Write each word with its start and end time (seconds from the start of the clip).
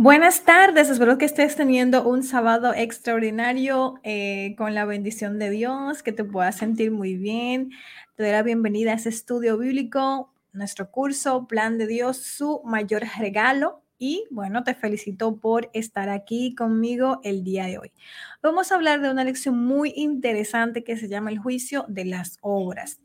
Buenas 0.00 0.44
tardes, 0.44 0.90
espero 0.90 1.18
que 1.18 1.24
estés 1.24 1.56
teniendo 1.56 2.08
un 2.08 2.22
sábado 2.22 2.72
extraordinario 2.72 3.98
eh, 4.04 4.54
con 4.56 4.72
la 4.72 4.84
bendición 4.84 5.40
de 5.40 5.50
Dios, 5.50 6.04
que 6.04 6.12
te 6.12 6.22
puedas 6.22 6.56
sentir 6.56 6.92
muy 6.92 7.16
bien. 7.16 7.70
Te 8.14 8.22
doy 8.22 8.30
la 8.30 8.44
bienvenida 8.44 8.92
a 8.92 8.94
este 8.94 9.08
estudio 9.08 9.58
bíblico, 9.58 10.32
nuestro 10.52 10.92
curso 10.92 11.48
Plan 11.48 11.78
de 11.78 11.88
Dios, 11.88 12.16
su 12.18 12.62
mayor 12.64 13.02
regalo. 13.18 13.82
Y 13.98 14.24
bueno, 14.30 14.62
te 14.62 14.76
felicito 14.76 15.40
por 15.40 15.68
estar 15.72 16.10
aquí 16.10 16.54
conmigo 16.54 17.18
el 17.24 17.42
día 17.42 17.66
de 17.66 17.78
hoy. 17.78 17.92
Vamos 18.40 18.70
a 18.70 18.76
hablar 18.76 19.00
de 19.00 19.10
una 19.10 19.24
lección 19.24 19.58
muy 19.58 19.92
interesante 19.96 20.84
que 20.84 20.96
se 20.96 21.08
llama 21.08 21.30
el 21.30 21.40
juicio 21.40 21.84
de 21.88 22.04
las 22.04 22.38
obras. 22.40 23.00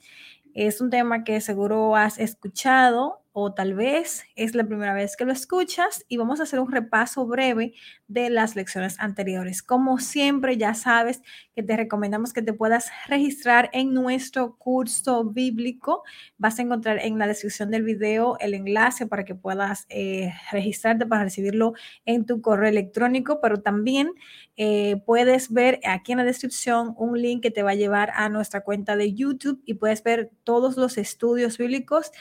Es 0.54 0.80
un 0.80 0.92
tema 0.92 1.24
que 1.24 1.42
seguro 1.42 1.96
has 1.96 2.20
escuchado 2.20 3.23
o 3.34 3.52
tal 3.52 3.74
vez 3.74 4.24
es 4.36 4.54
la 4.54 4.64
primera 4.64 4.94
vez 4.94 5.18
que 5.18 5.26
lo 5.26 5.32
escuchas 5.32 6.06
y 6.08 6.18
vamos 6.18 6.40
a 6.40 6.44
hacer 6.44 6.60
un 6.60 6.72
repaso 6.72 7.26
breve 7.26 7.74
de 8.08 8.30
las 8.30 8.56
lecciones 8.56 9.00
anteriores. 9.00 9.64
Como 9.64 9.98
siempre, 9.98 10.56
ya 10.56 10.76
sabes 10.76 11.22
que 11.56 11.64
te 11.64 11.76
recomendamos 11.76 12.32
que 12.32 12.44
te 12.44 12.54
puedas 12.54 12.92
registrar 13.08 13.72
en 13.74 13.92
nuestro 13.92 14.56
curso 14.58 15.26
bíblico. 15.26 16.04
Vas 16.38 16.60
a 16.60 16.62
encontrar 16.62 17.00
en 17.00 17.18
la 17.18 17.26
descripción 17.26 17.72
del 17.72 17.82
video 17.82 18.38
el 18.40 18.54
enlace 18.54 19.08
para 19.08 19.26
que 19.26 19.34
puedas 19.34 19.88
eh, 19.90 20.32
registrarte 20.52 21.08
para 21.08 21.24
recibirlo 21.24 21.74
en 22.06 22.28
tu 22.28 22.40
correo 22.40 22.70
electrónico, 22.70 23.42
pero 23.42 23.62
también 23.62 24.12
eh, 24.58 25.02
puedes 25.08 25.52
ver 25.52 25.80
aquí 25.84 26.12
en 26.12 26.20
la 26.20 26.24
descripción 26.24 26.94
un 26.98 27.20
link 27.20 27.42
que 27.42 27.50
te 27.50 27.64
va 27.64 27.72
a 27.72 27.76
llevar 27.76 28.12
a 28.14 28.30
nuestra 28.30 28.62
cuenta 28.62 28.96
de 28.96 29.12
YouTube 29.16 29.60
y 29.66 29.74
puedes 29.74 30.04
ver 30.04 30.30
todos 30.44 30.78
los 30.78 31.00
estudios 31.00 31.58
bíblicos 31.58 32.12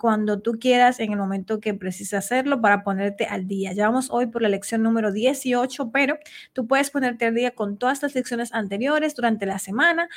cuando 0.00 0.40
tú 0.40 0.58
quieras 0.58 0.98
en 0.98 1.12
el 1.12 1.18
momento 1.18 1.60
que 1.60 1.74
precises 1.74 2.14
hacerlo 2.14 2.62
para 2.62 2.82
ponerte 2.82 3.26
al 3.26 3.46
día. 3.46 3.74
Ya 3.74 3.86
vamos 3.86 4.08
hoy 4.10 4.26
por 4.26 4.40
la 4.40 4.48
lección 4.48 4.82
número 4.82 5.12
18, 5.12 5.90
pero 5.92 6.16
tú 6.54 6.66
puedes 6.66 6.90
ponerte 6.90 7.26
al 7.26 7.34
día 7.34 7.50
con 7.50 7.76
todas 7.76 8.02
las 8.02 8.14
lecciones 8.14 8.54
anteriores 8.54 9.14
durante 9.14 9.44
la 9.44 9.58
semana. 9.58 10.08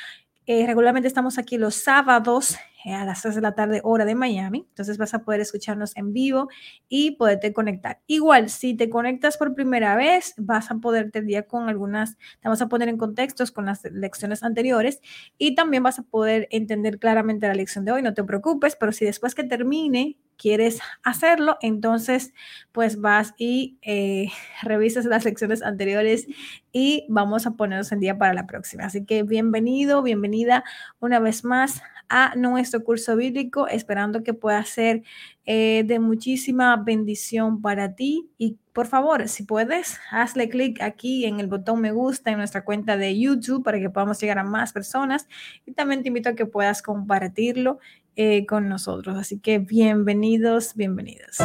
Eh, 0.46 0.66
regularmente 0.66 1.06
estamos 1.06 1.36
aquí 1.36 1.58
los 1.58 1.74
sábados 1.74 2.56
a 2.92 3.04
las 3.04 3.22
3 3.22 3.36
de 3.36 3.40
la 3.40 3.54
tarde, 3.54 3.80
hora 3.82 4.04
de 4.04 4.14
Miami. 4.14 4.66
Entonces 4.68 4.98
vas 4.98 5.14
a 5.14 5.24
poder 5.24 5.40
escucharnos 5.40 5.96
en 5.96 6.12
vivo 6.12 6.48
y 6.88 7.12
poderte 7.12 7.52
conectar. 7.52 8.00
Igual, 8.06 8.50
si 8.50 8.74
te 8.74 8.90
conectas 8.90 9.36
por 9.38 9.54
primera 9.54 9.96
vez, 9.96 10.34
vas 10.36 10.70
a 10.70 10.76
poderte 10.76 11.22
día 11.22 11.46
con 11.46 11.68
algunas, 11.68 12.16
te 12.40 12.48
vas 12.48 12.60
a 12.60 12.68
poner 12.68 12.88
en 12.88 12.98
contextos 12.98 13.50
con 13.52 13.66
las 13.66 13.84
lecciones 13.84 14.42
anteriores 14.42 15.00
y 15.38 15.54
también 15.54 15.82
vas 15.82 15.98
a 15.98 16.02
poder 16.02 16.48
entender 16.50 16.98
claramente 16.98 17.48
la 17.48 17.54
lección 17.54 17.84
de 17.84 17.92
hoy. 17.92 18.02
No 18.02 18.14
te 18.14 18.24
preocupes, 18.24 18.76
pero 18.76 18.92
si 18.92 19.04
después 19.04 19.34
que 19.34 19.44
termine 19.44 20.18
quieres 20.36 20.80
hacerlo, 21.02 21.58
entonces 21.60 22.34
pues 22.72 23.00
vas 23.00 23.34
y 23.38 23.78
eh, 23.82 24.28
revisas 24.62 25.04
las 25.04 25.24
lecciones 25.24 25.62
anteriores 25.62 26.26
y 26.72 27.06
vamos 27.08 27.46
a 27.46 27.52
ponernos 27.52 27.92
en 27.92 28.00
día 28.00 28.18
para 28.18 28.34
la 28.34 28.46
próxima. 28.46 28.84
Así 28.84 29.04
que 29.04 29.22
bienvenido, 29.22 30.02
bienvenida 30.02 30.64
una 31.00 31.20
vez 31.20 31.44
más 31.44 31.82
a 32.08 32.34
nuestro 32.36 32.84
curso 32.84 33.16
bíblico, 33.16 33.66
esperando 33.68 34.22
que 34.22 34.34
pueda 34.34 34.64
ser 34.64 35.02
eh, 35.46 35.84
de 35.86 35.98
muchísima 35.98 36.76
bendición 36.76 37.60
para 37.60 37.94
ti. 37.94 38.30
Y 38.38 38.58
por 38.72 38.86
favor, 38.86 39.28
si 39.28 39.44
puedes, 39.44 39.98
hazle 40.10 40.48
clic 40.48 40.80
aquí 40.82 41.24
en 41.24 41.40
el 41.40 41.46
botón 41.46 41.80
me 41.80 41.92
gusta 41.92 42.30
en 42.30 42.38
nuestra 42.38 42.64
cuenta 42.64 42.96
de 42.96 43.18
YouTube 43.18 43.62
para 43.62 43.78
que 43.78 43.90
podamos 43.90 44.20
llegar 44.20 44.38
a 44.38 44.44
más 44.44 44.72
personas. 44.72 45.28
Y 45.66 45.72
también 45.72 46.02
te 46.02 46.08
invito 46.08 46.30
a 46.30 46.34
que 46.34 46.46
puedas 46.46 46.82
compartirlo 46.82 47.78
eh, 48.16 48.46
con 48.46 48.68
nosotros. 48.68 49.16
Así 49.16 49.38
que 49.38 49.58
bienvenidos, 49.58 50.74
bienvenidos. 50.74 51.38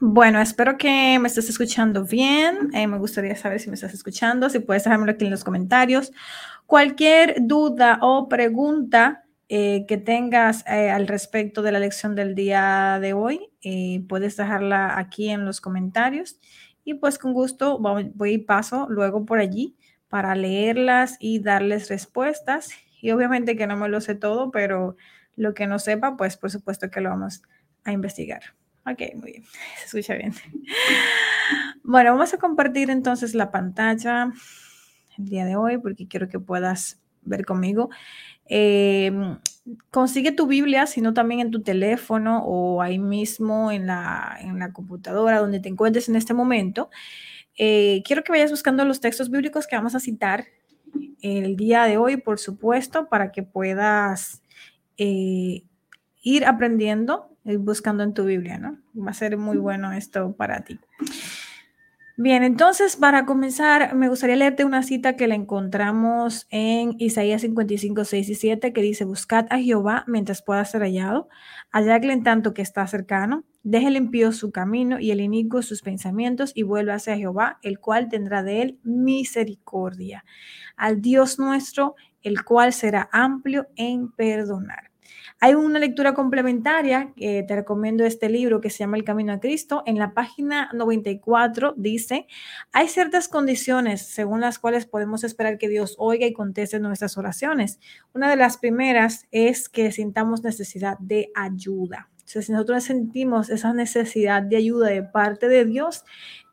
Bueno, 0.00 0.40
espero 0.40 0.76
que 0.76 1.18
me 1.20 1.28
estés 1.28 1.48
escuchando 1.48 2.04
bien. 2.04 2.70
Eh, 2.74 2.86
me 2.86 2.98
gustaría 2.98 3.36
saber 3.36 3.60
si 3.60 3.68
me 3.68 3.74
estás 3.74 3.94
escuchando, 3.94 4.50
si 4.50 4.58
puedes 4.58 4.84
dejármelo 4.84 5.12
aquí 5.12 5.24
en 5.24 5.30
los 5.30 5.44
comentarios. 5.44 6.12
Cualquier 6.66 7.36
duda 7.46 7.98
o 8.02 8.28
pregunta 8.28 9.24
eh, 9.48 9.84
que 9.86 9.96
tengas 9.96 10.64
eh, 10.66 10.90
al 10.90 11.06
respecto 11.06 11.62
de 11.62 11.72
la 11.72 11.78
lección 11.78 12.16
del 12.16 12.34
día 12.34 12.98
de 13.00 13.12
hoy, 13.12 13.50
puedes 14.08 14.36
dejarla 14.36 14.98
aquí 14.98 15.30
en 15.30 15.44
los 15.44 15.60
comentarios. 15.60 16.38
Y 16.84 16.94
pues 16.94 17.18
con 17.18 17.32
gusto 17.32 17.78
voy 17.78 18.32
y 18.32 18.38
paso 18.38 18.86
luego 18.90 19.24
por 19.24 19.38
allí 19.38 19.76
para 20.08 20.34
leerlas 20.34 21.16
y 21.20 21.38
darles 21.40 21.88
respuestas. 21.88 22.70
Y 23.00 23.12
obviamente 23.12 23.56
que 23.56 23.66
no 23.66 23.76
me 23.76 23.88
lo 23.88 24.00
sé 24.00 24.14
todo, 24.16 24.50
pero 24.50 24.96
lo 25.36 25.54
que 25.54 25.66
no 25.66 25.78
sepa, 25.78 26.16
pues 26.16 26.36
por 26.36 26.50
supuesto 26.50 26.90
que 26.90 27.00
lo 27.00 27.10
vamos 27.10 27.42
a 27.84 27.92
investigar. 27.92 28.42
Ok, 28.86 29.00
muy 29.14 29.32
bien. 29.32 29.44
Se 29.78 29.84
escucha 29.86 30.14
bien. 30.14 30.34
Bueno, 31.82 32.12
vamos 32.12 32.32
a 32.34 32.38
compartir 32.38 32.90
entonces 32.90 33.34
la 33.34 33.50
pantalla 33.50 34.32
el 35.18 35.24
día 35.26 35.44
de 35.44 35.56
hoy 35.56 35.78
porque 35.78 36.08
quiero 36.08 36.28
que 36.28 36.40
puedas 36.40 37.00
ver 37.22 37.44
conmigo. 37.44 37.90
Em, 38.46 39.38
consigue 39.90 40.32
tu 40.32 40.46
Biblia, 40.46 40.86
sino 40.86 41.14
también 41.14 41.40
en 41.40 41.50
tu 41.50 41.62
teléfono 41.62 42.42
o 42.44 42.82
ahí 42.82 42.98
mismo 42.98 43.70
en 43.70 43.86
la, 43.86 44.36
en 44.40 44.58
la 44.58 44.72
computadora 44.72 45.38
donde 45.38 45.60
te 45.60 45.68
encuentres 45.68 46.08
en 46.08 46.16
este 46.16 46.34
momento. 46.34 46.90
Eh, 47.56 48.02
quiero 48.04 48.22
que 48.22 48.32
vayas 48.32 48.50
buscando 48.50 48.84
los 48.84 49.00
textos 49.00 49.30
bíblicos 49.30 49.66
que 49.66 49.76
vamos 49.76 49.94
a 49.94 50.00
citar 50.00 50.46
el 51.22 51.56
día 51.56 51.84
de 51.84 51.96
hoy, 51.96 52.18
por 52.18 52.38
supuesto, 52.38 53.08
para 53.08 53.32
que 53.32 53.42
puedas 53.42 54.42
eh, 54.98 55.64
ir 56.22 56.44
aprendiendo 56.44 57.33
buscando 57.58 58.02
en 58.02 58.14
tu 58.14 58.24
Biblia, 58.24 58.58
¿no? 58.58 58.78
Va 58.96 59.10
a 59.10 59.14
ser 59.14 59.36
muy 59.36 59.58
bueno 59.58 59.92
esto 59.92 60.34
para 60.36 60.64
ti. 60.64 60.80
Bien, 62.16 62.44
entonces 62.44 62.94
para 62.94 63.26
comenzar, 63.26 63.96
me 63.96 64.08
gustaría 64.08 64.36
leerte 64.36 64.64
una 64.64 64.84
cita 64.84 65.16
que 65.16 65.26
la 65.26 65.34
encontramos 65.34 66.46
en 66.50 66.94
Isaías 67.00 67.42
55, 67.42 68.04
6 68.04 68.28
y 68.28 68.34
7, 68.36 68.72
que 68.72 68.82
dice, 68.82 69.04
buscad 69.04 69.46
a 69.50 69.58
Jehová 69.58 70.04
mientras 70.06 70.40
pueda 70.40 70.64
ser 70.64 70.82
hallado, 70.82 71.28
halladle 71.72 72.12
en 72.12 72.22
tanto 72.22 72.54
que 72.54 72.62
está 72.62 72.86
cercano, 72.86 73.42
deje 73.64 73.88
el 73.88 73.96
impío 73.96 74.30
su 74.30 74.52
camino 74.52 75.00
y 75.00 75.10
el 75.10 75.20
inicuo 75.20 75.60
sus 75.62 75.82
pensamientos 75.82 76.52
y 76.54 76.62
vuelva 76.62 76.94
hacia 76.94 77.16
Jehová, 77.16 77.58
el 77.62 77.80
cual 77.80 78.08
tendrá 78.08 78.44
de 78.44 78.62
él 78.62 78.78
misericordia, 78.84 80.24
al 80.76 81.00
Dios 81.00 81.40
nuestro, 81.40 81.96
el 82.22 82.44
cual 82.44 82.72
será 82.72 83.08
amplio 83.10 83.66
en 83.74 84.12
perdonar. 84.12 84.93
Hay 85.40 85.54
una 85.54 85.78
lectura 85.78 86.14
complementaria, 86.14 87.12
que 87.16 87.44
te 87.46 87.56
recomiendo 87.56 88.04
este 88.04 88.28
libro 88.28 88.60
que 88.60 88.70
se 88.70 88.78
llama 88.78 88.96
El 88.96 89.04
Camino 89.04 89.32
a 89.32 89.40
Cristo. 89.40 89.82
En 89.86 89.98
la 89.98 90.14
página 90.14 90.70
94 90.72 91.74
dice, 91.76 92.26
hay 92.72 92.88
ciertas 92.88 93.28
condiciones 93.28 94.06
según 94.06 94.40
las 94.40 94.58
cuales 94.58 94.86
podemos 94.86 95.24
esperar 95.24 95.58
que 95.58 95.68
Dios 95.68 95.96
oiga 95.98 96.26
y 96.26 96.32
conteste 96.32 96.80
nuestras 96.80 97.18
oraciones. 97.18 97.78
Una 98.12 98.30
de 98.30 98.36
las 98.36 98.58
primeras 98.58 99.26
es 99.30 99.68
que 99.68 99.92
sintamos 99.92 100.42
necesidad 100.42 100.98
de 100.98 101.30
ayuda. 101.34 102.08
si 102.24 102.52
nosotros 102.52 102.84
sentimos 102.84 103.50
esa 103.50 103.72
necesidad 103.72 104.42
de 104.42 104.56
ayuda 104.56 104.88
de 104.88 105.02
parte 105.02 105.48
de 105.48 105.64
Dios, 105.64 106.04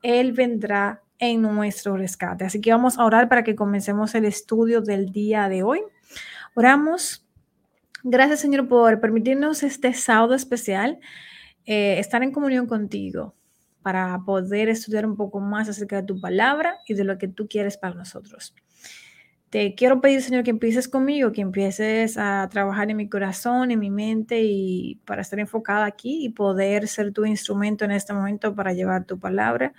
Él 0.02 0.34
vendrá 0.34 1.02
en 1.22 1.44
nuestro 1.44 1.96
rescate. 1.96 2.46
Así 2.46 2.60
que 2.60 2.72
vamos 2.72 2.98
a 2.98 3.06
orar 3.06 3.30
para 3.30 3.44
que 3.44 3.56
comencemos 3.56 4.16
el 4.16 4.26
estudio 4.26 4.82
del 4.82 5.12
día 5.12 5.48
de 5.48 5.64
hoy. 5.64 5.82
Oramos. 6.56 7.26
Gracias, 8.04 8.40
Señor, 8.40 8.68
por 8.68 9.00
permitirnos 9.00 9.64
este 9.64 9.94
sábado 9.94 10.34
especial, 10.34 11.00
eh, 11.66 12.00
estar 12.00 12.24
en 12.24 12.32
comunión 12.32 12.66
contigo 12.66 13.36
para 13.84 14.20
poder 14.26 14.70
estudiar 14.70 15.06
un 15.06 15.16
poco 15.16 15.40
más 15.40 15.70
acerca 15.70 15.98
de 15.98 16.08
tu 16.08 16.20
palabra 16.20 16.78
y 16.88 16.94
de 16.96 17.04
lo 17.04 17.18
que 17.18 17.28
tú 17.28 17.48
quieres 17.48 17.78
para 17.78 17.96
nosotros. 17.96 18.56
Te 19.50 19.76
quiero 19.76 20.00
pedir, 20.00 20.22
Señor, 20.22 20.44
que 20.44 20.52
empieces 20.52 20.88
conmigo, 20.88 21.32
que 21.34 21.42
empieces 21.42 22.18
a 22.18 22.48
trabajar 22.50 22.90
en 22.90 22.98
mi 22.98 23.10
corazón, 23.10 23.70
en 23.70 23.80
mi 23.80 23.90
mente 23.90 24.42
y 24.44 25.02
para 25.06 25.22
estar 25.22 25.40
enfocada 25.40 25.86
aquí 25.86 26.26
y 26.26 26.30
poder 26.30 26.88
ser 26.88 27.12
tu 27.12 27.26
instrumento 27.26 27.84
en 27.84 27.92
este 27.92 28.14
momento 28.14 28.56
para 28.56 28.74
llevar 28.74 29.06
tu 29.06 29.20
palabra 29.20 29.74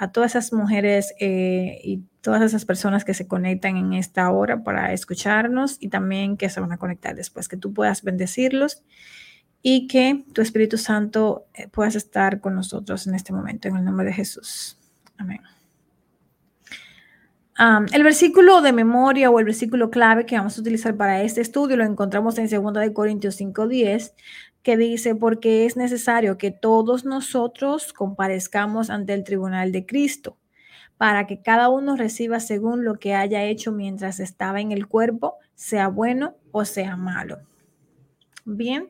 a 0.00 0.10
todas 0.12 0.30
esas 0.30 0.54
mujeres 0.54 1.14
eh, 1.20 1.78
y 1.84 2.02
todas 2.22 2.40
esas 2.40 2.64
personas 2.64 3.04
que 3.04 3.12
se 3.12 3.28
conectan 3.28 3.76
en 3.76 3.92
esta 3.92 4.30
hora 4.30 4.64
para 4.64 4.94
escucharnos 4.94 5.76
y 5.78 5.88
también 5.88 6.38
que 6.38 6.48
se 6.48 6.58
van 6.58 6.72
a 6.72 6.78
conectar 6.78 7.14
después, 7.14 7.48
que 7.48 7.58
tú 7.58 7.74
puedas 7.74 8.02
bendecirlos 8.02 8.82
y 9.60 9.88
que 9.88 10.24
tu 10.32 10.40
Espíritu 10.40 10.78
Santo 10.78 11.44
eh, 11.52 11.68
puedas 11.68 11.96
estar 11.96 12.40
con 12.40 12.54
nosotros 12.54 13.06
en 13.06 13.14
este 13.14 13.34
momento, 13.34 13.68
en 13.68 13.76
el 13.76 13.84
nombre 13.84 14.06
de 14.06 14.14
Jesús. 14.14 14.78
Amén. 15.18 15.42
el 17.92 18.02
versículo 18.02 18.62
de 18.62 18.72
memoria 18.72 19.28
o 19.28 19.38
el 19.38 19.44
versículo 19.44 19.90
clave 19.90 20.24
que 20.24 20.38
vamos 20.38 20.56
a 20.56 20.62
utilizar 20.62 20.96
para 20.96 21.22
este 21.22 21.42
estudio 21.42 21.76
lo 21.76 21.84
encontramos 21.84 22.38
en 22.38 22.48
2 22.48 22.72
de 22.72 22.94
Corintios 22.94 23.38
5:10, 23.38 24.14
que 24.62 24.76
dice, 24.76 25.14
porque 25.14 25.66
es 25.66 25.76
necesario 25.76 26.36
que 26.38 26.50
todos 26.50 27.04
nosotros 27.04 27.92
comparezcamos 27.92 28.90
ante 28.90 29.14
el 29.14 29.24
tribunal 29.24 29.72
de 29.72 29.86
Cristo, 29.86 30.36
para 30.98 31.26
que 31.26 31.40
cada 31.40 31.70
uno 31.70 31.96
reciba 31.96 32.40
según 32.40 32.84
lo 32.84 32.98
que 32.98 33.14
haya 33.14 33.44
hecho 33.44 33.72
mientras 33.72 34.20
estaba 34.20 34.60
en 34.60 34.72
el 34.72 34.86
cuerpo, 34.86 35.36
sea 35.54 35.88
bueno 35.88 36.36
o 36.52 36.64
sea 36.64 36.96
malo. 36.96 37.38
Bien, 38.44 38.88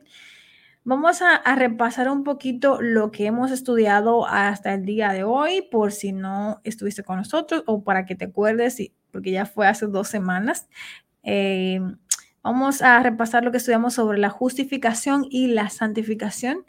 vamos 0.83 1.21
a, 1.21 1.55
repasar 1.55 2.09
un 2.09 2.23
poquito 2.23 2.81
lo 2.81 3.11
que 3.11 3.27
hemos 3.27 3.51
estudiado 3.51 4.27
hasta 4.27 4.73
el 4.73 4.85
día 4.85 5.13
de 5.13 5.23
hoy, 5.23 5.61
por 5.71 5.93
si 5.93 6.11
no 6.11 6.59
estuviste 6.63 7.03
con 7.03 7.17
nosotros 7.17 7.63
o 7.65 7.83
para 7.83 8.05
que 8.05 8.15
te 8.15 8.25
acuerdes, 8.25 8.77
porque 9.11 9.31
ya 9.31 9.45
fue 9.45 9.67
hace 9.67 9.87
dos 9.87 10.09
semanas. 10.09 10.67
Eh, 11.23 11.79
vamos 12.43 12.81
a 12.81 13.01
repasar 13.01 13.43
lo 13.43 13.51
que 13.51 13.57
estudiamos 13.57 13.93
sobre 13.93 14.17
la 14.17 14.29
justificación 14.29 15.25
y 15.29 15.47
la 15.47 15.69
santificación 15.69 16.65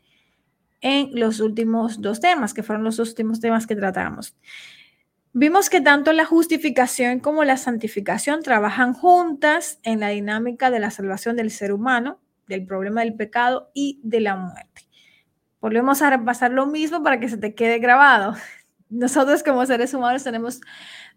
en 0.80 1.10
los 1.12 1.40
últimos 1.40 2.00
dos 2.00 2.20
temas, 2.20 2.54
que 2.54 2.62
fueron 2.62 2.84
los 2.84 2.98
últimos 2.98 3.40
temas 3.40 3.66
que 3.66 3.76
tratamos. 3.76 4.36
Vimos 5.32 5.70
que 5.70 5.80
tanto 5.80 6.12
la 6.12 6.26
justificación 6.26 7.20
como 7.20 7.44
la 7.44 7.56
santificación 7.56 8.42
trabajan 8.42 8.92
juntas 8.92 9.80
en 9.82 10.00
la 10.00 10.08
dinámica 10.08 10.70
de 10.70 10.78
la 10.78 10.90
salvación 10.90 11.36
del 11.36 11.50
ser 11.50 11.72
humano, 11.72 12.20
del 12.48 12.66
problema 12.66 13.00
del 13.00 13.14
pecado 13.14 13.70
y 13.72 13.98
de 14.02 14.20
la 14.20 14.36
muerte. 14.36 14.82
Volvemos 15.60 16.02
a 16.02 16.10
repasar 16.10 16.50
lo 16.50 16.66
mismo 16.66 17.02
para 17.02 17.18
que 17.18 17.30
se 17.30 17.38
te 17.38 17.54
quede 17.54 17.78
grabado. 17.78 18.34
Nosotros 18.90 19.42
como 19.42 19.64
seres 19.64 19.94
humanos 19.94 20.22
tenemos 20.22 20.60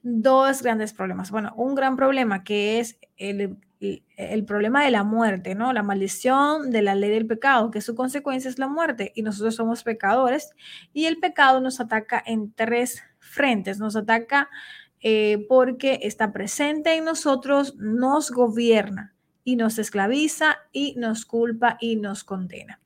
dos 0.02 0.62
grandes 0.62 0.94
problemas. 0.94 1.30
Bueno, 1.32 1.52
un 1.58 1.76
gran 1.76 1.98
problema 1.98 2.46
que 2.46 2.80
es 2.80 2.98
el, 3.18 3.58
el, 3.80 4.46
problema 4.46 4.84
de 4.84 4.92
la 4.92 5.04
muerte, 5.04 5.56
¿no? 5.56 5.74
La 5.74 5.84
maldición 5.84 6.72
de 6.72 6.82
la 6.82 6.96
ley 6.96 7.10
del 7.10 7.28
pecado, 7.28 7.72
que 7.72 7.82
su 7.82 7.96
consecuencia 7.96 8.50
es 8.50 8.60
la 8.60 8.68
muerte 8.68 9.12
y 9.16 9.22
nosotros 9.22 9.56
somos 9.56 9.84
pecadores 9.84 10.52
y 10.94 11.06
el 11.06 11.18
pecado 11.18 11.62
nos 11.62 11.80
ataca 11.80 12.24
en 12.26 12.54
tres 12.54 13.04
frentes, 13.20 13.80
nos 13.80 13.96
ataca 13.96 14.50
eh, 15.02 15.46
porque 15.48 16.00
está 16.04 16.32
presente 16.32 16.96
en 16.96 17.06
nosotros, 17.06 17.76
nos 17.78 18.32
gobierna 18.32 19.14
y 19.44 19.56
nos 19.56 19.78
esclaviza 19.78 20.58
y 20.72 20.96
nos 20.98 21.26
culpa 21.26 21.78
y 21.80 21.98
nos 21.98 22.24
condena. 22.24 22.80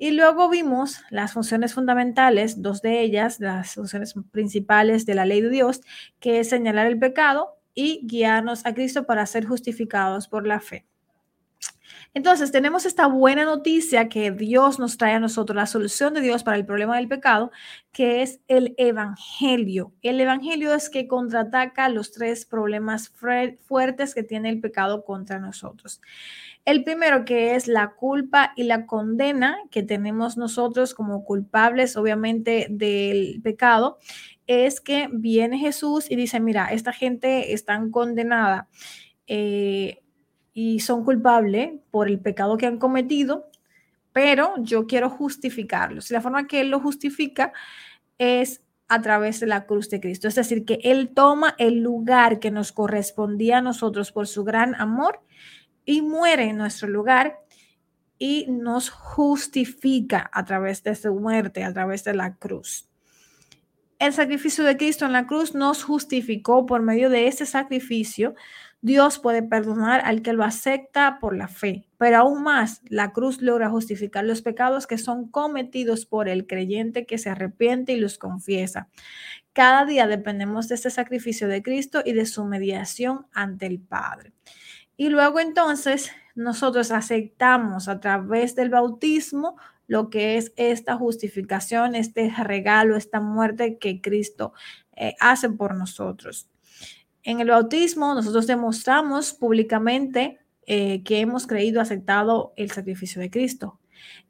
Y 0.00 0.12
luego 0.12 0.48
vimos 0.48 1.00
las 1.10 1.32
funciones 1.32 1.74
fundamentales, 1.74 2.62
dos 2.62 2.82
de 2.82 3.00
ellas, 3.00 3.40
las 3.40 3.74
funciones 3.74 4.14
principales 4.30 5.04
de 5.06 5.16
la 5.16 5.26
ley 5.26 5.40
de 5.40 5.50
Dios, 5.50 5.80
que 6.20 6.38
es 6.38 6.48
señalar 6.48 6.86
el 6.86 7.00
pecado 7.00 7.57
y 7.74 8.06
guiarnos 8.06 8.64
a 8.66 8.74
Cristo 8.74 9.06
para 9.06 9.26
ser 9.26 9.46
justificados 9.46 10.28
por 10.28 10.46
la 10.46 10.60
fe. 10.60 10.86
Entonces, 12.14 12.50
tenemos 12.50 12.86
esta 12.86 13.06
buena 13.06 13.44
noticia 13.44 14.08
que 14.08 14.30
Dios 14.30 14.78
nos 14.78 14.96
trae 14.96 15.14
a 15.14 15.20
nosotros, 15.20 15.56
la 15.56 15.66
solución 15.66 16.14
de 16.14 16.20
Dios 16.20 16.42
para 16.42 16.56
el 16.56 16.66
problema 16.66 16.96
del 16.96 17.08
pecado, 17.08 17.50
que 17.92 18.22
es 18.22 18.40
el 18.48 18.74
Evangelio. 18.78 19.92
El 20.02 20.20
Evangelio 20.20 20.74
es 20.74 20.90
que 20.90 21.06
contraataca 21.06 21.88
los 21.88 22.12
tres 22.12 22.46
problemas 22.46 23.10
fuertes 23.10 24.14
que 24.14 24.22
tiene 24.22 24.48
el 24.48 24.60
pecado 24.60 25.04
contra 25.04 25.38
nosotros. 25.38 26.00
El 26.64 26.84
primero 26.84 27.24
que 27.24 27.54
es 27.54 27.68
la 27.68 27.92
culpa 27.94 28.52
y 28.56 28.64
la 28.64 28.86
condena 28.86 29.56
que 29.70 29.82
tenemos 29.82 30.36
nosotros 30.36 30.94
como 30.94 31.24
culpables, 31.24 31.96
obviamente, 31.96 32.66
del 32.70 33.40
pecado 33.42 33.98
es 34.48 34.80
que 34.80 35.08
viene 35.12 35.58
Jesús 35.58 36.10
y 36.10 36.16
dice, 36.16 36.40
mira, 36.40 36.68
esta 36.72 36.92
gente 36.92 37.52
está 37.52 37.80
condenada 37.92 38.66
eh, 39.26 40.02
y 40.54 40.80
son 40.80 41.04
culpables 41.04 41.72
por 41.90 42.08
el 42.08 42.18
pecado 42.18 42.56
que 42.56 42.66
han 42.66 42.78
cometido, 42.78 43.50
pero 44.12 44.54
yo 44.62 44.86
quiero 44.86 45.10
justificarlos. 45.10 46.10
Y 46.10 46.14
la 46.14 46.22
forma 46.22 46.48
que 46.48 46.62
Él 46.62 46.70
lo 46.70 46.80
justifica 46.80 47.52
es 48.16 48.62
a 48.88 49.02
través 49.02 49.38
de 49.40 49.46
la 49.46 49.66
cruz 49.66 49.90
de 49.90 50.00
Cristo. 50.00 50.28
Es 50.28 50.34
decir, 50.34 50.64
que 50.64 50.80
Él 50.82 51.10
toma 51.14 51.54
el 51.58 51.80
lugar 51.82 52.40
que 52.40 52.50
nos 52.50 52.72
correspondía 52.72 53.58
a 53.58 53.62
nosotros 53.62 54.12
por 54.12 54.26
su 54.26 54.44
gran 54.44 54.74
amor 54.76 55.20
y 55.84 56.00
muere 56.00 56.44
en 56.44 56.56
nuestro 56.56 56.88
lugar 56.88 57.38
y 58.16 58.46
nos 58.48 58.88
justifica 58.88 60.30
a 60.32 60.46
través 60.46 60.82
de 60.82 60.94
su 60.94 61.14
muerte, 61.14 61.64
a 61.64 61.72
través 61.74 62.02
de 62.04 62.14
la 62.14 62.34
cruz 62.36 62.87
el 63.98 64.12
sacrificio 64.12 64.64
de 64.64 64.76
Cristo 64.76 65.06
en 65.06 65.12
la 65.12 65.26
cruz 65.26 65.54
nos 65.54 65.82
justificó 65.82 66.66
por 66.66 66.82
medio 66.82 67.10
de 67.10 67.26
ese 67.26 67.46
sacrificio. 67.46 68.34
Dios 68.80 69.18
puede 69.18 69.42
perdonar 69.42 70.02
al 70.04 70.22
que 70.22 70.32
lo 70.32 70.44
acepta 70.44 71.18
por 71.20 71.36
la 71.36 71.48
fe, 71.48 71.88
pero 71.98 72.18
aún 72.18 72.44
más, 72.44 72.80
la 72.88 73.12
cruz 73.12 73.42
logra 73.42 73.70
justificar 73.70 74.24
los 74.24 74.40
pecados 74.40 74.86
que 74.86 74.98
son 74.98 75.28
cometidos 75.28 76.06
por 76.06 76.28
el 76.28 76.46
creyente 76.46 77.04
que 77.04 77.18
se 77.18 77.28
arrepiente 77.28 77.92
y 77.92 77.98
los 77.98 78.18
confiesa. 78.18 78.88
Cada 79.52 79.84
día 79.84 80.06
dependemos 80.06 80.68
de 80.68 80.76
ese 80.76 80.90
sacrificio 80.90 81.48
de 81.48 81.64
Cristo 81.64 82.02
y 82.04 82.12
de 82.12 82.26
su 82.26 82.44
mediación 82.44 83.26
ante 83.32 83.66
el 83.66 83.80
Padre. 83.80 84.32
Y 84.96 85.08
luego 85.08 85.40
entonces 85.40 86.12
nosotros 86.36 86.92
aceptamos 86.92 87.88
a 87.88 87.98
través 87.98 88.54
del 88.54 88.70
bautismo 88.70 89.56
lo 89.88 90.10
que 90.10 90.36
es 90.36 90.52
esta 90.56 90.96
justificación, 90.96 91.96
este 91.96 92.32
regalo, 92.44 92.96
esta 92.96 93.20
muerte 93.20 93.78
que 93.78 94.00
Cristo 94.00 94.52
eh, 94.94 95.16
hace 95.18 95.50
por 95.50 95.74
nosotros. 95.74 96.48
En 97.24 97.40
el 97.40 97.48
bautismo 97.48 98.14
nosotros 98.14 98.46
demostramos 98.46 99.32
públicamente 99.32 100.38
eh, 100.66 101.02
que 101.02 101.20
hemos 101.20 101.46
creído, 101.46 101.80
aceptado 101.80 102.52
el 102.56 102.70
sacrificio 102.70 103.20
de 103.20 103.30
Cristo. 103.30 103.80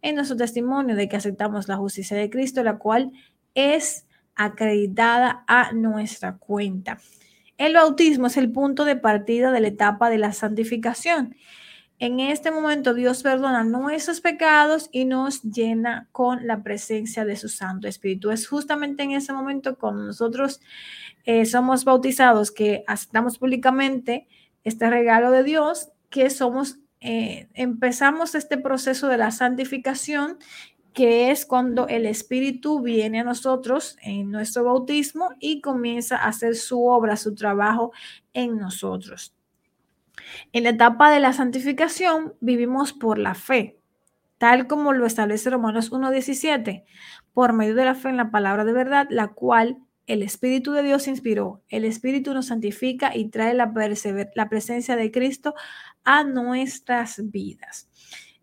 En 0.01 0.15
nuestro 0.15 0.37
testimonio 0.37 0.95
de 0.95 1.09
que 1.09 1.17
aceptamos 1.17 1.69
la 1.69 1.77
justicia 1.77 2.17
de 2.17 2.31
Cristo, 2.31 2.63
la 2.63 2.79
cual 2.79 3.13
es 3.55 4.07
acreditada 4.37 5.45
a 5.49 5.73
nuestra 5.73 6.37
cuenta. 6.37 6.99
El 7.59 7.75
bautismo 7.75 8.29
es 8.29 8.37
el 8.37 8.53
punto 8.53 8.85
de 8.85 8.95
partida 8.95 9.51
de 9.51 9.61
la 9.61 9.69
etapa 9.69 10.09
de 10.09 10.19
la 10.19 10.33
santificación 10.33 11.35
en 11.99 12.21
este 12.21 12.51
momento 12.51 12.95
Dios 12.95 13.23
perdona 13.23 13.65
nuestros 13.65 14.21
pecados 14.21 14.89
y 14.93 15.05
nos 15.05 15.43
llena 15.43 16.09
con 16.13 16.47
la 16.47 16.63
presencia 16.63 17.25
de 17.25 17.37
su 17.37 17.49
Santo 17.49 17.89
Espíritu. 17.89 18.31
Es 18.31 18.47
justamente 18.47 19.03
en 19.03 19.13
ese 19.13 19.33
momento 19.33 19.77
cuando 19.77 20.05
nosotros 20.05 20.61
eh, 21.25 21.45
somos 21.45 21.85
bautizados, 21.85 22.53
que 22.53 22.85
aceptamos 22.87 23.39
públicamente 23.39 24.29
este 24.63 24.89
regalo 24.89 25.33
de 25.33 25.43
Dios, 25.43 25.89
que 26.09 26.31
somos, 26.31 26.79
eh, 27.01 27.49
empezamos 27.55 28.35
este 28.37 28.59
proceso 28.59 29.09
de 29.09 29.19
la 29.19 29.33
santificación 29.33 30.39
que 30.93 31.31
es 31.31 31.47
cuando 31.47 31.87
el 31.87 32.07
Espíritu 32.07 32.81
viene 32.81 33.21
a 33.21 33.25
nosotros 33.25 33.97
en 34.03 34.31
nuestro 34.31 34.65
bautismo 34.65 35.31
y 35.39 35.61
comienza 35.61 36.17
a 36.17 36.29
hacer 36.29 36.57
su 36.57 36.87
obra, 36.87 37.17
su 37.17 37.35
trabajo 37.35 37.93
en 38.33 38.57
nosotros. 38.57 39.38
En 40.53 40.65
la 40.65 40.71
etapa 40.71 41.11
de 41.11 41.21
la 41.21 41.33
santificación 41.33 42.35
vivimos 42.41 42.93
por 42.93 43.19
la 43.19 43.35
fe, 43.35 43.79
tal 44.39 44.67
como 44.67 44.93
lo 44.93 45.07
establece 45.07 45.51
Romanos 45.51 45.93
1.17, 45.93 46.85
por 47.35 47.53
medio 47.53 47.75
de 47.75 47.85
la 47.85 47.95
fe 47.95 48.09
en 48.09 48.17
la 48.17 48.31
palabra 48.31 48.65
de 48.65 48.73
verdad, 48.73 49.07
la 49.11 49.29
cual 49.29 49.79
el 50.09 50.23
Espíritu 50.23 50.73
de 50.73 50.83
Dios 50.83 51.07
inspiró. 51.07 51.63
El 51.69 51.85
Espíritu 51.85 52.33
nos 52.33 52.47
santifica 52.47 53.15
y 53.15 53.29
trae 53.29 53.53
la, 53.53 53.73
presencia 53.73 54.97
de 54.97 55.11
Cristo 55.11 55.55
a 56.03 56.25
nuestras 56.25 57.31
vidas. 57.31 57.91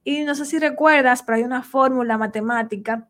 Y 0.04 0.22
no 0.22 0.36
sé 0.36 0.46
si 0.46 0.60
recuerdas, 0.60 1.24
pero 1.24 1.38
hay 1.38 1.44
una 1.44 1.64
fórmula 1.64 2.20
matemática 2.20 3.10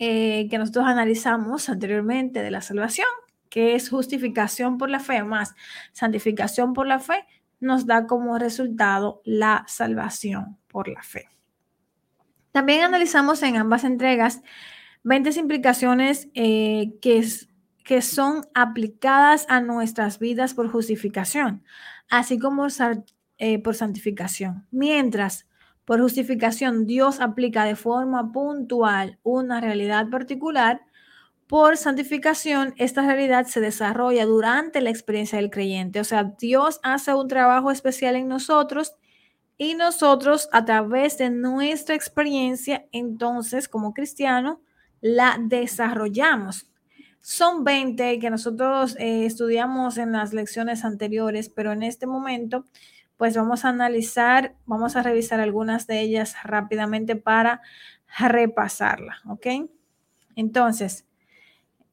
eh, 0.00 0.48
que 0.50 0.58
nosotros 0.58 0.86
analizamos 0.86 1.68
anteriormente 1.68 2.42
de 2.42 2.50
la 2.50 2.60
salvación, 2.60 3.06
que 3.48 3.76
es 3.76 3.88
justificación 3.88 4.76
por 4.76 4.90
la 4.90 4.98
fe 4.98 5.22
más 5.22 5.54
santificación 5.92 6.72
por 6.72 6.88
la 6.88 6.98
fe 6.98 7.24
nos 7.60 7.86
da 7.86 8.06
como 8.06 8.38
resultado 8.38 9.20
la 9.24 9.64
salvación 9.68 10.58
por 10.66 10.88
la 10.88 11.02
fe. 11.02 11.28
También 12.52 12.82
analizamos 12.82 13.42
en 13.42 13.56
ambas 13.56 13.84
entregas 13.84 14.42
20 15.04 15.38
implicaciones 15.38 16.28
eh, 16.34 16.98
que, 17.00 17.24
que 17.84 18.02
son 18.02 18.46
aplicadas 18.54 19.46
a 19.48 19.60
nuestras 19.60 20.18
vidas 20.18 20.54
por 20.54 20.68
justificación, 20.68 21.64
así 22.08 22.38
como 22.38 22.66
eh, 23.38 23.58
por 23.60 23.74
santificación. 23.74 24.66
Mientras 24.70 25.46
por 25.84 26.00
justificación 26.00 26.86
Dios 26.86 27.20
aplica 27.20 27.64
de 27.64 27.76
forma 27.76 28.32
puntual 28.32 29.18
una 29.22 29.60
realidad 29.60 30.08
particular, 30.10 30.82
por 31.50 31.76
santificación, 31.76 32.74
esta 32.76 33.04
realidad 33.04 33.44
se 33.44 33.60
desarrolla 33.60 34.24
durante 34.24 34.80
la 34.80 34.90
experiencia 34.90 35.36
del 35.36 35.50
creyente. 35.50 35.98
O 35.98 36.04
sea, 36.04 36.22
Dios 36.38 36.78
hace 36.84 37.12
un 37.12 37.26
trabajo 37.26 37.72
especial 37.72 38.14
en 38.14 38.28
nosotros 38.28 38.94
y 39.58 39.74
nosotros 39.74 40.48
a 40.52 40.64
través 40.64 41.18
de 41.18 41.28
nuestra 41.28 41.96
experiencia, 41.96 42.86
entonces 42.92 43.66
como 43.66 43.94
cristiano, 43.94 44.60
la 45.00 45.38
desarrollamos. 45.40 46.70
Son 47.20 47.64
20 47.64 48.20
que 48.20 48.30
nosotros 48.30 48.94
eh, 49.00 49.26
estudiamos 49.26 49.98
en 49.98 50.12
las 50.12 50.32
lecciones 50.32 50.84
anteriores, 50.84 51.48
pero 51.48 51.72
en 51.72 51.82
este 51.82 52.06
momento, 52.06 52.64
pues 53.16 53.34
vamos 53.36 53.64
a 53.64 53.70
analizar, 53.70 54.54
vamos 54.66 54.94
a 54.94 55.02
revisar 55.02 55.40
algunas 55.40 55.88
de 55.88 56.00
ellas 56.00 56.36
rápidamente 56.44 57.16
para 57.16 57.60
repasarla, 58.16 59.16
¿ok? 59.28 59.68
Entonces, 60.36 61.06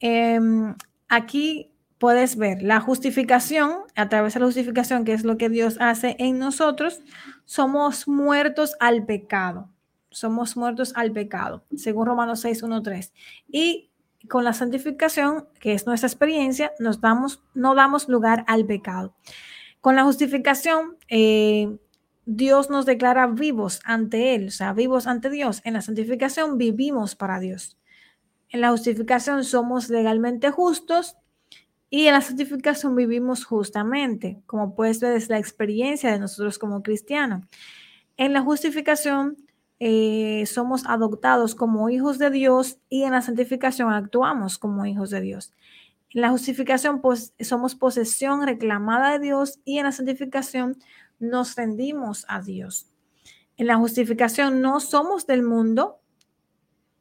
Em, 0.00 0.74
aquí 1.08 1.72
puedes 1.98 2.36
ver 2.36 2.62
la 2.62 2.80
justificación, 2.80 3.82
a 3.96 4.08
través 4.08 4.34
de 4.34 4.40
la 4.40 4.46
justificación, 4.46 5.04
que 5.04 5.12
es 5.12 5.24
lo 5.24 5.36
que 5.36 5.48
Dios 5.48 5.76
hace 5.80 6.16
en 6.18 6.38
nosotros, 6.38 7.00
somos 7.44 8.06
muertos 8.06 8.76
al 8.80 9.04
pecado. 9.04 9.70
Somos 10.10 10.56
muertos 10.56 10.92
al 10.96 11.12
pecado, 11.12 11.64
según 11.76 12.06
Romanos 12.06 12.40
6, 12.40 12.62
1, 12.62 12.82
3. 12.82 13.12
Y 13.48 13.90
con 14.28 14.42
la 14.42 14.52
santificación, 14.52 15.46
que 15.60 15.74
es 15.74 15.86
nuestra 15.86 16.08
experiencia, 16.08 16.72
nos 16.78 17.00
damos, 17.00 17.42
no 17.54 17.74
damos 17.74 18.08
lugar 18.08 18.44
al 18.46 18.64
pecado. 18.64 19.14
Con 19.80 19.96
la 19.96 20.04
justificación, 20.04 20.96
eh, 21.08 21.76
Dios 22.24 22.68
nos 22.68 22.84
declara 22.84 23.26
vivos 23.26 23.80
ante 23.84 24.34
Él, 24.34 24.48
o 24.48 24.50
sea, 24.50 24.72
vivos 24.72 25.06
ante 25.06 25.30
Dios. 25.30 25.62
En 25.64 25.74
la 25.74 25.82
santificación 25.82 26.58
vivimos 26.58 27.14
para 27.14 27.38
Dios. 27.40 27.77
En 28.50 28.60
la 28.60 28.70
justificación 28.70 29.44
somos 29.44 29.90
legalmente 29.90 30.50
justos 30.50 31.16
y 31.90 32.06
en 32.06 32.14
la 32.14 32.20
santificación 32.20 32.96
vivimos 32.96 33.44
justamente, 33.44 34.42
como 34.46 34.74
puedes 34.74 35.00
ver, 35.00 35.16
es 35.16 35.28
la 35.28 35.38
experiencia 35.38 36.12
de 36.12 36.18
nosotros 36.18 36.58
como 36.58 36.82
cristianos. 36.82 37.44
En 38.16 38.32
la 38.32 38.42
justificación 38.42 39.36
eh, 39.80 40.44
somos 40.46 40.84
adoptados 40.86 41.54
como 41.54 41.88
hijos 41.88 42.18
de 42.18 42.30
Dios 42.30 42.78
y 42.88 43.04
en 43.04 43.12
la 43.12 43.22
santificación 43.22 43.92
actuamos 43.92 44.58
como 44.58 44.84
hijos 44.86 45.10
de 45.10 45.20
Dios. 45.20 45.52
En 46.10 46.22
la 46.22 46.30
justificación 46.30 47.00
pues, 47.00 47.34
somos 47.40 47.74
posesión 47.74 48.44
reclamada 48.44 49.12
de 49.12 49.18
Dios 49.18 49.60
y 49.64 49.78
en 49.78 49.84
la 49.84 49.92
santificación 49.92 50.78
nos 51.18 51.54
rendimos 51.54 52.24
a 52.28 52.40
Dios. 52.40 52.86
En 53.56 53.66
la 53.66 53.76
justificación 53.76 54.60
no 54.62 54.80
somos 54.80 55.26
del 55.26 55.42
mundo 55.42 56.00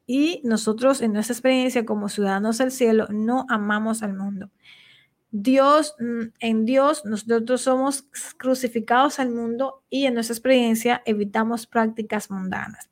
y 0.08 0.42
nosotros 0.44 1.02
en 1.02 1.14
nuestra 1.14 1.34
experiencia 1.34 1.86
como 1.86 2.10
ciudadanos 2.10 2.58
del 2.58 2.72
cielo 2.72 3.06
no 3.12 3.46
amamos 3.50 4.02
al 4.02 4.16
mundo. 4.16 4.50
Dios, 5.30 5.96
mm, 6.00 6.30
en 6.40 6.66
Dios 6.66 7.06
nosotros 7.06 7.62
somos 7.62 8.06
crucificados 8.38 9.20
al 9.20 9.30
mundo 9.30 9.84
y 9.90 10.06
en 10.06 10.16
nuestra 10.16 10.34
experiencia 10.34 11.04
evitamos 11.06 11.68
prácticas 11.68 12.32
mundanas. 12.32 12.90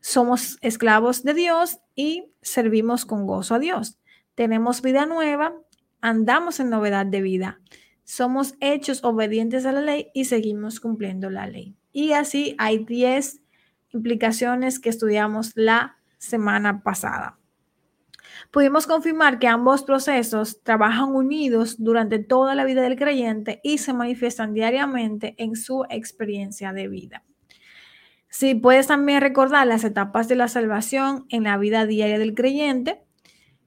Somos 0.00 0.58
esclavos 0.60 1.22
de 1.22 1.32
Dios 1.32 1.78
y 1.94 2.24
servimos 2.42 3.06
con 3.06 3.26
gozo 3.26 3.54
a 3.54 3.58
Dios. 3.58 3.98
Tenemos 4.34 4.82
vida 4.82 5.06
nueva, 5.06 5.54
andamos 6.02 6.60
en 6.60 6.68
novedad 6.68 7.06
de 7.06 7.22
vida 7.22 7.60
somos 8.10 8.56
hechos 8.58 9.04
obedientes 9.04 9.64
a 9.66 9.70
la 9.70 9.82
ley 9.82 10.08
y 10.14 10.24
seguimos 10.24 10.80
cumpliendo 10.80 11.30
la 11.30 11.46
ley. 11.46 11.76
Y 11.92 12.10
así 12.10 12.56
hay 12.58 12.84
10 12.84 13.40
implicaciones 13.90 14.80
que 14.80 14.88
estudiamos 14.88 15.52
la 15.54 15.99
semana 16.20 16.82
pasada. 16.82 17.38
Pudimos 18.50 18.86
confirmar 18.86 19.38
que 19.38 19.48
ambos 19.48 19.82
procesos 19.82 20.62
trabajan 20.62 21.14
unidos 21.14 21.82
durante 21.82 22.18
toda 22.18 22.54
la 22.54 22.64
vida 22.64 22.82
del 22.82 22.96
creyente 22.96 23.60
y 23.64 23.78
se 23.78 23.92
manifiestan 23.92 24.54
diariamente 24.54 25.34
en 25.38 25.56
su 25.56 25.84
experiencia 25.88 26.72
de 26.72 26.88
vida. 26.88 27.24
Si 28.28 28.54
puedes 28.54 28.86
también 28.86 29.20
recordar 29.20 29.66
las 29.66 29.82
etapas 29.82 30.28
de 30.28 30.36
la 30.36 30.48
salvación 30.48 31.26
en 31.30 31.44
la 31.44 31.58
vida 31.58 31.86
diaria 31.86 32.18
del 32.18 32.34
creyente. 32.34 33.02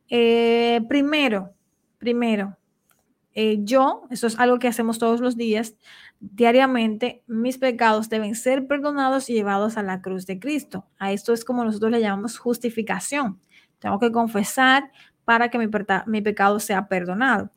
Eh, 0.09 0.81
primero, 0.87 1.53
primero, 1.97 2.57
eh, 3.35 3.59
yo, 3.63 4.03
eso 4.11 4.27
es 4.27 4.39
algo 4.39 4.59
que 4.59 4.67
hacemos 4.67 4.99
todos 4.99 5.19
los 5.19 5.35
días, 5.35 5.75
diariamente, 6.19 7.23
mis 7.27 7.57
pecados 7.57 8.09
deben 8.09 8.35
ser 8.35 8.67
perdonados 8.67 9.29
y 9.29 9.33
llevados 9.33 9.75
a 9.77 9.83
la 9.83 10.01
cruz 10.01 10.25
de 10.27 10.39
Cristo. 10.39 10.85
A 10.99 11.11
esto 11.11 11.33
es 11.33 11.43
como 11.43 11.65
nosotros 11.65 11.91
le 11.91 11.99
llamamos 11.99 12.37
justificación. 12.37 13.39
Tengo 13.79 13.99
que 13.99 14.11
confesar 14.11 14.91
para 15.25 15.49
que 15.49 15.57
mi, 15.57 16.21
pecado 16.21 16.59
sea 16.59 16.87
perdonado. 16.87 17.51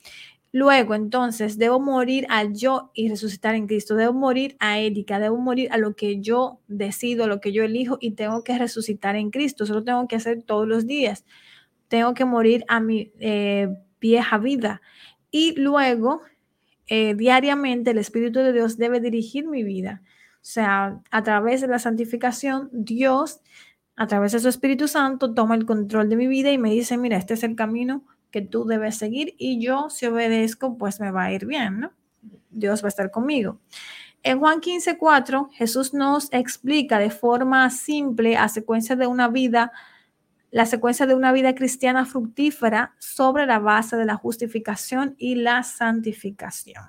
Luego, 0.51 0.95
entonces, 0.95 1.59
debo 1.59 1.79
morir 1.79 2.27
al 2.31 2.55
yo 2.55 2.91
y 2.95 3.11
resucitar 3.11 3.55
en 3.55 3.67
Cristo. 3.67 3.95
Debo 3.95 4.15
morir 4.15 4.57
a 4.59 4.79
Erika, 4.79 5.19
debo 5.19 5.37
morir 5.37 5.69
a 5.71 5.77
lo 5.77 5.95
que 5.95 6.21
yo 6.21 6.61
decido, 6.67 7.25
a 7.25 7.27
lo 7.27 7.41
que 7.41 7.53
yo 7.53 7.63
elijo 7.63 7.99
y 8.01 8.13
tengo 8.13 8.43
que 8.43 8.59
resucitar 8.59 9.17
en 9.17 9.31
Cristo. 9.31 9.65
Eso 9.65 9.75
lo 9.75 9.85
tengo 9.85 10.09
que 10.09 10.17
hacer 10.17 10.43
todos 10.43 10.67
los 10.67 10.87
días. 10.87 11.27
Tengo 11.89 12.15
que 12.15 12.25
morir 12.25 12.65
a 12.69 12.81
mi 12.81 13.13
eh, 13.21 13.69
vieja 14.01 14.39
vida 14.39 14.81
y 15.31 15.59
luego, 15.61 16.23
eh, 16.89 17.15
diariamente, 17.15 17.91
el 17.91 17.99
Espíritu 17.99 18.41
de 18.41 18.53
Dios 18.53 18.77
debe 18.77 19.01
dirigir 19.01 19.47
mi 19.47 19.63
vida. 19.63 20.03
O 20.37 20.49
sea, 20.49 21.01
a 21.11 21.23
través 21.23 21.61
de 21.61 21.69
la 21.69 21.79
santificación, 21.79 22.71
Dios, 22.73 23.41
a 23.97 24.07
través 24.07 24.33
de 24.33 24.41
su 24.41 24.49
Espíritu 24.49 24.89
Santo, 24.89 25.35
toma 25.35 25.55
el 25.57 25.67
control 25.67 26.09
de 26.09 26.17
mi 26.17 26.27
vida 26.27 26.53
y 26.53 26.59
me 26.59 26.71
dice, 26.71 26.97
mira, 26.97 27.17
este 27.17 27.35
es 27.35 27.43
el 27.43 27.57
camino 27.57 28.05
que 28.31 28.43
tú 28.43 28.65
debes 28.65 28.97
seguir 28.97 29.35
y 29.39 29.61
yo, 29.61 29.89
si 29.91 30.07
obedezco, 30.07 30.77
pues 30.79 31.01
me 31.01 31.11
va 31.11 31.25
a 31.25 31.33
ir 31.33 31.47
bien, 31.47 31.81
¿no? 31.81 31.93
Dios 32.51 32.83
va 32.83 32.87
a 32.87 32.89
estar 32.89 33.11
conmigo. 33.11 33.59
En 34.23 34.41
Juan 34.41 34.61
15, 34.61 34.99
4, 34.99 35.51
Jesús 35.53 35.95
nos 35.95 36.33
explica 36.33 36.99
de 36.99 37.11
forma 37.11 37.71
simple, 37.71 38.37
a 38.37 38.49
secuencia 38.49 38.97
de 38.97 39.07
una 39.07 39.29
vida, 39.29 39.73
la 40.57 40.65
secuencia 40.65 41.05
de 41.05 41.15
una 41.15 41.33
vida 41.33 41.55
cristiana 41.55 42.07
fructífera 42.07 42.95
sobre 42.99 43.45
la 43.45 43.59
base 43.59 43.95
de 43.99 44.07
la 44.07 44.17
justificación 44.17 45.15
y 45.19 45.35
la 45.35 45.63
santificación. 45.63 46.83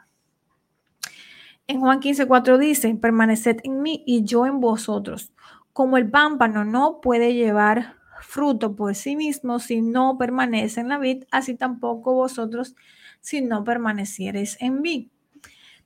En 1.67 1.81
Juan 1.81 1.99
15:4 1.99 2.57
dice, 2.59 2.95
permaneced 2.95 3.57
en 3.65 3.81
mí 3.81 4.05
y 4.07 4.23
yo 4.23 4.45
en 4.45 4.61
vosotros. 4.61 5.33
Como 5.73 5.97
el 5.97 6.09
pámpano 6.09 6.63
no 6.63 7.01
puede 7.01 7.33
llevar 7.33 7.97
fruto 8.21 8.73
por 8.73 8.95
sí 8.95 9.17
mismo 9.17 9.59
si 9.59 9.81
no 9.81 10.17
permanece 10.17 10.79
en 10.79 10.87
la 10.87 10.97
vid, 10.97 11.25
así 11.29 11.53
tampoco 11.53 12.13
vosotros 12.13 12.73
si 13.19 13.41
no 13.41 13.65
permaneciereis 13.65 14.55
en 14.61 14.79
mí 14.79 15.11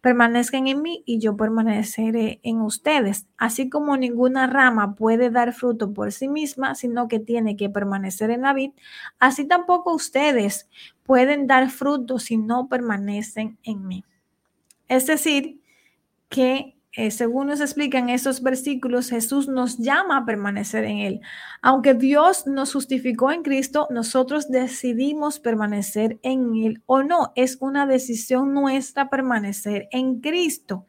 permanezcan 0.02 0.68
en 0.68 0.82
mí 0.82 1.04
y 1.06 1.20
yo 1.20 1.38
permaneceré 1.38 2.40
en 2.44 2.62
ustedes. 2.62 3.28
Así 3.38 3.70
como 3.70 3.96
ninguna 3.98 4.48
rama 4.48 4.96
puede 4.96 5.30
dar 5.30 5.54
fruto 5.54 5.94
por 5.94 6.12
sí 6.12 6.28
misma, 6.28 6.76
sino 6.76 7.08
que 7.08 7.20
tiene 7.20 7.56
que 7.56 7.70
permanecer 7.70 8.32
en 8.32 8.42
la 8.42 8.54
vid, 8.54 8.72
así 9.20 9.48
tampoco 9.48 9.94
ustedes 9.94 10.68
pueden 11.04 11.48
dar 11.48 11.70
fruto 11.70 12.20
si 12.20 12.38
no 12.38 12.68
permanecen 12.68 13.58
en 13.64 13.88
mí. 13.88 14.04
Es 14.88 15.08
decir, 15.08 15.62
que 16.30 16.78
eh, 16.94 17.10
según 17.10 17.48
nos 17.48 17.62
explican 17.62 18.10
estos 18.10 18.42
versículos, 18.42 19.10
Jesús 19.10 19.48
nos 19.48 19.78
llama 19.78 20.18
a 20.18 20.26
permanecer 20.26 20.84
en 20.84 20.98
Él. 20.98 21.22
Aunque 21.62 21.94
Dios 21.94 22.48
nos 22.48 22.74
justificó 22.74 23.32
en 23.32 23.44
Cristo, 23.44 23.88
nosotros 23.92 24.50
decidimos 24.50 25.40
permanecer 25.40 26.20
en 26.22 26.54
Él 26.56 26.84
o 26.88 27.02
no. 27.02 27.32
Es 27.36 27.58
una 27.62 27.86
decisión 27.86 28.54
nuestra 28.54 29.10
permanecer 29.10 29.88
en 29.92 30.20
Cristo. 30.20 30.86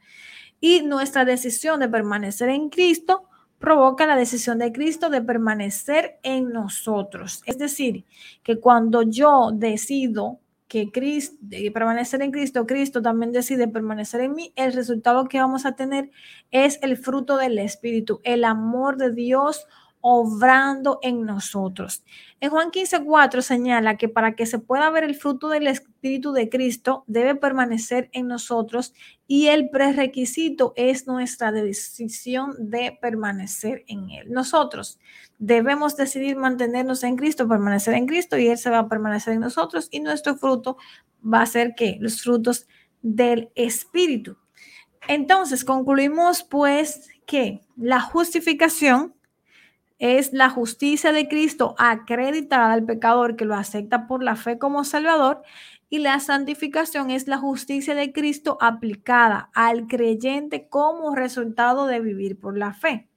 Y 0.61 0.83
nuestra 0.83 1.25
decisión 1.25 1.79
de 1.79 1.89
permanecer 1.89 2.49
en 2.49 2.69
Cristo 2.69 3.29
provoca 3.61 4.05
la 4.05 4.17
decisión 4.17 4.59
de 4.59 4.73
Cristo 4.73 5.09
de 5.09 5.23
permanecer 5.23 6.19
en 6.25 6.51
nosotros. 6.51 7.43
Es 7.47 7.59
decir, 7.59 8.05
que 8.43 8.59
cuando 8.59 9.03
yo 9.03 9.51
decido 9.55 10.41
que 10.73 10.91
Cristo, 10.91 11.37
permanecer 11.75 12.23
en 12.23 12.31
Cristo, 12.31 12.67
Cristo 12.67 13.03
también 13.03 13.31
decide 13.31 13.69
permanecer 13.69 14.23
en 14.23 14.35
mí, 14.35 14.55
el 14.57 14.73
resultado 14.73 15.29
que 15.29 15.39
vamos 15.39 15.67
a 15.67 15.77
tener 15.77 16.11
es 16.51 16.79
el 16.81 16.97
fruto 16.97 17.37
del 17.37 17.59
Espíritu, 17.59 18.23
el 18.25 18.43
amor 18.43 18.97
de 18.97 19.13
Dios 19.13 19.67
obrando 20.03 20.99
en 21.01 21.25
nosotros. 21.25 22.05
En 22.41 22.51
Juan 22.51 22.73
15, 22.73 23.05
4 23.05 23.41
señala 23.41 23.97
que 23.97 24.09
para 24.09 24.35
que 24.35 24.47
se 24.47 24.59
pueda 24.59 24.91
ver 24.91 25.05
el 25.05 25.15
fruto 25.15 25.49
del 25.49 25.69
Espíritu 25.69 26.33
de 26.33 26.49
Cristo, 26.49 27.05
debe 27.07 27.37
permanecer 27.37 28.11
en 28.13 28.27
nosotros 28.27 28.93
y 29.29 29.47
el 29.47 29.71
prerequisito 29.71 30.75
es 30.77 31.07
nuestra 31.07 31.53
decisión 31.53 32.55
de 32.59 32.99
permanecer 33.01 33.85
en 33.87 34.11
Él. 34.11 34.31
Nosotros 34.31 34.99
debemos 35.39 35.97
decidir 35.97 36.37
mantenernos 36.37 37.05
en 37.05 37.17
Cristo, 37.17 37.49
permanecer 37.49 37.95
en 37.95 38.07
Cristo 38.07 38.37
y 38.37 38.49
Él 38.49 38.59
se 38.59 38.71
va 38.71 38.81
a 38.81 38.89
permanecer 38.89 39.35
en 39.35 39.41
nosotros 39.41 39.89
y 39.93 40.01
nuestro 40.01 40.37
fruto 40.37 40.77
va 41.25 41.43
a 41.43 41.47
ser 41.47 41.75
que 41.77 41.97
los 42.01 42.21
frutos 42.23 42.67
del 43.03 43.51
Espíritu. 43.55 44.37
Entonces, 45.07 45.65
concluimos 45.65 46.43
pues 46.43 47.09
que 47.27 47.61
la 47.77 48.01
justificación 48.01 49.15
es 50.03 50.33
la 50.33 50.51
justicia 50.51 51.13
de 51.13 51.29
Cristo 51.29 51.77
acreditada 51.79 52.73
al 52.73 52.85
pecador 52.85 53.37
que 53.37 53.45
lo 53.45 53.55
acepta 53.55 54.09
por 54.09 54.25
la 54.25 54.35
fe 54.35 54.59
como 54.59 54.83
Salvador 54.83 55.43
y 55.89 56.01
la 56.01 56.19
santificación 56.19 57.13
es 57.13 57.29
la 57.29 57.39
justicia 57.39 57.95
de 57.95 58.13
Cristo 58.13 58.59
aplicada 58.61 59.51
al 59.55 59.87
creyente 59.87 60.67
como 60.69 61.15
resultado 61.15 61.87
de 61.87 62.01
vivir 62.01 62.41
por 62.41 62.59
la 62.59 62.75
fe. 62.75 63.09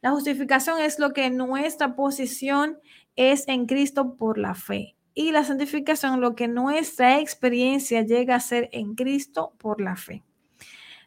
La 0.00 0.12
justificación 0.12 0.78
es 0.80 1.00
lo 1.00 1.12
que 1.12 1.28
nuestra 1.28 1.96
posición 1.96 2.78
es 3.16 3.48
en 3.48 3.66
Cristo 3.66 4.14
por 4.14 4.38
la 4.38 4.54
fe 4.54 4.94
y 5.14 5.32
la 5.32 5.42
santificación 5.42 6.20
lo 6.20 6.36
que 6.36 6.46
nuestra 6.46 7.18
experiencia 7.18 8.02
llega 8.02 8.36
a 8.36 8.40
ser 8.40 8.68
en 8.70 8.94
Cristo 8.94 9.54
por 9.58 9.80
la 9.80 9.96
fe. 9.96 10.22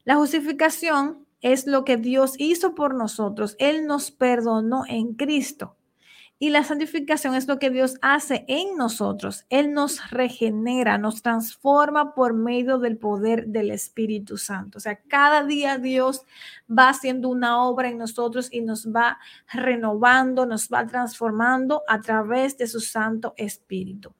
La 0.03 0.17
justificación 0.17 1.24
es 1.45 1.67
lo 1.67 1.85
que 1.85 1.97
Dios 1.97 2.33
hizo 2.39 2.73
por 2.73 2.95
nosotros. 2.95 3.55
Él 3.59 3.85
nos 3.85 4.09
perdonó 4.09 4.83
en 4.87 5.13
Cristo. 5.13 5.77
Y 6.39 6.49
la 6.49 6.63
santificación 6.63 7.35
es 7.35 7.47
lo 7.47 7.59
que 7.59 7.69
Dios 7.69 7.97
hace 8.01 8.45
en 8.47 8.75
nosotros. 8.77 9.45
Él 9.49 9.71
nos 9.71 10.09
regenera, 10.09 10.97
nos 10.97 11.21
transforma 11.21 12.15
por 12.15 12.33
medio 12.33 12.79
del 12.79 12.97
poder 12.97 13.45
del 13.45 13.69
Espíritu 13.69 14.37
Santo. 14.37 14.79
O 14.79 14.81
sea, 14.81 14.99
cada 15.07 15.43
día 15.43 15.77
Dios 15.77 16.25
va 16.67 16.89
haciendo 16.89 17.29
una 17.29 17.61
obra 17.63 17.89
en 17.89 17.99
nosotros 17.99 18.49
y 18.51 18.61
nos 18.61 18.87
va 18.87 19.19
renovando, 19.53 20.47
nos 20.47 20.67
va 20.67 20.87
transformando 20.87 21.83
a 21.87 22.01
través 22.01 22.57
de 22.57 22.65
su 22.65 22.79
Santo 22.79 23.35
Espíritu. 23.37 24.15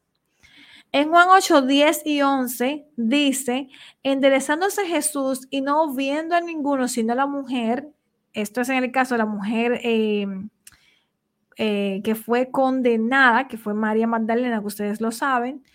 En 0.95 1.09
Juan 1.09 1.27
8, 1.29 1.63
10 1.63 2.03
y 2.05 2.21
11 2.21 2.87
dice, 2.95 3.67
enderezándose 4.01 4.85
Jesús 4.87 5.45
y 5.49 5.59
no 5.59 5.93
viendo 5.93 6.35
a 6.35 6.39
ninguno 6.39 6.87
sino 6.87 7.11
a 7.11 7.17
la 7.17 7.27
mujer, 7.27 7.89
esto 8.31 8.61
es 8.61 8.69
en 8.69 8.81
el 8.81 8.93
caso 8.93 9.15
de 9.15 9.17
la 9.17 9.25
mujer 9.25 9.81
eh, 9.83 10.25
eh, 11.57 11.99
que 12.01 12.15
fue 12.15 12.49
condenada, 12.49 13.49
que 13.49 13.57
fue 13.57 13.73
María 13.73 14.07
Magdalena, 14.07 14.61
que 14.61 14.67
ustedes 14.67 15.01
lo 15.01 15.11
saben, 15.11 15.65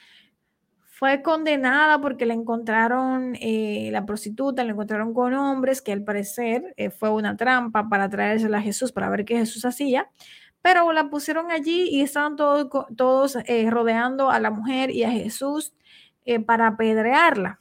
fue 1.01 1.23
condenada 1.23 1.99
porque 1.99 2.27
le 2.27 2.35
encontraron, 2.35 3.35
eh, 3.41 3.91
la 3.91 4.05
prostituta, 4.05 4.65
le 4.65 4.73
encontraron 4.73 5.15
con 5.15 5.33
hombres 5.33 5.81
que 5.81 5.93
al 5.93 6.03
parecer 6.03 6.75
eh, 6.77 6.91
fue 6.91 7.11
una 7.11 7.37
trampa 7.39 7.89
para 7.89 8.11
traérsela 8.11 8.59
a 8.59 8.63
Jesús, 8.63 8.93
para 8.93 9.09
ver 9.09 9.25
qué 9.25 9.37
Jesús 9.37 9.65
hacía, 9.65 10.11
pero 10.63 10.93
la 10.93 11.11
pusieron 11.11 11.51
allí 11.51 11.89
y 11.91 12.03
estaban 12.03 12.37
todos, 12.37 12.69
todos 12.97 13.39
rodeando 13.69 14.31
a 14.31 14.41
la 14.41 14.51
mujer 14.51 14.91
y 14.91 15.05
a 15.05 15.11
Jesús 15.11 15.73
para 16.47 16.69
apedrearla. 16.69 17.61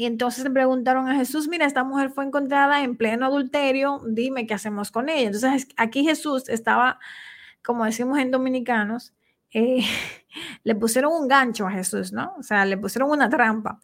Y 0.00 0.06
entonces 0.06 0.44
le 0.44 0.50
preguntaron 0.50 1.08
a 1.10 1.14
Jesús, 1.14 1.46
mira, 1.46 1.66
esta 1.66 1.84
mujer 1.84 2.08
fue 2.08 2.24
encontrada 2.24 2.82
en 2.82 2.96
pleno 2.96 3.26
adulterio, 3.26 4.00
dime 4.08 4.46
qué 4.46 4.54
hacemos 4.54 4.90
con 4.90 5.10
ella. 5.10 5.26
Entonces 5.26 5.68
aquí 5.76 6.04
Jesús 6.04 6.48
estaba, 6.48 6.98
como 7.62 7.84
decimos 7.84 8.18
en 8.18 8.30
dominicanos, 8.30 9.12
eh, 9.52 9.84
le 10.64 10.74
pusieron 10.74 11.12
un 11.12 11.28
gancho 11.28 11.66
a 11.66 11.72
Jesús, 11.72 12.14
¿no? 12.14 12.34
O 12.38 12.42
sea, 12.42 12.64
le 12.64 12.78
pusieron 12.78 13.10
una 13.10 13.28
trampa. 13.28 13.78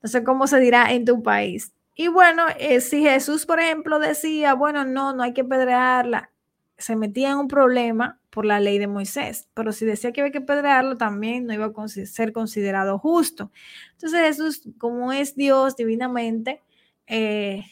No 0.00 0.08
sé 0.08 0.22
cómo 0.22 0.46
se 0.46 0.60
dirá 0.60 0.92
en 0.92 1.04
tu 1.04 1.20
país. 1.24 1.72
Y 1.96 2.06
bueno, 2.06 2.44
eh, 2.60 2.80
si 2.80 3.02
Jesús, 3.02 3.46
por 3.46 3.58
ejemplo, 3.58 3.98
decía, 3.98 4.54
bueno, 4.54 4.84
no, 4.84 5.12
no 5.12 5.24
hay 5.24 5.32
que 5.32 5.42
pedrearla, 5.42 6.30
se 6.78 6.96
metía 6.96 7.30
en 7.30 7.38
un 7.38 7.48
problema, 7.48 8.20
por 8.36 8.44
la 8.44 8.60
ley 8.60 8.78
de 8.78 8.86
Moisés, 8.86 9.48
pero 9.54 9.72
si 9.72 9.86
decía 9.86 10.12
que 10.12 10.20
había 10.20 10.30
que 10.30 10.42
pedrearlo, 10.42 10.98
también 10.98 11.46
no 11.46 11.54
iba 11.54 11.72
a 11.74 11.88
ser 11.88 12.34
considerado 12.34 12.98
justo. 12.98 13.50
Entonces 13.92 14.20
Jesús, 14.20 14.68
como 14.76 15.10
es 15.10 15.36
Dios 15.36 15.74
divinamente, 15.74 16.60
eh, 17.06 17.62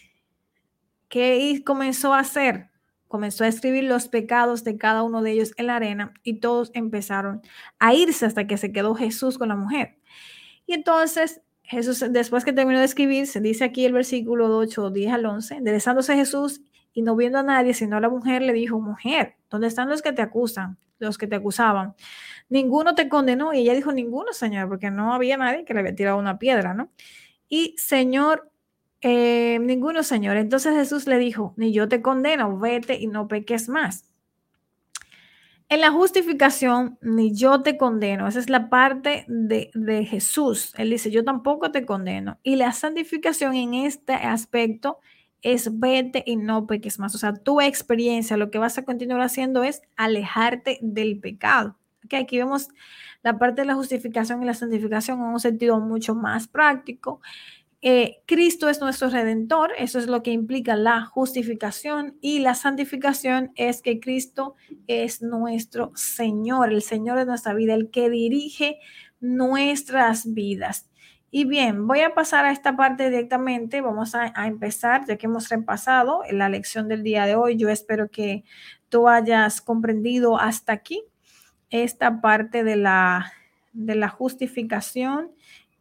¿qué 1.10 1.62
comenzó 1.66 2.14
a 2.14 2.20
hacer? 2.20 2.70
Comenzó 3.08 3.44
a 3.44 3.48
escribir 3.48 3.84
los 3.84 4.08
pecados 4.08 4.64
de 4.64 4.78
cada 4.78 5.02
uno 5.02 5.20
de 5.20 5.32
ellos 5.32 5.52
en 5.58 5.66
la 5.66 5.76
arena 5.76 6.14
y 6.22 6.40
todos 6.40 6.70
empezaron 6.72 7.42
a 7.78 7.92
irse 7.92 8.24
hasta 8.24 8.46
que 8.46 8.56
se 8.56 8.72
quedó 8.72 8.94
Jesús 8.94 9.36
con 9.36 9.50
la 9.50 9.56
mujer. 9.56 9.98
Y 10.64 10.72
entonces 10.72 11.42
Jesús, 11.62 12.02
después 12.08 12.42
que 12.42 12.54
terminó 12.54 12.78
de 12.78 12.86
escribir, 12.86 13.26
se 13.26 13.42
dice 13.42 13.64
aquí 13.64 13.84
el 13.84 13.92
versículo 13.92 14.56
8, 14.56 14.88
10 14.88 15.12
al 15.12 15.26
11, 15.26 15.56
enderezándose 15.56 16.14
Jesús 16.14 16.62
y 16.94 17.02
no 17.02 17.16
viendo 17.16 17.38
a 17.38 17.42
nadie, 17.42 17.74
sino 17.74 17.96
a 17.96 18.00
la 18.00 18.08
mujer, 18.08 18.40
le 18.40 18.52
dijo, 18.52 18.80
mujer, 18.80 19.34
¿dónde 19.50 19.66
están 19.66 19.88
los 19.88 20.00
que 20.00 20.12
te 20.12 20.22
acusan? 20.22 20.78
Los 21.00 21.18
que 21.18 21.26
te 21.26 21.34
acusaban. 21.34 21.94
Ninguno 22.48 22.94
te 22.94 23.08
condenó. 23.08 23.52
Y 23.52 23.58
ella 23.58 23.74
dijo, 23.74 23.92
ninguno, 23.92 24.32
Señor, 24.32 24.68
porque 24.68 24.92
no 24.92 25.12
había 25.12 25.36
nadie 25.36 25.64
que 25.64 25.74
le 25.74 25.80
había 25.80 25.94
tirado 25.94 26.18
una 26.18 26.38
piedra, 26.38 26.72
¿no? 26.72 26.90
Y, 27.48 27.74
Señor, 27.76 28.48
eh, 29.00 29.58
ninguno, 29.60 30.04
Señor. 30.04 30.36
Entonces 30.36 30.74
Jesús 30.74 31.08
le 31.08 31.18
dijo, 31.18 31.52
ni 31.56 31.72
yo 31.72 31.88
te 31.88 32.00
condeno, 32.00 32.58
vete 32.58 32.94
y 32.94 33.08
no 33.08 33.26
peques 33.26 33.68
más. 33.68 34.04
En 35.68 35.80
la 35.80 35.90
justificación, 35.90 36.98
ni 37.02 37.34
yo 37.34 37.62
te 37.62 37.76
condeno. 37.76 38.28
Esa 38.28 38.38
es 38.38 38.48
la 38.48 38.70
parte 38.70 39.24
de, 39.26 39.70
de, 39.74 40.04
Jesús. 40.04 40.72
Él 40.76 40.90
dice, 40.90 41.10
yo 41.10 41.24
tampoco 41.24 41.72
te 41.72 41.84
condeno. 41.84 42.38
Y 42.44 42.54
la 42.54 42.72
santificación 42.72 43.56
en 43.56 43.74
este 43.74 44.12
aspecto 44.12 45.00
es 45.44 45.78
vete 45.78 46.24
y 46.26 46.36
no 46.36 46.66
peques 46.66 46.98
más. 46.98 47.14
O 47.14 47.18
sea, 47.18 47.34
tu 47.34 47.60
experiencia, 47.60 48.36
lo 48.36 48.50
que 48.50 48.58
vas 48.58 48.78
a 48.78 48.84
continuar 48.84 49.20
haciendo 49.20 49.62
es 49.62 49.82
alejarte 49.94 50.78
del 50.82 51.20
pecado. 51.20 51.76
Okay, 52.06 52.22
aquí 52.22 52.38
vemos 52.38 52.68
la 53.22 53.38
parte 53.38 53.62
de 53.62 53.66
la 53.66 53.74
justificación 53.74 54.42
y 54.42 54.46
la 54.46 54.54
santificación 54.54 55.20
en 55.20 55.26
un 55.26 55.40
sentido 55.40 55.78
mucho 55.80 56.14
más 56.14 56.48
práctico. 56.48 57.20
Eh, 57.82 58.22
Cristo 58.26 58.70
es 58.70 58.80
nuestro 58.80 59.10
redentor, 59.10 59.72
eso 59.76 59.98
es 59.98 60.06
lo 60.06 60.22
que 60.22 60.32
implica 60.32 60.74
la 60.74 61.04
justificación 61.04 62.16
y 62.22 62.38
la 62.38 62.54
santificación 62.54 63.52
es 63.56 63.82
que 63.82 64.00
Cristo 64.00 64.54
es 64.86 65.20
nuestro 65.20 65.92
Señor, 65.94 66.72
el 66.72 66.80
Señor 66.80 67.18
de 67.18 67.26
nuestra 67.26 67.52
vida, 67.52 67.74
el 67.74 67.90
que 67.90 68.08
dirige 68.08 68.78
nuestras 69.20 70.32
vidas. 70.32 70.88
Y 71.36 71.46
bien, 71.46 71.88
voy 71.88 71.98
a 71.98 72.14
pasar 72.14 72.44
a 72.44 72.52
esta 72.52 72.76
parte 72.76 73.10
directamente. 73.10 73.80
Vamos 73.80 74.14
a, 74.14 74.32
empezar, 74.46 75.04
ya 75.04 75.16
que 75.16 75.26
hemos 75.26 75.48
repasado 75.48 76.20
la 76.30 76.48
lección 76.48 76.86
del 76.86 77.02
día 77.02 77.26
de 77.26 77.34
hoy. 77.34 77.56
Yo 77.56 77.70
espero 77.70 78.08
que 78.08 78.44
tú 78.88 79.08
hayas 79.08 79.60
comprendido 79.60 80.38
hasta 80.38 80.72
aquí 80.72 81.02
esta 81.70 82.20
parte 82.20 82.62
de 82.62 82.76
la, 82.76 83.32
de 83.72 83.96
la 83.96 84.08
justificación 84.08 85.32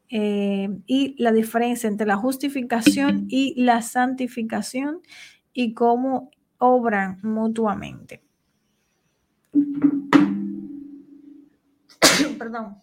eh, 0.09 0.69
y 0.87 1.13
la 1.21 1.31
diferencia 1.31 1.87
entre 1.87 2.07
la 2.07 2.17
justificación 2.17 3.27
y 3.29 3.53
la 3.63 3.83
santificación 3.83 5.01
y 5.53 5.75
cómo 5.75 6.31
obran 6.57 7.19
mutuamente. 7.21 8.23
Perdón 12.39 12.81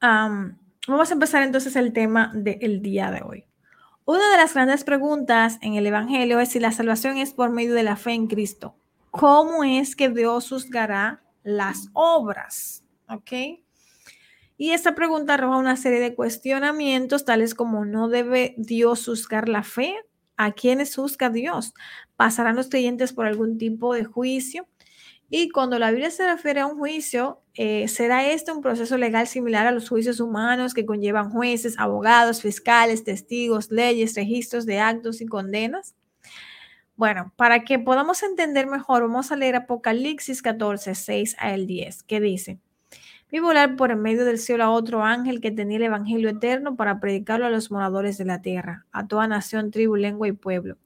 vamos 0.00 1.10
a 1.10 1.12
empezar 1.12 1.42
entonces 1.42 1.76
el 1.76 1.92
tema 1.92 2.30
del 2.34 2.82
día 2.82 3.10
de 3.10 3.22
hoy. 3.22 3.44
Una 4.04 4.30
de 4.30 4.36
las 4.38 4.54
grandes 4.54 4.84
preguntas 4.84 5.58
en 5.60 5.74
el 5.74 5.86
Evangelio 5.86 6.40
es 6.40 6.50
si 6.50 6.60
la 6.60 6.72
salvación 6.72 7.18
es 7.18 7.34
por 7.34 7.50
medio 7.50 7.74
de 7.74 7.82
la 7.82 7.96
fe 7.96 8.12
en 8.12 8.26
Cristo. 8.26 8.74
¿Cómo 9.10 9.64
es 9.64 9.96
que 9.96 10.08
Dios 10.08 10.48
juzgará 10.48 11.22
las 11.42 11.88
obras? 11.92 12.84
¿Ok? 13.08 13.32
Y 14.56 14.70
esta 14.70 14.94
pregunta 14.94 15.34
arroja 15.34 15.56
una 15.56 15.76
serie 15.76 16.00
de 16.00 16.14
cuestionamientos, 16.14 17.24
tales 17.24 17.54
como 17.54 17.84
¿no 17.84 18.08
debe 18.08 18.54
Dios 18.56 19.04
juzgar 19.04 19.48
la 19.48 19.62
fe? 19.62 19.94
¿A 20.36 20.52
quiénes 20.52 20.96
juzga 20.96 21.30
Dios? 21.30 21.74
¿Pasarán 22.16 22.56
los 22.56 22.68
creyentes 22.68 23.12
por 23.12 23.26
algún 23.26 23.58
tipo 23.58 23.94
de 23.94 24.04
juicio? 24.04 24.66
Y 25.30 25.50
cuando 25.50 25.78
la 25.78 25.90
Biblia 25.90 26.10
se 26.10 26.26
refiere 26.26 26.60
a 26.60 26.66
un 26.66 26.78
juicio, 26.78 27.42
eh, 27.52 27.86
¿será 27.88 28.26
este 28.30 28.50
un 28.50 28.62
proceso 28.62 28.96
legal 28.96 29.26
similar 29.26 29.66
a 29.66 29.72
los 29.72 29.88
juicios 29.90 30.20
humanos 30.20 30.72
que 30.72 30.86
conllevan 30.86 31.30
jueces, 31.30 31.78
abogados, 31.78 32.40
fiscales, 32.40 33.04
testigos, 33.04 33.70
leyes, 33.70 34.14
registros 34.14 34.64
de 34.64 34.80
actos 34.80 35.20
y 35.20 35.26
condenas? 35.26 35.94
Bueno, 36.96 37.32
para 37.36 37.64
que 37.64 37.78
podamos 37.78 38.22
entender 38.22 38.66
mejor, 38.66 39.02
vamos 39.02 39.30
a 39.30 39.36
leer 39.36 39.56
Apocalipsis 39.56 40.40
14, 40.40 40.94
6 40.94 41.36
al 41.38 41.66
10, 41.66 42.04
que 42.04 42.20
dice, 42.20 42.58
vi 43.30 43.38
volar 43.38 43.76
por 43.76 43.90
en 43.90 44.00
medio 44.00 44.24
del 44.24 44.38
cielo 44.38 44.64
a 44.64 44.70
otro 44.70 45.04
ángel 45.04 45.42
que 45.42 45.50
tenía 45.50 45.76
el 45.76 45.84
Evangelio 45.84 46.30
eterno 46.30 46.74
para 46.74 47.00
predicarlo 47.00 47.44
a 47.44 47.50
los 47.50 47.70
moradores 47.70 48.16
de 48.16 48.24
la 48.24 48.40
tierra, 48.40 48.86
a 48.92 49.06
toda 49.06 49.28
nación, 49.28 49.70
tribu, 49.70 49.94
lengua 49.96 50.26
y 50.26 50.32
pueblo, 50.32 50.78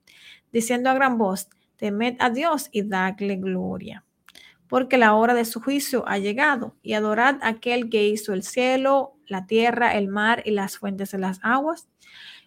diciendo 0.53 0.91
a 0.91 0.95
gran 0.95 1.17
voz, 1.17 1.49
temed 1.77 2.17
a 2.19 2.29
Dios 2.29 2.69
y 2.73 2.83
dadle 2.83 3.37
gloria 3.37 4.05
porque 4.73 4.97
la 4.97 5.13
hora 5.13 5.35
de 5.35 5.45
su 5.45 5.61
juicio 5.61 6.03
ha 6.09 6.17
llegado, 6.17 6.79
y 6.83 6.95
adorad 6.95 7.37
a 7.43 7.49
aquel 7.49 7.91
que 7.91 8.09
hizo 8.09 8.33
el 8.33 8.43
cielo, 8.43 9.19
la 9.27 9.45
tierra, 9.45 9.99
el 9.99 10.09
mar 10.09 10.43
y 10.47 10.53
las 10.53 10.79
fuentes 10.79 11.11
de 11.11 11.19
las 11.19 11.41
aguas. 11.43 11.91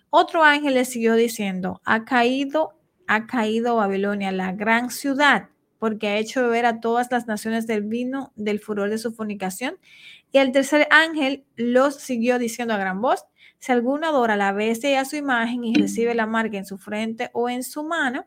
Otro 0.10 0.44
ángel 0.44 0.74
le 0.74 0.86
siguió 0.86 1.14
diciendo, 1.14 1.84
ha 1.86 2.04
caído, 2.04 2.80
ha 3.06 3.28
caído 3.28 3.76
Babilonia, 3.76 4.32
la 4.32 4.54
gran 4.54 4.90
ciudad, 4.90 5.50
porque 5.78 6.08
ha 6.08 6.18
hecho 6.18 6.42
beber 6.42 6.66
a 6.66 6.80
todas 6.80 7.12
las 7.12 7.28
naciones 7.28 7.68
del 7.68 7.84
vino 7.84 8.34
del 8.36 8.60
furor 8.60 8.90
de 8.90 8.98
su 8.98 9.14
fornicación. 9.14 9.78
Y 10.32 10.40
el 10.40 10.52
tercer 10.52 10.88
ángel 10.90 11.46
los 11.56 11.94
siguió 11.94 12.40
diciendo 12.40 12.74
a 12.74 12.78
gran 12.78 13.02
voz, 13.02 13.24
si 13.60 13.72
alguno 13.72 14.08
adora 14.08 14.34
a 14.34 14.38
la 14.38 14.52
bestia 14.52 14.90
y 14.90 14.96
a 14.96 15.06
su 15.06 15.16
imagen 15.16 15.64
y 15.64 15.76
recibe 15.76 16.16
la 16.16 16.26
marca 16.26 16.58
en 16.58 16.66
su 16.66 16.80
frente 16.80 17.30
o 17.34 17.50
en 17.50 17.62
su 17.62 17.84
mano, 17.84 18.26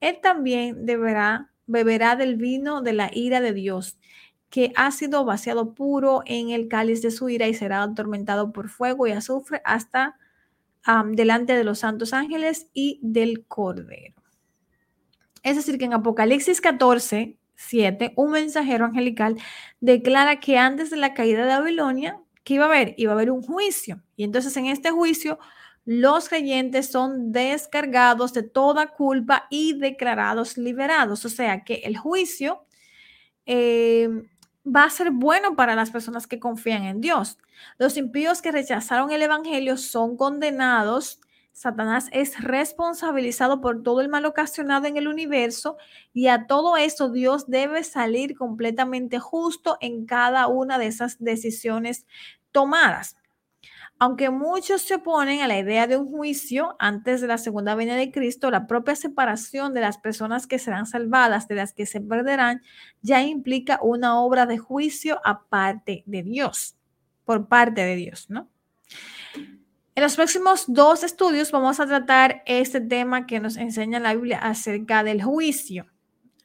él 0.00 0.18
también 0.20 0.84
deberá 0.86 1.51
beberá 1.66 2.16
del 2.16 2.36
vino 2.36 2.82
de 2.82 2.92
la 2.92 3.10
ira 3.12 3.40
de 3.40 3.52
Dios, 3.52 3.98
que 4.50 4.72
ha 4.76 4.90
sido 4.90 5.24
vaciado 5.24 5.74
puro 5.74 6.22
en 6.26 6.50
el 6.50 6.68
cáliz 6.68 7.00
de 7.02 7.10
su 7.10 7.28
ira 7.28 7.48
y 7.48 7.54
será 7.54 7.82
atormentado 7.82 8.52
por 8.52 8.68
fuego 8.68 9.06
y 9.06 9.12
azufre 9.12 9.62
hasta 9.64 10.18
delante 11.12 11.54
de 11.54 11.64
los 11.64 11.78
santos 11.78 12.12
ángeles 12.12 12.66
y 12.74 12.98
del 13.02 13.46
Cordero. 13.46 14.14
Es 15.42 15.56
decir, 15.56 15.78
que 15.78 15.84
en 15.84 15.94
Apocalipsis 15.94 16.60
14, 16.60 17.36
7, 17.54 18.12
un 18.16 18.32
mensajero 18.32 18.84
angelical 18.84 19.36
declara 19.80 20.40
que 20.40 20.58
antes 20.58 20.90
de 20.90 20.96
la 20.96 21.14
caída 21.14 21.44
de 21.46 21.54
Babilonia, 21.54 22.20
¿qué 22.44 22.54
iba 22.54 22.64
a 22.64 22.68
haber? 22.68 22.94
Iba 22.96 23.12
a 23.12 23.14
haber 23.14 23.30
un 23.30 23.42
juicio. 23.42 24.02
Y 24.16 24.24
entonces 24.24 24.56
en 24.56 24.66
este 24.66 24.90
juicio 24.90 25.38
los 25.84 26.28
creyentes 26.28 26.90
son 26.90 27.32
descargados 27.32 28.32
de 28.32 28.42
toda 28.42 28.88
culpa 28.88 29.46
y 29.50 29.78
declarados 29.78 30.56
liberados. 30.56 31.24
O 31.24 31.28
sea 31.28 31.64
que 31.64 31.82
el 31.84 31.96
juicio 31.96 32.64
eh, 33.46 34.08
va 34.64 34.84
a 34.84 34.90
ser 34.90 35.10
bueno 35.10 35.56
para 35.56 35.74
las 35.74 35.90
personas 35.90 36.26
que 36.26 36.38
confían 36.38 36.84
en 36.84 37.00
Dios. 37.00 37.38
Los 37.78 37.96
impíos 37.96 38.42
que 38.42 38.52
rechazaron 38.52 39.10
el 39.10 39.22
Evangelio 39.22 39.76
son 39.76 40.16
condenados. 40.16 41.20
Satanás 41.52 42.08
es 42.12 42.40
responsabilizado 42.40 43.60
por 43.60 43.82
todo 43.82 44.00
el 44.00 44.08
mal 44.08 44.24
ocasionado 44.24 44.86
en 44.86 44.96
el 44.96 45.08
universo 45.08 45.76
y 46.14 46.28
a 46.28 46.46
todo 46.46 46.76
eso 46.76 47.10
Dios 47.10 47.50
debe 47.50 47.84
salir 47.84 48.36
completamente 48.36 49.18
justo 49.18 49.76
en 49.80 50.06
cada 50.06 50.46
una 50.46 50.78
de 50.78 50.86
esas 50.86 51.18
decisiones 51.18 52.06
tomadas. 52.52 53.16
Aunque 54.02 54.30
muchos 54.30 54.82
se 54.82 54.96
oponen 54.96 55.42
a 55.42 55.46
la 55.46 55.60
idea 55.60 55.86
de 55.86 55.96
un 55.96 56.08
juicio 56.08 56.74
antes 56.80 57.20
de 57.20 57.28
la 57.28 57.38
segunda 57.38 57.76
venida 57.76 57.94
de 57.94 58.10
Cristo, 58.10 58.50
la 58.50 58.66
propia 58.66 58.96
separación 58.96 59.74
de 59.74 59.80
las 59.80 59.96
personas 59.96 60.48
que 60.48 60.58
serán 60.58 60.86
salvadas 60.86 61.46
de 61.46 61.54
las 61.54 61.72
que 61.72 61.86
se 61.86 62.00
perderán 62.00 62.62
ya 63.00 63.22
implica 63.22 63.78
una 63.80 64.20
obra 64.20 64.44
de 64.44 64.58
juicio 64.58 65.20
aparte 65.22 66.02
de 66.06 66.24
Dios, 66.24 66.74
por 67.24 67.46
parte 67.46 67.82
de 67.82 67.94
Dios, 67.94 68.28
¿no? 68.28 68.48
En 69.94 70.02
los 70.02 70.16
próximos 70.16 70.64
dos 70.66 71.04
estudios 71.04 71.52
vamos 71.52 71.78
a 71.78 71.86
tratar 71.86 72.42
este 72.46 72.80
tema 72.80 73.24
que 73.24 73.38
nos 73.38 73.56
enseña 73.56 74.00
la 74.00 74.14
Biblia 74.14 74.38
acerca 74.38 75.04
del 75.04 75.22
juicio. 75.22 75.86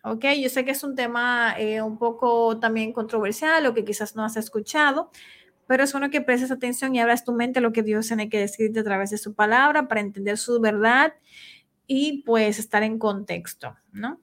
¿Ok? 0.04 0.26
Yo 0.40 0.50
sé 0.50 0.64
que 0.64 0.72
es 0.72 0.84
un 0.84 0.94
tema 0.94 1.56
eh, 1.58 1.82
un 1.82 1.98
poco 1.98 2.60
también 2.60 2.94
controversial 2.94 3.66
o 3.66 3.74
que 3.74 3.84
quizás 3.84 4.16
no 4.16 4.24
has 4.24 4.38
escuchado, 4.38 5.10
pero 5.68 5.84
es 5.84 5.92
bueno 5.92 6.10
que 6.10 6.22
prestes 6.22 6.52
atención 6.52 6.96
y 6.96 7.00
abras 7.00 7.24
tu 7.24 7.34
mente 7.34 7.60
a 7.60 7.62
lo 7.62 7.74
que 7.74 7.84
Dios 7.84 8.08
tiene 8.08 8.30
que 8.30 8.40
decirte 8.40 8.80
a 8.80 8.84
través 8.84 9.10
de 9.10 9.18
su 9.18 9.34
palabra 9.34 9.88
para 9.88 10.02
entender 10.02 10.38
su 10.38 10.60
verdad 10.60 11.14
y 11.86 12.24
pues 12.24 12.60
estar 12.60 12.84
en 12.84 13.00
contexto, 13.00 13.76
¿no? 13.92 14.20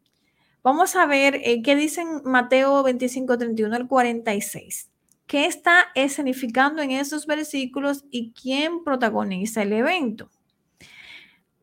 Vamos 0.63 0.97
a 0.97 1.05
ver 1.05 1.41
eh, 1.45 1.61
qué 1.63 1.77
dicen 1.77 2.23
Mateo 2.25 2.83
25, 2.83 3.37
31 3.37 3.77
al 3.77 3.87
46. 3.87 4.91
¿Qué 5.27 5.47
está 5.47 5.87
escenificando 5.95 6.83
en 6.83 6.91
esos 6.91 7.27
versículos 7.27 8.05
y 8.11 8.33
quién 8.33 8.83
protagoniza 8.83 9.63
el 9.63 9.75
evento? 9.75 10.31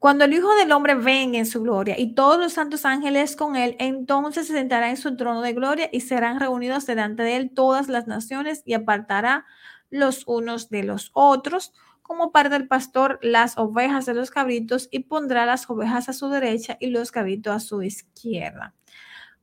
Cuando 0.02 0.26
el 0.26 0.34
Hijo 0.34 0.52
del 0.56 0.72
Hombre 0.72 0.96
venga 0.96 1.38
en 1.38 1.46
su 1.46 1.62
gloria 1.62 2.00
y 2.00 2.15
todos 2.15 2.39
los 2.39 2.54
santos 2.54 2.86
ángeles 2.86 3.36
con 3.36 3.56
él, 3.56 3.76
entonces 3.78 4.48
se 4.48 4.54
sentará 4.54 4.89
en 4.89 4.98
su 4.98 5.15
trono 5.15 5.44
de 5.44 5.54
gloria 5.54 5.89
y 5.91 6.02
serán 6.02 6.39
reunidos 6.39 6.88
delante 6.88 7.22
de 7.22 7.36
él 7.36 7.52
todas 7.54 7.88
las 7.88 8.08
naciones 8.08 8.63
y 8.65 8.74
apartará 8.74 9.46
los 9.91 10.23
unos 10.25 10.69
de 10.69 10.84
los 10.84 11.12
otros, 11.13 11.73
como 12.01 12.32
parte 12.32 12.49
del 12.49 12.67
pastor 12.67 13.19
las 13.21 13.58
ovejas 13.58 14.06
de 14.06 14.15
los 14.15 14.32
cabritos 14.32 14.89
y 14.91 14.99
pondrá 14.99 15.45
las 15.45 15.69
ovejas 15.69 16.10
a 16.10 16.13
su 16.13 16.27
derecha 16.30 16.75
y 16.80 16.88
los 16.88 17.12
cabritos 17.12 17.56
a 17.56 17.60
su 17.60 17.84
izquierda. 17.84 18.73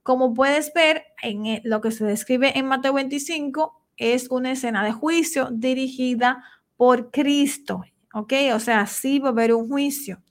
Como 0.03 0.35
puedes 0.35 0.73
ver 0.75 1.05
en 1.23 1.47
e, 1.47 1.63
lo 1.65 1.81
que 1.81 1.93
se 1.93 2.05
describe 2.05 2.59
en 2.59 2.67
Mateo 2.67 2.95
25, 2.95 3.87
es 3.97 4.31
una 4.31 4.53
escena 4.53 4.85
de 4.85 4.93
juicio 4.93 5.49
dirigida 5.51 6.45
por 6.77 7.11
Cristo. 7.11 7.85
¿Ok? 8.15 8.33
O 8.55 8.61
sea, 8.61 8.87
sí 8.87 9.19
va 9.19 9.29
a 9.29 9.33
haber 9.33 9.53
un 9.55 9.69
juicio. 9.69 10.23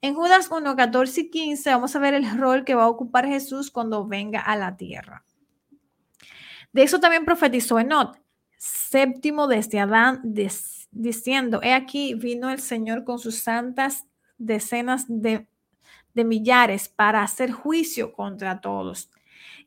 En 0.00 0.14
Judas 0.14 0.50
1, 0.50 0.74
14 0.74 1.20
y 1.20 1.30
15 1.30 1.70
vamos 1.70 1.94
a 1.94 2.00
ver 2.00 2.14
el 2.14 2.38
rol 2.38 2.64
que 2.64 2.74
va 2.74 2.84
a 2.84 2.88
ocupar 2.88 3.26
Jesús 3.26 3.70
cuando 3.70 4.06
venga 4.06 4.40
a 4.40 4.56
la 4.56 4.76
tierra. 4.76 5.24
De 6.72 6.82
eso 6.82 6.98
también 6.98 7.24
profetizó 7.24 7.78
Enot 7.78 8.21
séptimo 8.62 9.48
desde 9.48 9.80
Adán, 9.80 10.20
diciendo, 10.92 11.60
he 11.64 11.72
aquí 11.72 12.14
vino 12.14 12.48
el 12.48 12.60
Señor 12.60 13.02
con 13.02 13.18
sus 13.18 13.40
santas 13.40 14.06
decenas 14.38 15.06
de, 15.08 15.48
de 16.14 16.24
millares 16.24 16.88
para 16.88 17.24
hacer 17.24 17.50
juicio 17.50 18.12
contra 18.12 18.60
todos 18.60 19.10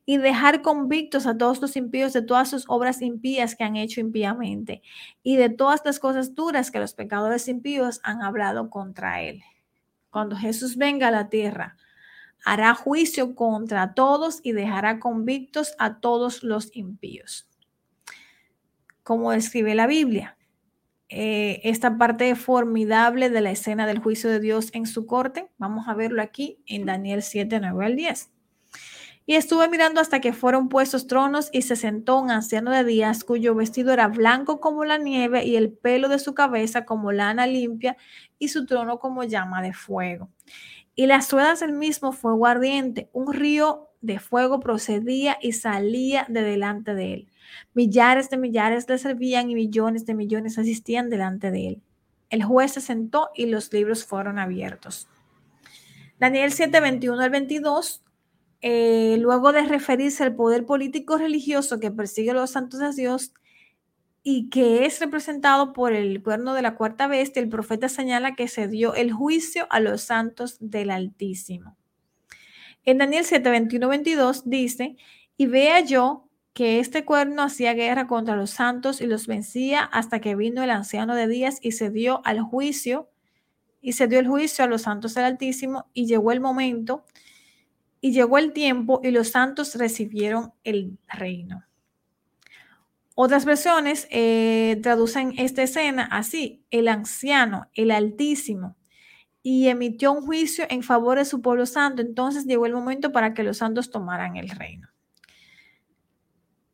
y 0.06 0.16
dejar 0.16 0.62
convictos 0.62 1.28
a 1.28 1.38
todos 1.38 1.60
los 1.60 1.76
impíos 1.76 2.14
de 2.14 2.22
todas 2.22 2.50
sus 2.50 2.64
obras 2.70 3.02
impías 3.02 3.58
que 3.58 3.66
han 3.66 3.76
hecho 3.76 4.00
impíamente 4.00 4.82
y 5.24 5.36
de 5.36 5.50
todas 5.50 5.82
las 5.84 6.00
cosas 6.00 6.34
duras 6.34 6.72
que 6.72 6.80
los 6.80 6.94
pecadores 6.94 7.50
impíos 7.50 8.00
han 8.02 8.22
hablado 8.22 8.70
contra 8.70 9.22
él. 9.22 9.44
Cuando 10.10 10.38
Jesús 10.38 10.78
venga 10.78 11.10
a 11.10 11.12
la 11.12 11.28
tierra, 11.28 11.76
hará 12.46 12.74
juicio 12.74 13.36
contra 13.36 13.94
todos 13.94 14.40
y 14.42 14.54
dejará 14.54 15.02
convictos 15.02 15.74
a 15.80 16.00
todos 16.00 16.44
los 16.44 16.74
impíos 16.74 17.50
como 19.06 19.32
describe 19.32 19.76
la 19.76 19.86
Biblia. 19.86 20.36
Eh, 21.10 21.62
esta 21.64 22.00
parte 22.00 22.34
formidable 22.34 23.30
de 23.30 23.40
la 23.40 23.52
escena 23.52 23.86
del 23.86 24.00
juicio 24.00 24.32
de 24.32 24.40
Dios 24.40 24.72
en 24.74 24.88
su 24.88 25.06
corte, 25.06 25.48
vamos 25.60 25.88
a 25.88 25.94
verlo 25.94 26.24
aquí 26.24 26.58
en 26.66 26.88
Daniel 26.88 27.22
7, 27.22 27.60
9 27.60 27.86
al 27.86 27.96
10. 27.96 28.32
Y 29.28 29.36
estuve 29.36 29.70
mirando 29.70 30.02
hasta 30.02 30.22
que 30.22 30.34
fueron 30.34 30.70
puestos 30.70 31.06
tronos 31.06 31.50
y 31.54 31.62
se 31.62 31.76
sentó 31.76 32.20
un 32.20 32.32
anciano 32.32 32.72
de 32.72 32.84
días 32.84 33.24
cuyo 33.24 33.54
vestido 33.54 33.94
era 33.94 34.08
blanco 34.08 34.60
como 34.60 34.86
la 34.86 34.98
nieve 34.98 35.46
y 35.46 35.56
el 35.56 35.72
pelo 35.72 36.10
de 36.10 36.18
su 36.18 36.34
cabeza 36.34 36.86
como 36.86 37.12
lana 37.12 37.46
limpia 37.46 37.98
y 38.40 38.48
su 38.48 38.66
trono 38.66 38.98
como 38.98 39.24
llama 39.24 39.62
de 39.62 39.74
fuego. 39.74 40.30
Y 40.96 41.06
las 41.06 41.32
ruedas 41.32 41.60
del 41.60 41.74
mismo 41.74 42.12
fuego 42.12 42.48
ardiente, 42.48 43.10
un 43.14 43.32
río 43.32 43.92
de 44.02 44.18
fuego 44.18 44.60
procedía 44.60 45.38
y 45.40 45.52
salía 45.52 46.26
de 46.28 46.42
delante 46.42 46.96
de 46.96 47.14
él. 47.14 47.28
Millares 47.74 48.30
de 48.30 48.38
millares 48.38 48.88
le 48.90 48.98
servían 48.98 49.50
y 49.50 49.56
millones 49.56 50.06
de 50.06 50.14
millones 50.14 50.58
asistían 50.58 51.10
delante 51.10 51.52
de 51.52 51.68
él. 51.68 51.82
El 52.30 52.44
juez 52.44 52.74
se 52.74 52.82
sentó 52.82 53.30
y 53.36 53.46
los 53.46 53.72
libros 53.72 54.06
fueron 54.06 54.40
abiertos. 54.40 55.08
Daniel 56.20 56.52
7, 56.52 56.80
21 56.80 57.22
al 57.22 57.30
22, 57.30 58.02
eh, 58.62 59.18
luego 59.20 59.52
de 59.52 59.64
referirse 59.64 60.24
al 60.24 60.36
poder 60.36 60.66
político 60.66 61.18
religioso 61.18 61.80
que 61.80 61.92
persigue 61.92 62.32
a 62.32 62.36
los 62.36 62.52
santos 62.52 62.80
de 62.80 62.92
Dios 62.94 63.34
y 64.24 64.50
que 64.50 64.86
es 64.86 65.00
representado 65.00 65.72
por 65.72 65.94
el 65.94 66.24
cuerno 66.24 66.56
de 66.56 66.64
la 66.64 66.76
cuarta 66.76 67.08
bestia, 67.08 67.44
el 67.44 67.50
profeta 67.50 67.90
señala 67.90 68.36
que 68.36 68.48
se 68.48 68.68
dio 68.68 68.96
el 68.96 69.12
juicio 69.12 69.68
a 69.70 69.80
los 69.80 70.02
santos 70.02 70.58
del 70.60 70.90
Altísimo. 70.90 71.78
En 72.86 72.98
Daniel 72.98 73.24
7, 73.24 73.48
21, 73.50 73.88
22 73.88 74.50
dice, 74.50 74.96
y 75.38 75.46
vea 75.46 75.82
yo 75.82 76.25
que 76.56 76.80
este 76.80 77.04
cuerno 77.04 77.44
hacía 77.44 77.74
guerra 77.74 78.08
contra 78.08 78.38
los 78.38 78.50
santos 78.50 79.02
y 79.02 79.08
los 79.08 79.28
vencía 79.28 79.84
hasta 79.84 80.22
que 80.22 80.38
vino 80.38 80.64
el 80.64 80.70
anciano 80.70 81.14
de 81.14 81.28
días 81.28 81.60
y 81.62 81.74
se 81.74 81.90
dio 81.90 82.22
al 82.26 82.40
juicio, 82.40 83.10
y 83.82 83.92
se 83.92 84.08
dio 84.08 84.20
el 84.20 84.28
juicio 84.30 84.64
a 84.64 84.68
los 84.68 84.84
santos 84.84 85.14
del 85.16 85.26
Altísimo, 85.26 85.90
y 85.94 86.06
llegó 86.06 86.32
el 86.32 86.40
momento, 86.40 87.06
y 88.00 88.14
llegó 88.14 88.38
el 88.38 88.54
tiempo, 88.54 89.02
y 89.04 89.12
los 89.12 89.28
santos 89.28 89.76
recibieron 89.76 90.54
el 90.64 90.98
reino. 91.10 91.66
Otras 93.16 93.44
versiones 93.44 94.08
eh, 94.10 94.80
traducen 94.82 95.34
esta 95.38 95.62
escena 95.62 96.08
así, 96.10 96.64
el 96.72 96.88
anciano, 96.88 97.70
el 97.74 97.92
Altísimo, 97.92 98.78
y 99.44 99.68
emitió 99.68 100.14
un 100.14 100.26
juicio 100.26 100.66
en 100.70 100.84
favor 100.84 101.18
de 101.18 101.26
su 101.26 101.42
pueblo 101.42 101.66
santo. 101.66 102.02
Entonces 102.02 102.46
llegó 102.46 102.66
el 102.66 102.74
momento 102.74 103.12
para 103.12 103.34
que 103.34 103.44
los 103.44 103.58
santos 103.58 103.92
tomaran 103.92 104.38
el 104.38 104.48
reino. 104.48 104.95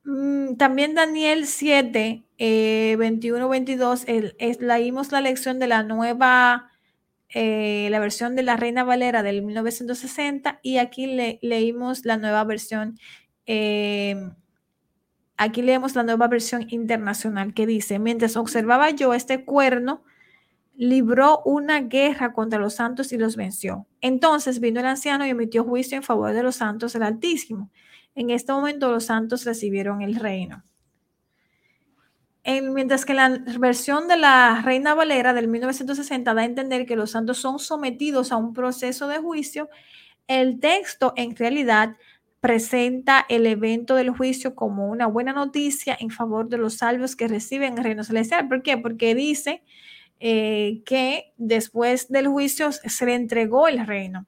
Mm, 0.04 0.56
también 0.56 0.96
Daniel 0.96 1.46
7, 1.46 2.24
21, 2.98 3.50
22, 3.50 4.06
leímos 4.60 5.12
la 5.12 5.22
lección 5.22 5.60
de 5.60 5.68
la 5.68 5.84
nueva, 5.84 6.72
eh, 7.30 7.88
la 7.92 8.00
versión 8.00 8.36
de 8.36 8.44
la 8.44 8.58
Reina 8.58 8.84
Valera 8.84 9.22
del 9.24 9.44
1960 9.44 10.60
y 10.64 10.78
aquí 10.78 11.08
leímos 11.42 12.06
la 12.06 12.18
nueva 12.18 12.44
versión, 12.44 12.98
eh, 13.46 14.16
aquí 15.38 15.62
leemos 15.62 15.96
la 15.96 16.04
nueva 16.04 16.28
versión 16.28 16.66
internacional 16.70 17.54
que 17.54 17.68
dice, 17.68 18.00
mientras 18.00 18.38
observaba 18.38 18.90
yo 18.92 19.14
este 19.14 19.46
cuerno, 19.46 20.04
libró 20.76 21.42
una 21.46 21.82
guerra 21.82 22.34
contra 22.34 22.58
los 22.60 22.76
santos 22.76 23.14
y 23.14 23.18
los 23.18 23.36
venció. 23.36 23.88
Entonces 24.02 24.60
vino 24.60 24.80
el 24.80 24.88
anciano 24.88 25.28
y 25.28 25.30
emitió 25.30 25.64
juicio 25.64 25.98
en 25.98 26.04
favor 26.04 26.34
de 26.34 26.44
los 26.44 26.56
santos 26.56 26.94
del 26.94 27.04
Altísimo 27.04 27.70
en 28.16 28.30
este 28.30 28.52
momento 28.52 28.92
los 28.92 29.06
santos 29.06 29.46
recibieron 29.46 30.02
el 30.02 30.16
reino. 30.16 30.64
mientras 32.44 33.06
que 33.06 33.14
la 33.14 33.30
versión 33.60 34.08
de 34.08 34.18
la 34.18 34.62
Reina 34.64 34.96
Valera 34.96 35.34
del 35.34 35.48
1960 35.48 36.34
da 36.34 36.42
a 36.42 36.46
entender 36.46 36.86
que 36.86 36.96
los 36.96 37.12
santos 37.12 37.38
son 37.38 37.60
sometidos 37.60 38.32
a 38.32 38.38
un 38.38 38.54
proceso 38.54 39.08
de 39.08 39.20
juicio, 39.20 39.70
el 40.28 40.60
texto 40.60 41.14
en 41.16 41.36
realidad 41.36 41.98
presenta 42.42 43.24
el 43.30 43.46
evento 43.46 43.96
del 43.96 44.10
juicio 44.10 44.56
como 44.56 44.88
una 44.88 45.06
buena 45.06 45.32
noticia 45.32 45.96
en 46.00 46.10
favor 46.10 46.50
de 46.50 46.58
los 46.58 46.76
salvos 46.78 47.16
que 47.16 47.28
reciben 47.28 47.78
el 47.78 47.84
reino 47.84 48.04
celestial. 48.04 48.48
¿Por 48.48 48.64
qué? 48.64 48.78
Porque 48.78 49.14
dice 49.14 49.64
eh, 50.20 50.82
que 50.86 51.34
después 51.38 52.10
del 52.10 52.28
juicio 52.28 52.72
se 52.72 53.06
le 53.06 53.14
entregó 53.14 53.68
el 53.68 53.86
reino. 53.86 54.26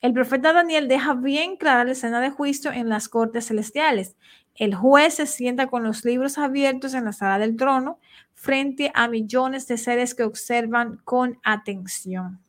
El 0.00 0.12
profeta 0.12 0.52
Daniel 0.52 0.86
deja 0.86 1.14
bien 1.14 1.56
clara 1.56 1.84
la 1.84 1.92
escena 1.92 2.20
de 2.20 2.30
juicio 2.30 2.70
en 2.70 2.88
las 2.88 3.08
cortes 3.08 3.48
celestiales. 3.48 4.16
El 4.54 4.74
juez 4.74 5.14
se 5.14 5.26
sienta 5.26 5.66
con 5.66 5.82
los 5.82 6.04
libros 6.04 6.38
abiertos 6.38 6.94
en 6.94 7.04
la 7.04 7.12
sala 7.12 7.38
del 7.38 7.56
trono. 7.56 7.98
frente 8.34 8.92
a 8.94 9.08
millones 9.08 9.66
de 9.66 9.76
seres 9.76 10.14
que 10.14 10.22
observan 10.22 10.98
con 11.02 11.40
atención. 11.42 12.40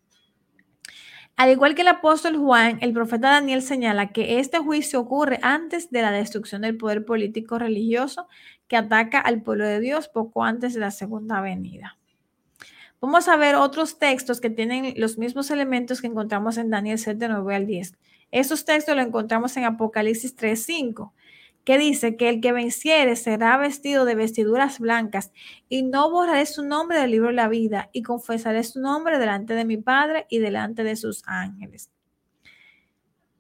Al 1.35 1.49
igual 1.49 1.73
que 1.73 1.81
el 1.81 1.87
apóstol 1.87 2.37
Juan, 2.37 2.77
el 2.81 2.93
profeta 2.93 3.29
Daniel 3.29 3.63
señala 3.63 4.11
que 4.11 4.39
este 4.39 4.59
juicio 4.59 4.99
ocurre 4.99 5.39
antes 5.41 5.89
de 5.89 6.01
la 6.03 6.11
destrucción 6.11 6.61
del 6.61 6.77
poder 6.77 7.05
político 7.05 7.57
religioso 7.57 8.27
que 8.67 8.75
ataca 8.77 9.19
al 9.19 9.41
pueblo 9.41 9.65
de 9.65 9.79
Dios 9.79 10.09
poco 10.09 10.43
antes 10.43 10.73
de 10.73 10.81
la 10.81 10.91
segunda 10.91 11.41
venida. 11.41 11.98
Vamos 13.01 13.27
a 13.27 13.37
ver 13.37 13.55
otros 13.55 13.97
textos 13.97 14.41
que 14.41 14.49
tienen 14.49 14.93
los 14.97 15.17
mismos 15.17 15.51
elementos 15.51 16.01
que 16.01 16.07
encontramos 16.07 16.57
en 16.57 16.69
Daniel 16.69 16.99
7, 16.99 17.27
9 17.29 17.55
al 17.55 17.65
10. 17.65 17.97
Estos 18.31 18.65
textos 18.65 18.95
los 18.95 19.05
encontramos 19.05 19.55
en 19.57 19.63
Apocalipsis 19.63 20.35
3, 20.35 20.61
5 20.61 21.13
que 21.63 21.77
dice 21.77 22.15
que 22.15 22.29
el 22.29 22.41
que 22.41 22.51
venciere 22.51 23.15
será 23.15 23.55
vestido 23.57 24.05
de 24.05 24.15
vestiduras 24.15 24.79
blancas 24.79 25.31
y 25.67 25.83
no 25.83 26.09
borraré 26.09 26.47
su 26.47 26.63
nombre 26.63 26.99
del 26.99 27.11
libro 27.11 27.27
de 27.27 27.35
la 27.35 27.47
vida 27.47 27.89
y 27.93 28.01
confesaré 28.01 28.63
su 28.63 28.79
nombre 28.79 29.19
delante 29.19 29.53
de 29.53 29.65
mi 29.65 29.77
Padre 29.77 30.25
y 30.29 30.39
delante 30.39 30.83
de 30.83 30.95
sus 30.95 31.21
ángeles. 31.27 31.91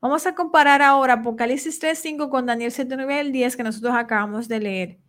Vamos 0.01 0.27
a 0.27 0.35
comparar 0.35 0.83
ahora 0.83 1.13
Apocalipsis 1.13 1.81
3.5 1.81 2.29
con 2.29 2.45
Daniel 2.45 2.71
7.9 2.71 3.19
al 3.19 3.31
10 3.31 3.57
que 3.57 3.63
nosotros 3.63 3.93
acabamos 3.95 4.47
de 4.47 4.59
leer. 4.59 4.99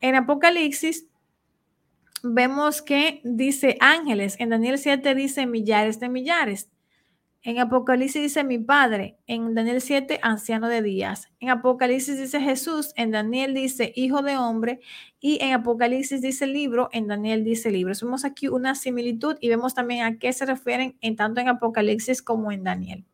En 0.00 0.16
Apocalipsis 0.16 1.06
vemos 2.24 2.82
que 2.82 3.20
dice 3.24 3.76
ángeles, 3.80 4.36
en 4.38 4.50
Daniel 4.50 4.78
7 4.78 5.14
dice 5.14 5.46
millares 5.46 6.00
de 6.00 6.08
millares. 6.08 6.70
En 7.46 7.58
Apocalipsis 7.58 8.22
dice 8.22 8.42
mi 8.42 8.58
padre, 8.58 9.18
en 9.26 9.54
Daniel 9.54 9.82
7, 9.82 10.18
anciano 10.22 10.66
de 10.66 10.80
días. 10.80 11.28
En 11.40 11.50
Apocalipsis 11.50 12.18
dice 12.18 12.40
Jesús, 12.40 12.92
en 12.96 13.10
Daniel 13.10 13.52
dice 13.52 13.92
hijo 13.94 14.22
de 14.22 14.38
hombre 14.38 14.80
y 15.20 15.38
en 15.42 15.52
Apocalipsis 15.52 16.22
dice 16.22 16.46
libro, 16.46 16.88
en 16.92 17.06
Daniel 17.06 17.44
dice 17.44 17.70
libro. 17.70 17.92
Vemos 18.00 18.24
aquí 18.24 18.48
una 18.48 18.74
similitud 18.74 19.36
y 19.40 19.50
vemos 19.50 19.74
también 19.74 20.04
a 20.04 20.18
qué 20.18 20.32
se 20.32 20.46
refieren 20.46 20.96
en 21.02 21.16
tanto 21.16 21.42
en 21.42 21.48
Apocalipsis 21.48 22.22
como 22.22 22.50
en 22.50 22.64
Daniel. 22.64 23.04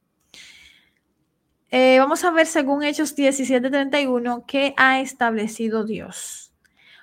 Eh, 1.72 1.98
vamos 1.98 2.22
a 2.22 2.30
ver 2.30 2.46
según 2.46 2.84
Hechos 2.84 3.16
17:31 3.16 4.44
qué 4.46 4.74
ha 4.76 5.00
establecido 5.00 5.84
Dios. 5.84 6.49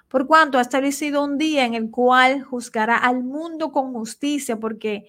Por 0.07 0.25
cuanto 0.27 0.57
ha 0.57 0.61
establecido 0.61 1.23
un 1.23 1.37
día 1.37 1.65
en 1.65 1.73
el 1.73 1.91
cual 1.91 2.43
juzgará 2.43 2.97
al 2.97 3.23
mundo 3.23 3.71
con 3.71 3.93
justicia, 3.93 4.57
porque 4.57 5.07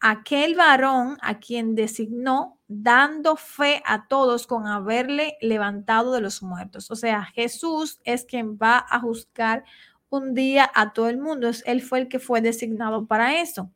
aquel 0.00 0.54
varón 0.54 1.18
a 1.20 1.38
quien 1.38 1.74
designó, 1.74 2.58
dando 2.66 3.36
fe 3.36 3.82
a 3.84 4.06
todos 4.08 4.46
con 4.46 4.66
haberle 4.66 5.36
levantado 5.40 6.12
de 6.12 6.22
los 6.22 6.42
muertos. 6.42 6.90
O 6.90 6.96
sea, 6.96 7.24
Jesús 7.34 8.00
es 8.04 8.24
quien 8.24 8.56
va 8.56 8.84
a 8.88 9.00
juzgar 9.00 9.64
un 10.08 10.34
día 10.34 10.70
a 10.74 10.92
todo 10.92 11.08
el 11.08 11.18
mundo. 11.18 11.50
Él 11.66 11.82
fue 11.82 12.00
el 12.00 12.08
que 12.08 12.18
fue 12.18 12.40
designado 12.40 13.06
para 13.06 13.40
eso. 13.40 13.70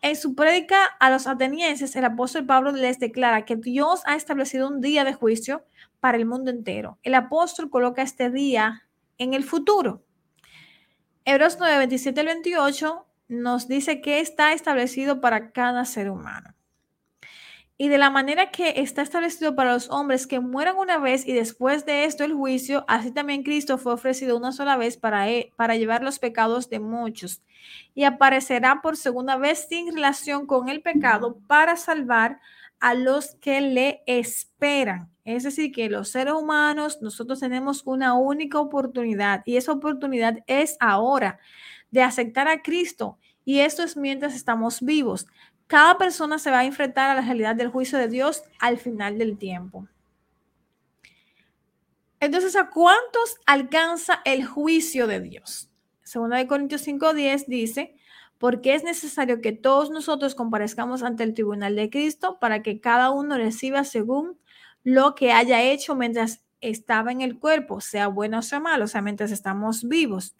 En 0.00 0.16
su 0.16 0.34
prédica 0.34 0.84
a 0.98 1.10
los 1.10 1.26
atenienses, 1.26 1.94
el 1.96 2.04
apóstol 2.04 2.44
Pablo 2.44 2.72
les 2.72 2.98
declara 2.98 3.44
que 3.44 3.56
Dios 3.56 4.02
ha 4.04 4.16
establecido 4.16 4.68
un 4.68 4.80
día 4.80 5.04
de 5.04 5.14
juicio 5.14 5.64
para 6.00 6.16
el 6.18 6.26
mundo 6.26 6.50
entero. 6.50 6.98
El 7.02 7.14
apóstol 7.14 7.70
coloca 7.70 8.02
este 8.02 8.28
día 8.28 8.88
en 9.22 9.34
el 9.34 9.44
futuro. 9.44 10.04
Hebreos 11.24 11.56
9, 11.58 11.78
27 11.78 12.20
al 12.20 12.26
28 12.26 13.06
nos 13.28 13.68
dice 13.68 14.00
que 14.00 14.20
está 14.20 14.52
establecido 14.52 15.20
para 15.20 15.52
cada 15.52 15.84
ser 15.84 16.10
humano. 16.10 16.54
Y 17.78 17.88
de 17.88 17.98
la 17.98 18.10
manera 18.10 18.50
que 18.50 18.74
está 18.76 19.02
establecido 19.02 19.56
para 19.56 19.72
los 19.72 19.90
hombres 19.90 20.26
que 20.26 20.40
mueran 20.40 20.76
una 20.76 20.98
vez 20.98 21.26
y 21.26 21.32
después 21.32 21.86
de 21.86 22.04
esto 22.04 22.22
el 22.22 22.34
juicio, 22.34 22.84
así 22.86 23.10
también 23.10 23.42
Cristo 23.42 23.78
fue 23.78 23.94
ofrecido 23.94 24.36
una 24.36 24.52
sola 24.52 24.76
vez 24.76 24.96
para, 24.96 25.28
e, 25.30 25.52
para 25.56 25.74
llevar 25.74 26.02
los 26.02 26.18
pecados 26.18 26.68
de 26.68 26.78
muchos. 26.78 27.42
Y 27.94 28.04
aparecerá 28.04 28.82
por 28.82 28.96
segunda 28.96 29.36
vez 29.36 29.66
sin 29.68 29.92
relación 29.92 30.46
con 30.46 30.68
el 30.68 30.82
pecado 30.82 31.38
para 31.46 31.76
salvar 31.76 32.40
los 32.94 33.36
que 33.36 33.60
le 33.60 34.02
esperan. 34.06 35.10
Es 35.24 35.44
decir, 35.44 35.70
que 35.70 35.88
los 35.88 36.08
seres 36.08 36.34
humanos, 36.34 36.98
nosotros 37.00 37.38
tenemos 37.40 37.82
una 37.86 38.14
única 38.14 38.58
oportunidad 38.58 39.42
y 39.46 39.56
esa 39.56 39.72
oportunidad 39.72 40.38
es 40.48 40.76
ahora 40.80 41.38
de 41.92 42.02
aceptar 42.02 42.48
a 42.48 42.60
Cristo. 42.62 43.18
Y 43.44 43.60
esto 43.60 43.82
es 43.82 43.96
mientras 43.96 44.34
estamos 44.34 44.80
vivos. 44.80 45.26
Cada 45.68 45.96
persona 45.96 46.38
se 46.38 46.50
va 46.50 46.60
a 46.60 46.64
enfrentar 46.64 47.10
a 47.10 47.14
la 47.14 47.22
realidad 47.22 47.54
del 47.54 47.68
juicio 47.68 47.98
de 47.98 48.08
Dios 48.08 48.42
al 48.58 48.78
final 48.78 49.16
del 49.16 49.38
tiempo. 49.38 49.86
Entonces, 52.18 52.54
¿a 52.56 52.68
cuántos 52.68 53.36
alcanza 53.46 54.22
el 54.24 54.44
juicio 54.44 55.06
de 55.06 55.20
Dios? 55.20 55.70
Segunda 56.02 56.36
de 56.36 56.46
Corintios 56.46 56.86
5:10 56.86 57.46
dice, 57.46 57.96
porque 58.42 58.74
es 58.74 58.82
necesario 58.82 59.40
que 59.40 59.52
todos 59.52 59.90
nosotros 59.90 60.34
comparezcamos 60.34 61.04
ante 61.04 61.22
el 61.22 61.32
tribunal 61.32 61.76
de 61.76 61.88
Cristo 61.90 62.40
para 62.40 62.60
que 62.60 62.80
cada 62.80 63.12
uno 63.12 63.36
reciba 63.36 63.84
según 63.84 64.36
lo 64.82 65.14
que 65.14 65.30
haya 65.30 65.62
hecho 65.62 65.94
mientras 65.94 66.42
estaba 66.60 67.12
en 67.12 67.20
el 67.20 67.38
cuerpo, 67.38 67.80
sea 67.80 68.08
bueno 68.08 68.40
o 68.40 68.42
sea 68.42 68.58
malo, 68.58 68.86
o 68.86 68.88
sea, 68.88 69.00
mientras 69.00 69.30
estamos 69.30 69.86
vivos. 69.86 70.34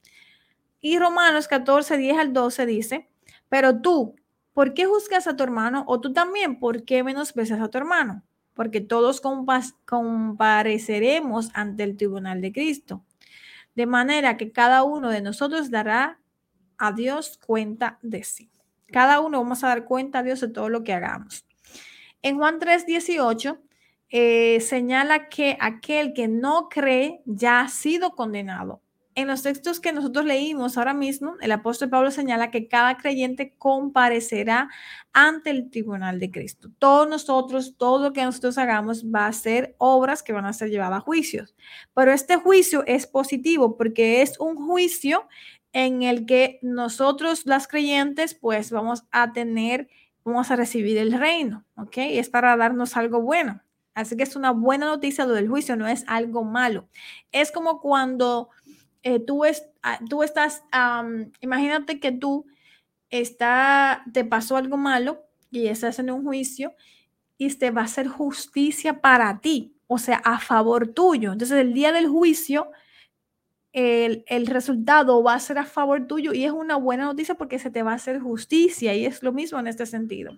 Y 0.81 0.99
Romanos 0.99 1.47
14, 1.47 1.97
10 1.97 2.19
al 2.19 2.33
12 2.33 2.67
dice, 2.67 3.09
pero 3.49 3.81
tú, 3.81 4.17
¿por 4.53 4.75
qué 4.75 4.85
juzgas 4.87 5.29
a 5.29 5.37
tu 5.37 5.45
hermano? 5.45 5.85
O 5.87 6.01
tú 6.01 6.13
también, 6.13 6.59
¿por 6.59 6.85
qué 6.85 7.05
menosprecias 7.05 7.61
a 7.61 7.69
tu 7.69 7.79
hermano? 7.79 8.25
Porque 8.53 8.81
todos 8.81 9.21
compareceremos 9.85 11.51
ante 11.55 11.85
el 11.85 11.97
tribunal 11.97 12.41
de 12.41 12.51
Cristo. 12.51 13.05
De 13.77 13.87
manera 13.87 14.37
que 14.37 14.51
cada 14.51 14.83
uno 14.83 15.09
de 15.09 15.21
nosotros 15.21 15.71
dará 15.71 16.19
a 16.83 16.93
Dios 16.93 17.39
cuenta 17.47 17.99
de 18.03 18.25
sí. 18.25 18.51
Cada 18.91 19.21
uno 19.21 19.39
vamos 19.39 19.63
a 19.65 19.69
dar 19.69 19.85
cuenta 19.85 20.19
a 20.19 20.23
Dios 20.23 20.41
de 20.41 20.49
todo 20.49 20.69
lo 20.69 20.83
que 20.85 20.93
hagamos. 20.93 21.47
En 22.23 22.37
Juan 22.37 22.59
3, 22.59 22.87
18 22.87 23.59
eh, 24.11 24.61
señala 24.61 25.29
que 25.29 25.57
aquel 25.61 26.13
que 26.13 26.29
no 26.29 26.69
cree 26.69 27.23
ya 27.25 27.61
ha 27.61 27.69
sido 27.69 28.11
condenado 28.11 28.83
en 29.15 29.29
los 29.29 29.43
textos 29.43 29.81
que 29.81 29.93
nosotros 29.93 30.25
leímos 30.25 30.79
ahora 30.79 30.95
mismo, 30.95 31.37
el 31.41 31.53
apóstol 31.53 31.91
Pablo 31.91 32.11
señala 32.11 32.51
que 32.51 32.69
cada 32.69 32.97
creyente 32.97 33.55
comparecerá 33.59 34.71
ante 35.13 35.51
el 35.51 35.71
tribunal 35.71 36.19
de 36.19 36.31
Cristo. 36.31 36.71
Todos 36.79 37.09
nosotros, 37.09 37.77
todo 37.77 38.09
lo 38.09 38.13
que 38.13 38.25
nosotros 38.25 38.57
hagamos 38.57 39.05
va 39.05 39.27
a 39.27 39.33
ser 39.33 39.75
obras 39.79 40.23
que 40.23 40.33
van 40.33 40.47
a 40.47 40.53
ser 40.53 40.71
llevadas 40.71 40.99
a 40.99 41.01
juicios. 41.01 41.55
Pero 41.95 42.13
este 42.13 42.37
juicio 42.37 42.85
es 42.87 43.07
positivo 43.07 43.77
porque 43.77 44.23
es 44.23 44.41
un 44.41 44.57
juicio 44.57 45.29
en 45.73 46.03
el 46.03 46.27
que 46.27 46.59
nosotros, 46.63 47.47
las 47.47 47.67
creyentes, 47.67 48.35
pues 48.35 48.71
vamos 48.71 49.05
a 49.11 49.33
tener, 49.33 49.89
vamos 50.25 50.51
a 50.51 50.57
recibir 50.57 50.99
el 50.99 51.13
reino, 51.13 51.65
¿ok? 51.77 51.97
Es 51.97 52.29
para 52.29 52.57
darnos 52.57 52.97
algo 52.97 53.23
bueno. 53.23 53.63
Así 53.95 54.17
que 54.17 54.23
es 54.23 54.37
una 54.37 54.53
buena 54.53 54.87
noticia 54.87 55.27
lo 55.27 55.35
del 55.35 55.49
juicio, 55.49 55.77
no 55.77 55.87
es 55.87 56.05
algo 56.07 56.45
malo. 56.45 56.89
Es 57.31 57.53
como 57.53 57.81
cuando 57.81 58.49
eh, 59.03 59.19
tú, 59.21 59.45
es, 59.45 59.65
ah, 59.83 59.99
tú 60.09 60.23
estás, 60.23 60.63
imagínate 61.41 62.01
que 62.01 62.13
tú 62.13 62.47
está, 63.11 64.05
te 64.13 64.25
pasó 64.25 64.57
algo 64.57 64.77
malo 64.77 65.25
y 65.51 65.67
estás 65.67 65.99
en 65.99 66.11
un 66.11 66.25
juicio 66.25 66.75
y 67.37 67.53
te 67.55 67.71
va 67.71 67.83
a 67.83 67.85
hacer 67.85 68.09
justicia 68.09 69.01
para 69.01 69.41
ti, 69.41 69.75
o 69.87 69.99
sea, 69.99 70.17
a 70.25 70.39
favor 70.39 70.89
tuyo. 70.89 71.33
Entonces, 71.33 71.59
el 71.59 71.75
día 71.75 71.93
del 71.93 72.09
juicio, 72.09 72.71
el, 73.73 74.47
resultado 74.47 75.23
va 75.23 75.35
a 75.35 75.41
ser 75.41 75.57
a 75.59 75.65
favor 75.65 76.07
tuyo 76.07 76.35
y 76.35 76.45
es 76.45 76.53
una 76.53 76.77
buena 76.77 77.05
noticia 77.05 77.35
porque 77.35 77.59
se 77.59 77.71
te 77.71 77.83
va 77.83 77.93
a 77.93 77.95
hacer 77.95 78.21
justicia 78.21 78.95
y 78.95 79.07
es 79.07 79.23
lo 79.23 79.33
mismo 79.33 79.59
en 79.59 79.67
este 79.67 79.87
sentido. 79.87 80.37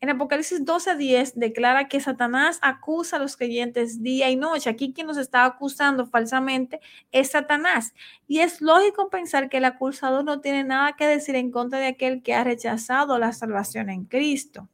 En 0.00 0.08
Apocalipsis 0.08 0.64
12:10 0.64 1.34
declara 1.34 1.88
que 1.88 2.00
Satanás 2.00 2.58
acusa 2.62 3.16
a 3.16 3.18
los 3.18 3.36
creyentes 3.36 4.02
día 4.02 4.30
y 4.30 4.36
noche. 4.36 4.70
Aquí 4.70 4.94
quien 4.94 5.06
nos 5.06 5.18
está 5.18 5.44
acusando 5.44 6.06
falsamente 6.06 6.80
es 7.10 7.32
Satanás. 7.32 7.92
Y 8.26 8.38
es 8.38 8.62
lógico 8.62 9.10
pensar 9.10 9.50
que 9.50 9.58
el 9.58 9.66
acusador 9.66 10.24
no 10.24 10.40
tiene 10.40 10.64
nada 10.64 10.94
que 10.96 11.06
decir 11.06 11.34
en 11.34 11.50
contra 11.50 11.78
de 11.78 11.88
aquel 11.88 12.22
que 12.22 12.34
ha 12.34 12.42
rechazado 12.42 13.18
la 13.18 13.32
salvación 13.32 13.90
en 13.90 14.04
Cristo. 14.06 14.68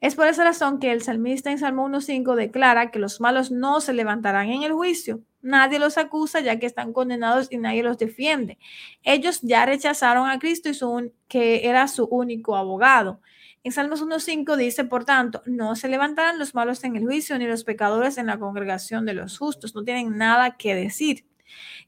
Es 0.00 0.14
por 0.14 0.26
esa 0.26 0.44
razón 0.44 0.80
que 0.80 0.92
el 0.92 1.02
salmista 1.02 1.50
en 1.50 1.58
Salmo 1.58 1.86
1.5 1.86 2.34
declara 2.34 2.90
que 2.90 2.98
los 2.98 3.20
malos 3.20 3.50
no 3.50 3.80
se 3.80 3.92
levantarán 3.92 4.48
en 4.48 4.62
el 4.62 4.72
juicio. 4.72 5.22
Nadie 5.42 5.78
los 5.78 5.98
acusa 5.98 6.40
ya 6.40 6.58
que 6.58 6.66
están 6.66 6.92
condenados 6.92 7.48
y 7.50 7.58
nadie 7.58 7.82
los 7.82 7.98
defiende. 7.98 8.58
Ellos 9.02 9.40
ya 9.42 9.64
rechazaron 9.66 10.28
a 10.28 10.38
Cristo 10.38 10.68
y 10.68 10.74
su, 10.74 11.12
que 11.28 11.68
era 11.68 11.88
su 11.88 12.04
único 12.04 12.56
abogado. 12.56 13.20
En 13.62 13.72
Salmos 13.72 14.02
1.5 14.02 14.56
dice, 14.56 14.84
por 14.84 15.04
tanto, 15.04 15.42
no 15.44 15.76
se 15.76 15.88
levantarán 15.88 16.38
los 16.38 16.54
malos 16.54 16.82
en 16.84 16.96
el 16.96 17.04
juicio 17.04 17.38
ni 17.38 17.46
los 17.46 17.64
pecadores 17.64 18.16
en 18.16 18.26
la 18.26 18.38
congregación 18.38 19.04
de 19.04 19.14
los 19.14 19.36
justos. 19.38 19.74
No 19.74 19.84
tienen 19.84 20.16
nada 20.16 20.56
que 20.56 20.74
decir. 20.74 21.26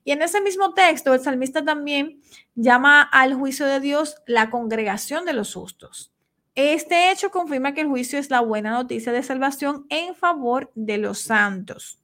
Y 0.04 0.12
en 0.12 0.20
ese 0.22 0.40
mismo 0.40 0.74
texto, 0.74 1.14
el 1.14 1.20
salmista 1.20 1.64
también 1.64 2.20
llama 2.54 3.02
al 3.02 3.34
juicio 3.34 3.66
de 3.66 3.80
Dios 3.80 4.16
la 4.26 4.50
congregación 4.50 5.24
de 5.24 5.32
los 5.32 5.54
justos. 5.54 6.12
Este 6.54 7.10
hecho 7.10 7.30
confirma 7.30 7.72
que 7.72 7.80
el 7.80 7.88
juicio 7.88 8.18
es 8.18 8.28
la 8.28 8.40
buena 8.40 8.72
noticia 8.72 9.12
de 9.12 9.22
salvación 9.22 9.86
en 9.88 10.14
favor 10.14 10.70
de 10.74 10.98
los 10.98 11.20
santos. 11.20 12.01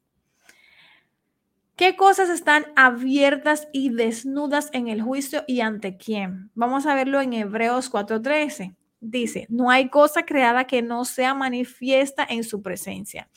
¿Qué 1.79 1.95
cosas 1.95 2.29
están 2.29 2.67
abiertas 2.75 3.69
y 3.71 3.91
desnudas 3.91 4.69
en 4.73 4.89
el 4.89 5.01
juicio 5.01 5.45
y 5.47 5.61
ante 5.61 5.97
quién? 5.97 6.51
Vamos 6.57 6.87
a 6.87 6.95
verlo 6.97 7.21
en 7.21 7.33
Hebreos 7.35 7.89
4:13. 7.89 8.75
Dice, 9.01 9.47
no 9.49 9.71
hay 9.71 9.89
cosa 9.89 10.25
creada 10.25 10.65
que 10.65 10.83
no 10.83 11.05
sea 11.05 11.35
manifiesta 11.35 12.27
en 12.29 12.43
su 12.43 12.63
presencia. 12.63 13.29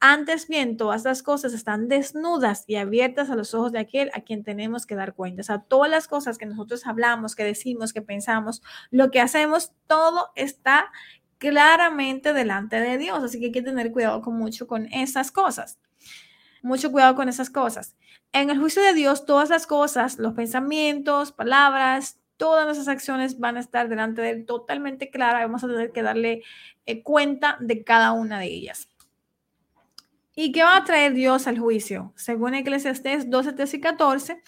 Antes 0.00 0.48
bien, 0.48 0.78
todas 0.78 1.04
las 1.04 1.22
cosas 1.22 1.52
están 1.52 1.88
desnudas 1.88 2.64
y 2.66 2.76
abiertas 2.76 3.28
a 3.28 3.36
los 3.36 3.52
ojos 3.52 3.70
de 3.70 3.80
aquel 3.80 4.10
a 4.14 4.22
quien 4.22 4.44
tenemos 4.44 4.86
que 4.86 4.94
dar 4.94 5.12
cuenta. 5.12 5.42
O 5.42 5.44
sea, 5.44 5.58
todas 5.58 5.90
las 5.90 6.08
cosas 6.08 6.38
que 6.38 6.46
nosotros 6.46 6.86
hablamos, 6.86 7.34
que 7.34 7.44
decimos, 7.44 7.92
que 7.92 8.00
pensamos, 8.00 8.62
lo 8.90 9.10
que 9.10 9.20
hacemos, 9.20 9.72
todo 9.86 10.30
está 10.36 10.86
claramente 11.36 12.32
delante 12.32 12.80
de 12.80 12.96
Dios. 12.96 13.22
Así 13.22 13.38
que 13.38 13.46
hay 13.46 13.52
que 13.52 13.60
tener 13.60 13.92
cuidado 13.92 14.22
con 14.22 14.38
mucho 14.38 14.66
con 14.66 14.86
esas 14.86 15.30
cosas. 15.30 15.78
Mucho 16.62 16.92
cuidado 16.92 17.14
con 17.14 17.28
esas 17.28 17.50
cosas. 17.50 17.96
En 18.32 18.50
el 18.50 18.58
juicio 18.58 18.82
de 18.82 18.92
Dios, 18.92 19.26
todas 19.26 19.48
las 19.48 19.66
cosas, 19.66 20.18
los 20.18 20.34
pensamientos, 20.34 21.32
palabras, 21.32 22.18
todas 22.36 22.64
nuestras 22.64 22.88
acciones 22.88 23.38
van 23.38 23.56
a 23.56 23.60
estar 23.60 23.88
delante 23.88 24.22
de 24.22 24.30
él 24.30 24.46
totalmente 24.46 25.10
claras. 25.10 25.42
Vamos 25.42 25.64
a 25.64 25.66
tener 25.66 25.92
que 25.92 26.02
darle 26.02 26.42
eh, 26.86 27.02
cuenta 27.02 27.56
de 27.60 27.84
cada 27.84 28.12
una 28.12 28.38
de 28.38 28.46
ellas. 28.46 28.88
¿Y 30.34 30.52
qué 30.52 30.62
va 30.62 30.76
a 30.76 30.84
traer 30.84 31.12
Dios 31.12 31.46
al 31.46 31.58
juicio? 31.58 32.12
Según 32.16 32.54
Eclesiastés 32.54 33.28
12, 33.28 33.52
13 33.52 33.76
y 33.76 33.80
14, 33.80 34.42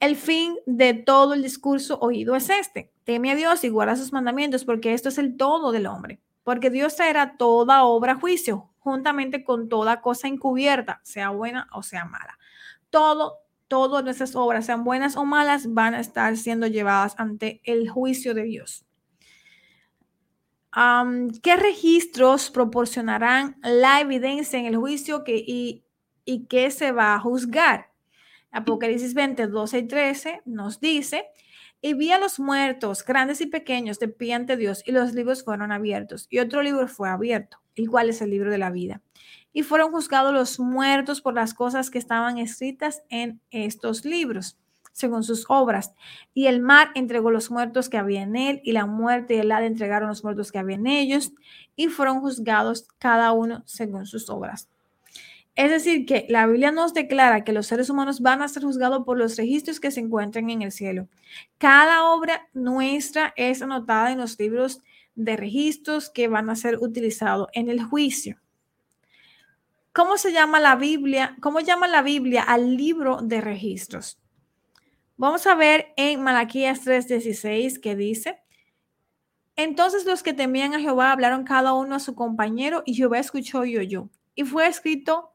el 0.00 0.16
fin 0.16 0.56
de 0.64 0.94
todo 0.94 1.34
el 1.34 1.42
discurso 1.42 1.98
oído 2.00 2.34
es 2.36 2.48
este. 2.50 2.92
Teme 3.04 3.32
a 3.32 3.34
Dios 3.34 3.64
y 3.64 3.68
guarda 3.68 3.96
sus 3.96 4.12
mandamientos, 4.12 4.64
porque 4.64 4.94
esto 4.94 5.08
es 5.08 5.18
el 5.18 5.36
todo 5.36 5.72
del 5.72 5.86
hombre. 5.86 6.20
Porque 6.44 6.70
Dios 6.70 6.96
traerá 6.96 7.36
toda 7.36 7.84
obra 7.84 8.14
juicio, 8.14 8.70
juntamente 8.90 9.44
con 9.44 9.68
toda 9.68 10.00
cosa 10.00 10.28
encubierta, 10.28 11.00
sea 11.04 11.30
buena 11.30 11.68
o 11.72 11.82
sea 11.82 12.04
mala. 12.04 12.38
Todo, 12.90 13.38
todas 13.68 14.04
nuestras 14.04 14.34
obras, 14.34 14.66
sean 14.66 14.84
buenas 14.84 15.16
o 15.16 15.24
malas, 15.24 15.72
van 15.72 15.94
a 15.94 16.00
estar 16.00 16.36
siendo 16.36 16.66
llevadas 16.66 17.14
ante 17.18 17.60
el 17.64 17.88
juicio 17.88 18.34
de 18.34 18.44
Dios. 18.44 18.84
¿Qué 21.42 21.56
registros 21.56 22.50
proporcionarán 22.50 23.56
la 23.62 24.00
evidencia 24.00 24.58
en 24.58 24.66
el 24.66 24.76
juicio 24.76 25.24
que, 25.24 25.36
y, 25.36 25.84
y 26.24 26.46
qué 26.46 26.70
se 26.70 26.92
va 26.92 27.14
a 27.14 27.20
juzgar? 27.20 27.90
Apocalipsis 28.50 29.14
20, 29.14 29.48
12 29.48 29.78
y 29.78 29.88
13 29.88 30.42
nos 30.44 30.80
dice, 30.80 31.26
y 31.80 31.94
vi 31.94 32.10
a 32.12 32.18
los 32.18 32.40
muertos, 32.40 33.04
grandes 33.04 33.40
y 33.40 33.46
pequeños, 33.46 33.98
de 33.98 34.08
pie 34.08 34.34
ante 34.34 34.56
Dios, 34.56 34.82
y 34.86 34.92
los 34.92 35.14
libros 35.14 35.44
fueron 35.44 35.72
abiertos, 35.72 36.26
y 36.30 36.38
otro 36.38 36.62
libro 36.62 36.88
fue 36.88 37.08
abierto, 37.08 37.58
el 37.78 37.88
cual 37.88 38.10
es 38.10 38.20
el 38.20 38.30
libro 38.30 38.50
de 38.50 38.58
la 38.58 38.70
vida. 38.70 39.00
Y 39.52 39.62
fueron 39.62 39.90
juzgados 39.90 40.32
los 40.32 40.60
muertos 40.60 41.20
por 41.20 41.34
las 41.34 41.54
cosas 41.54 41.90
que 41.90 41.98
estaban 41.98 42.38
escritas 42.38 43.02
en 43.08 43.40
estos 43.50 44.04
libros 44.04 44.58
según 44.98 45.22
sus 45.22 45.44
obras. 45.48 45.94
Y 46.34 46.46
el 46.46 46.60
mar 46.60 46.88
entregó 46.94 47.30
los 47.30 47.50
muertos 47.50 47.88
que 47.88 47.98
había 47.98 48.22
en 48.22 48.34
él, 48.34 48.60
y 48.64 48.72
la 48.72 48.84
muerte 48.84 49.36
y 49.36 49.38
el 49.38 49.52
hada 49.52 49.66
entregaron 49.66 50.08
los 50.08 50.24
muertos 50.24 50.50
que 50.50 50.58
había 50.58 50.74
en 50.74 50.88
ellos, 50.88 51.32
y 51.76 51.86
fueron 51.86 52.20
juzgados 52.20 52.88
cada 52.98 53.32
uno 53.32 53.62
según 53.64 54.06
sus 54.06 54.28
obras. 54.28 54.68
Es 55.54 55.70
decir, 55.70 56.06
que 56.06 56.26
la 56.28 56.46
Biblia 56.46 56.70
nos 56.70 56.94
declara 56.94 57.42
que 57.42 57.52
los 57.52 57.66
seres 57.66 57.90
humanos 57.90 58.20
van 58.20 58.42
a 58.42 58.48
ser 58.48 58.62
juzgados 58.62 59.04
por 59.04 59.18
los 59.18 59.36
registros 59.36 59.80
que 59.80 59.90
se 59.90 60.00
encuentran 60.00 60.50
en 60.50 60.62
el 60.62 60.72
cielo. 60.72 61.08
Cada 61.58 62.04
obra 62.04 62.48
nuestra 62.52 63.32
es 63.36 63.62
anotada 63.62 64.12
en 64.12 64.18
los 64.18 64.38
libros 64.38 64.82
de 65.18 65.36
registros 65.36 66.10
que 66.10 66.28
van 66.28 66.48
a 66.48 66.56
ser 66.56 66.78
utilizados 66.78 67.48
en 67.52 67.68
el 67.68 67.82
juicio. 67.82 68.40
¿Cómo 69.92 70.16
se 70.16 70.32
llama 70.32 70.60
la 70.60 70.76
Biblia? 70.76 71.36
¿Cómo 71.40 71.60
llama 71.60 71.88
la 71.88 72.02
Biblia 72.02 72.42
al 72.42 72.76
libro 72.76 73.20
de 73.20 73.40
registros? 73.40 74.20
Vamos 75.16 75.46
a 75.48 75.56
ver 75.56 75.92
en 75.96 76.22
Malaquías 76.22 76.86
3:16 76.86 77.80
que 77.80 77.96
dice, 77.96 78.40
entonces 79.56 80.04
los 80.04 80.22
que 80.22 80.32
temían 80.32 80.74
a 80.74 80.78
Jehová 80.78 81.10
hablaron 81.10 81.42
cada 81.42 81.74
uno 81.74 81.96
a 81.96 82.00
su 82.00 82.14
compañero 82.14 82.84
y 82.86 82.94
Jehová 82.94 83.18
escuchó 83.18 83.64
y 83.64 83.76
oyó. 83.76 84.08
Y 84.36 84.44
fue 84.44 84.68
escrito 84.68 85.32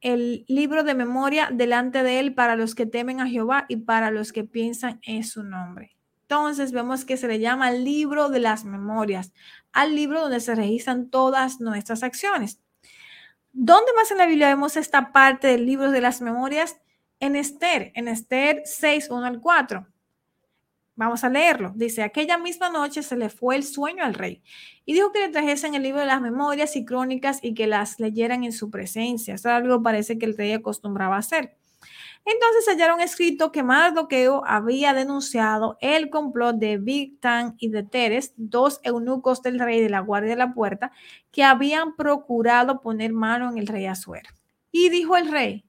el 0.00 0.44
libro 0.46 0.84
de 0.84 0.94
memoria 0.94 1.50
delante 1.52 2.04
de 2.04 2.20
él 2.20 2.34
para 2.34 2.54
los 2.54 2.76
que 2.76 2.86
temen 2.86 3.20
a 3.20 3.26
Jehová 3.26 3.66
y 3.68 3.78
para 3.78 4.12
los 4.12 4.32
que 4.32 4.44
piensan 4.44 5.00
en 5.02 5.24
su 5.24 5.42
nombre. 5.42 5.96
Entonces 6.32 6.72
vemos 6.72 7.04
que 7.04 7.16
se 7.16 7.28
le 7.28 7.40
llama 7.40 7.70
libro 7.70 8.28
de 8.28 8.40
las 8.40 8.64
memorias, 8.64 9.32
al 9.72 9.94
libro 9.94 10.22
donde 10.22 10.40
se 10.40 10.54
registran 10.54 11.10
todas 11.10 11.60
nuestras 11.60 12.02
acciones. 12.02 12.60
¿Dónde 13.52 13.92
más 13.94 14.10
en 14.10 14.18
la 14.18 14.26
Biblia 14.26 14.48
vemos 14.48 14.76
esta 14.76 15.12
parte 15.12 15.48
del 15.48 15.66
libro 15.66 15.90
de 15.90 16.00
las 16.00 16.22
memorias? 16.22 16.76
en 17.22 17.36
Esther, 17.36 17.92
en 17.94 18.08
Esther 18.08 18.62
6, 18.64 19.08
1 19.08 19.24
al 19.24 19.40
4. 19.40 19.86
Vamos 20.96 21.22
a 21.22 21.28
leerlo. 21.28 21.72
Dice, 21.76 22.02
aquella 22.02 22.36
misma 22.36 22.68
noche 22.68 23.04
se 23.04 23.14
le 23.14 23.30
fue 23.30 23.54
el 23.54 23.62
sueño 23.62 24.02
al 24.02 24.14
rey 24.14 24.42
y 24.84 24.94
dijo 24.94 25.12
que 25.12 25.20
le 25.20 25.28
trajesen 25.28 25.76
el 25.76 25.84
libro 25.84 26.00
de 26.00 26.06
las 26.06 26.20
memorias 26.20 26.74
y 26.74 26.84
crónicas 26.84 27.38
y 27.40 27.54
que 27.54 27.68
las 27.68 28.00
leyeran 28.00 28.42
en 28.42 28.52
su 28.52 28.70
presencia. 28.70 29.34
Eso 29.34 29.50
algo 29.50 29.80
parece 29.84 30.18
que 30.18 30.26
el 30.26 30.36
rey 30.36 30.52
acostumbraba 30.52 31.14
a 31.14 31.20
hacer. 31.20 31.56
Entonces 32.24 32.68
hallaron 32.68 33.00
escrito 33.00 33.50
que 33.50 33.62
Mardoqueo 33.62 34.42
había 34.46 34.94
denunciado 34.94 35.76
el 35.80 36.08
complot 36.08 36.56
de 36.56 36.78
Victan 36.78 37.56
y 37.58 37.70
de 37.70 37.82
Teres, 37.82 38.32
dos 38.36 38.80
eunucos 38.84 39.42
del 39.42 39.58
rey 39.58 39.80
de 39.80 39.90
la 39.90 40.00
guardia 40.00 40.30
de 40.30 40.36
la 40.36 40.54
puerta, 40.54 40.92
que 41.32 41.42
habían 41.42 41.96
procurado 41.96 42.80
poner 42.80 43.12
mano 43.12 43.50
en 43.50 43.58
el 43.58 43.66
rey 43.66 43.86
Azuero. 43.86 44.30
Y 44.70 44.88
dijo 44.88 45.16
el 45.16 45.30
rey, 45.30 45.64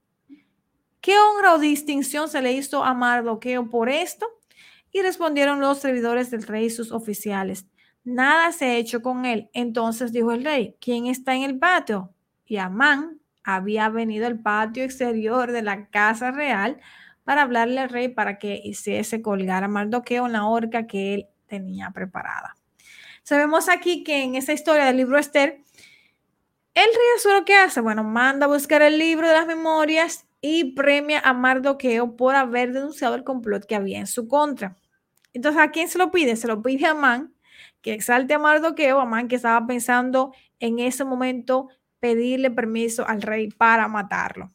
¿Qué 1.04 1.18
honra 1.18 1.56
o 1.56 1.60
distinción 1.60 2.30
se 2.30 2.42
le 2.42 2.54
hizo 2.54 2.82
a 2.82 2.94
Mardoqueo 2.94 3.70
por 3.70 3.90
esto? 3.90 4.26
Y 4.90 5.02
respondieron 5.02 5.60
los 5.60 5.80
servidores 5.80 6.32
del 6.32 6.44
rey 6.44 6.68
y 6.68 6.70
sus 6.70 6.94
oficiales. 6.94 7.66
Nada 8.06 8.54
se 8.54 8.66
ha 8.68 8.76
hecho 8.76 9.02
con 9.02 9.26
él. 9.26 9.50
Entonces 9.52 10.14
dijo 10.14 10.32
el 10.32 10.46
rey, 10.46 10.78
¿quién 10.80 11.08
está 11.08 11.36
en 11.36 11.44
el 11.44 11.60
patio? 11.60 12.14
Y 12.46 12.56
Amán 12.56 13.20
había 13.44 13.90
venido 13.90 14.28
al 14.28 14.40
patio 14.40 14.84
exterior 14.84 15.52
de 15.52 15.62
la 15.62 15.88
casa 15.88 16.32
real 16.32 16.80
para 17.24 17.44
hablarle 17.44 17.80
al 17.80 17.90
rey 17.90 18.10
para 18.10 18.38
que 18.38 18.60
hiciese 18.64 19.22
colgar 19.22 19.64
a 19.64 19.68
Mardoqueo 19.68 20.26
en 20.26 20.34
la 20.34 20.46
horca 20.46 20.88
que 20.88 21.14
él 21.14 21.28
tenía 21.48 21.92
preparada. 21.92 22.56
Sabemos 23.24 23.70
aquí 23.70 24.04
que 24.04 24.24
en 24.24 24.36
esa 24.36 24.54
historia 24.54 24.86
del 24.86 24.98
libro 24.98 25.18
Esther, 25.18 25.62
el 26.74 26.86
rey 26.86 27.08
Azuero, 27.18 27.46
¿qué 27.46 27.56
hace? 27.56 27.80
Bueno, 27.80 28.04
manda 28.04 28.46
a 28.46 28.50
buscar 28.50 28.82
el 28.82 28.98
libro 28.98 29.28
de 29.28 29.34
las 29.34 29.48
memorias 29.48 30.28
y 30.42 30.74
premia 30.74 31.22
a 31.24 31.34
Mardoqueo 31.34 32.18
por 32.18 32.36
haber 32.36 32.74
denunciado 32.74 33.16
el 33.16 33.24
complot 33.24 33.66
que 33.66 33.76
había 33.76 34.00
en 34.00 34.08
su 34.08 34.28
contra. 34.28 34.76
Entonces, 35.32 35.62
¿a 35.62 35.72
quién 35.72 35.88
se 35.88 35.98
lo 35.98 36.12
pide? 36.12 36.36
Se 36.36 36.48
lo 36.48 36.62
pide 36.62 36.86
a 36.86 36.92
Amán, 36.92 37.34
que 37.82 37.94
exalte 37.94 38.34
a 38.34 38.40
Mardoqueo, 38.40 39.00
Amán 39.00 39.30
que 39.30 39.36
estaba 39.36 39.66
pensando 39.66 40.34
en 40.60 40.80
ese 40.80 41.06
momento 41.06 41.70
pedirle 42.04 42.52
permiso 42.52 43.08
al 43.08 43.22
rey 43.22 43.48
para 43.48 43.88
matarlo. 43.88 44.52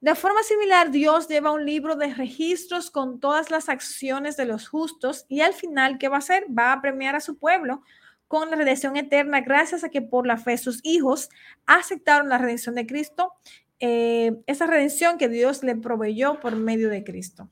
De 0.00 0.14
forma 0.14 0.44
similar, 0.44 0.92
Dios 0.92 1.26
lleva 1.26 1.50
un 1.50 1.66
libro 1.66 1.96
de 1.96 2.14
registros 2.14 2.92
con 2.92 3.18
todas 3.18 3.50
las 3.50 3.68
acciones 3.68 4.36
de 4.36 4.44
los 4.44 4.68
justos 4.68 5.26
y 5.28 5.40
al 5.40 5.52
final, 5.52 5.98
¿qué 5.98 6.08
va 6.08 6.14
a 6.14 6.20
hacer? 6.20 6.46
Va 6.56 6.72
a 6.72 6.80
premiar 6.80 7.16
a 7.16 7.20
su 7.20 7.38
pueblo 7.38 7.82
con 8.28 8.50
la 8.50 8.56
redención 8.56 8.96
eterna 8.96 9.40
gracias 9.40 9.82
a 9.82 9.88
que 9.88 10.00
por 10.00 10.28
la 10.28 10.36
fe 10.36 10.56
sus 10.58 10.78
hijos 10.84 11.28
aceptaron 11.66 12.28
la 12.28 12.38
redención 12.38 12.76
de 12.76 12.86
Cristo 12.86 13.32
eh, 13.80 14.36
esa 14.46 14.68
redención 14.68 15.18
que 15.18 15.28
Dios 15.28 15.64
le 15.64 15.74
proveyó 15.74 16.38
por 16.38 16.54
medio 16.54 16.88
de 16.88 17.02
Cristo. 17.02 17.50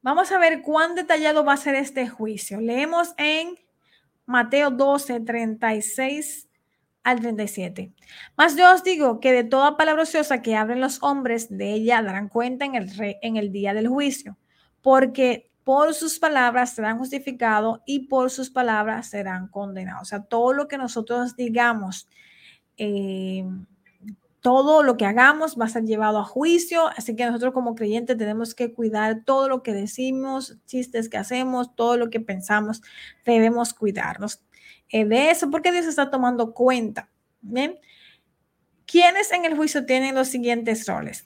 Vamos 0.00 0.30
a 0.30 0.38
ver 0.38 0.62
cuán 0.62 0.94
detallado 0.94 1.44
va 1.44 1.54
a 1.54 1.56
ser 1.56 1.74
este 1.74 2.06
juicio. 2.06 2.60
Leemos 2.60 3.14
en 3.16 3.58
Mateo 4.26 4.70
12, 4.70 5.18
36 5.20 6.45
al 7.06 7.20
37. 7.20 7.92
Mas 8.36 8.56
yo 8.56 8.74
os 8.74 8.82
digo 8.82 9.20
que 9.20 9.30
de 9.30 9.44
toda 9.44 9.76
palabra 9.76 10.02
ociosa 10.02 10.42
que 10.42 10.56
hablen 10.56 10.80
los 10.80 11.00
hombres, 11.04 11.48
de 11.48 11.72
ella 11.72 12.02
darán 12.02 12.28
cuenta 12.28 12.64
en 12.64 12.74
el, 12.74 12.90
en 13.22 13.36
el 13.36 13.52
día 13.52 13.74
del 13.74 13.86
juicio, 13.86 14.36
porque 14.82 15.48
por 15.62 15.94
sus 15.94 16.18
palabras 16.18 16.74
serán 16.74 16.98
justificados 16.98 17.78
y 17.86 18.08
por 18.08 18.32
sus 18.32 18.50
palabras 18.50 19.08
serán 19.08 19.46
condenados. 19.46 20.02
O 20.02 20.04
sea, 20.06 20.22
todo 20.24 20.52
lo 20.52 20.66
que 20.66 20.78
nosotros 20.78 21.36
digamos, 21.36 22.08
eh, 22.76 23.44
todo 24.46 24.84
lo 24.84 24.96
que 24.96 25.04
hagamos 25.04 25.58
va 25.58 25.64
a 25.64 25.68
ser 25.68 25.86
llevado 25.86 26.18
a 26.18 26.24
juicio, 26.24 26.86
así 26.96 27.16
que 27.16 27.26
nosotros 27.26 27.52
como 27.52 27.74
creyentes 27.74 28.16
tenemos 28.16 28.54
que 28.54 28.72
cuidar 28.72 29.24
todo 29.24 29.48
lo 29.48 29.64
que 29.64 29.72
decimos, 29.72 30.56
chistes 30.66 31.08
que 31.08 31.16
hacemos, 31.16 31.74
todo 31.74 31.96
lo 31.96 32.10
que 32.10 32.20
pensamos, 32.20 32.80
debemos 33.24 33.74
cuidarnos 33.74 34.40
eh, 34.88 35.04
de 35.04 35.32
eso 35.32 35.50
porque 35.50 35.72
Dios 35.72 35.86
está 35.86 36.12
tomando 36.12 36.54
cuenta. 36.54 37.10
Bien, 37.40 37.76
¿quiénes 38.86 39.32
en 39.32 39.46
el 39.46 39.56
juicio 39.56 39.84
tienen 39.84 40.14
los 40.14 40.28
siguientes 40.28 40.86
roles? 40.86 41.24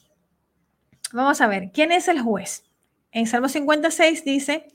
Vamos 1.13 1.43
a 1.43 1.47
ver, 1.47 1.73
¿quién 1.75 1.93
es 1.93 2.09
el 2.09 2.23
juez? 2.23 2.65
En 3.13 3.27
Salmo 3.27 3.51
56 3.51 4.25
dice, 4.25 4.67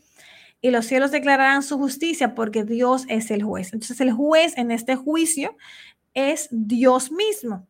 y 0.61 0.69
los 0.69 0.85
cielos 0.85 1.09
declararán 1.09 1.63
su 1.63 1.79
justicia 1.79 2.35
porque 2.35 2.63
Dios 2.63 3.05
es 3.07 3.31
el 3.31 3.41
juez. 3.41 3.73
Entonces 3.73 3.99
el 4.01 4.11
juez 4.11 4.55
en 4.55 4.69
este 4.69 4.95
juicio 4.95 5.57
es 6.13 6.47
Dios 6.51 7.11
mismo. 7.11 7.67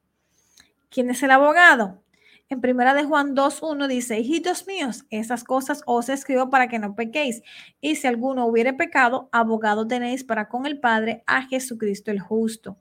¿Quién 0.96 1.10
es 1.10 1.22
el 1.24 1.32
abogado? 1.32 2.02
En 2.48 2.62
primera 2.62 2.94
de 2.94 3.04
Juan 3.04 3.36
2.1 3.36 3.88
dice, 3.88 4.18
hijitos 4.18 4.66
míos, 4.66 5.04
esas 5.10 5.44
cosas 5.44 5.82
os 5.86 6.08
escribo 6.08 6.50
para 6.50 6.70
que 6.70 6.80
no 6.80 6.96
pequéis. 6.96 7.44
Y 7.82 7.98
si 7.98 8.08
alguno 8.08 8.46
hubiere 8.46 8.72
pecado, 8.72 9.28
abogado 9.34 9.86
tenéis 9.86 10.24
para 10.24 10.48
con 10.48 10.66
el 10.66 10.80
Padre 10.80 11.22
a 11.28 11.42
Jesucristo 11.42 12.12
el 12.12 12.22
justo. 12.22 12.78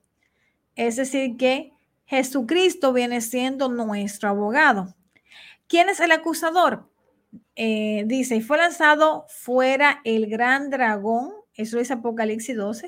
Es 0.77 0.95
decir, 0.95 1.35
que 1.35 1.73
Jesucristo 2.05 2.93
viene 2.93 3.19
siendo 3.19 3.67
nuestro 3.67 4.29
abogado. 4.29 4.95
¿Quién 5.67 5.89
es 5.89 5.99
el 5.99 6.13
acusador? 6.13 6.89
Eh, 7.57 8.05
dice, 8.07 8.37
y 8.37 8.41
fue 8.41 8.59
lanzado 8.59 9.25
fuera 9.27 9.99
el 10.05 10.27
gran 10.27 10.69
dragón, 10.69 11.33
eso 11.53 11.79
es 11.79 11.91
Apocalipsis 11.91 12.55
12, 12.55 12.87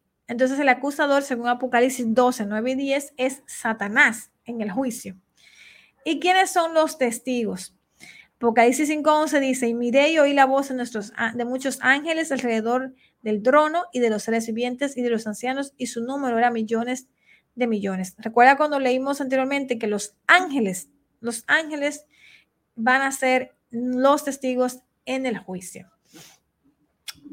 Entonces 0.31 0.57
el 0.59 0.69
acusador, 0.69 1.23
según 1.23 1.49
Apocalipsis 1.49 2.05
12, 2.07 2.45
9 2.45 2.71
y 2.71 2.75
10, 2.75 3.13
es 3.17 3.43
Satanás 3.47 4.31
en 4.45 4.61
el 4.61 4.71
juicio. 4.71 5.17
¿Y 6.05 6.21
quiénes 6.21 6.51
son 6.51 6.73
los 6.73 6.97
testigos? 6.97 7.75
Apocalipsis 8.37 8.89
5.11 8.89 9.41
dice, 9.41 9.67
y 9.67 9.73
miré 9.73 10.11
y 10.11 10.19
oí 10.19 10.33
la 10.33 10.45
voz 10.45 10.69
de, 10.69 10.75
nuestros, 10.75 11.11
de 11.35 11.43
muchos 11.43 11.79
ángeles 11.81 12.31
alrededor 12.31 12.95
del 13.21 13.43
trono 13.43 13.83
y 13.91 13.99
de 13.99 14.09
los 14.09 14.23
seres 14.23 14.47
vivientes 14.47 14.95
y 14.95 15.01
de 15.01 15.09
los 15.09 15.27
ancianos, 15.27 15.73
y 15.75 15.87
su 15.87 16.01
número 16.01 16.37
era 16.37 16.49
millones 16.49 17.09
de 17.55 17.67
millones. 17.67 18.15
Recuerda 18.17 18.55
cuando 18.55 18.79
leímos 18.79 19.19
anteriormente 19.19 19.77
que 19.77 19.87
los 19.87 20.15
ángeles, 20.27 20.87
los 21.19 21.43
ángeles 21.47 22.05
van 22.75 23.01
a 23.01 23.11
ser 23.11 23.53
los 23.69 24.23
testigos 24.23 24.79
en 25.03 25.25
el 25.25 25.37
juicio. 25.37 25.91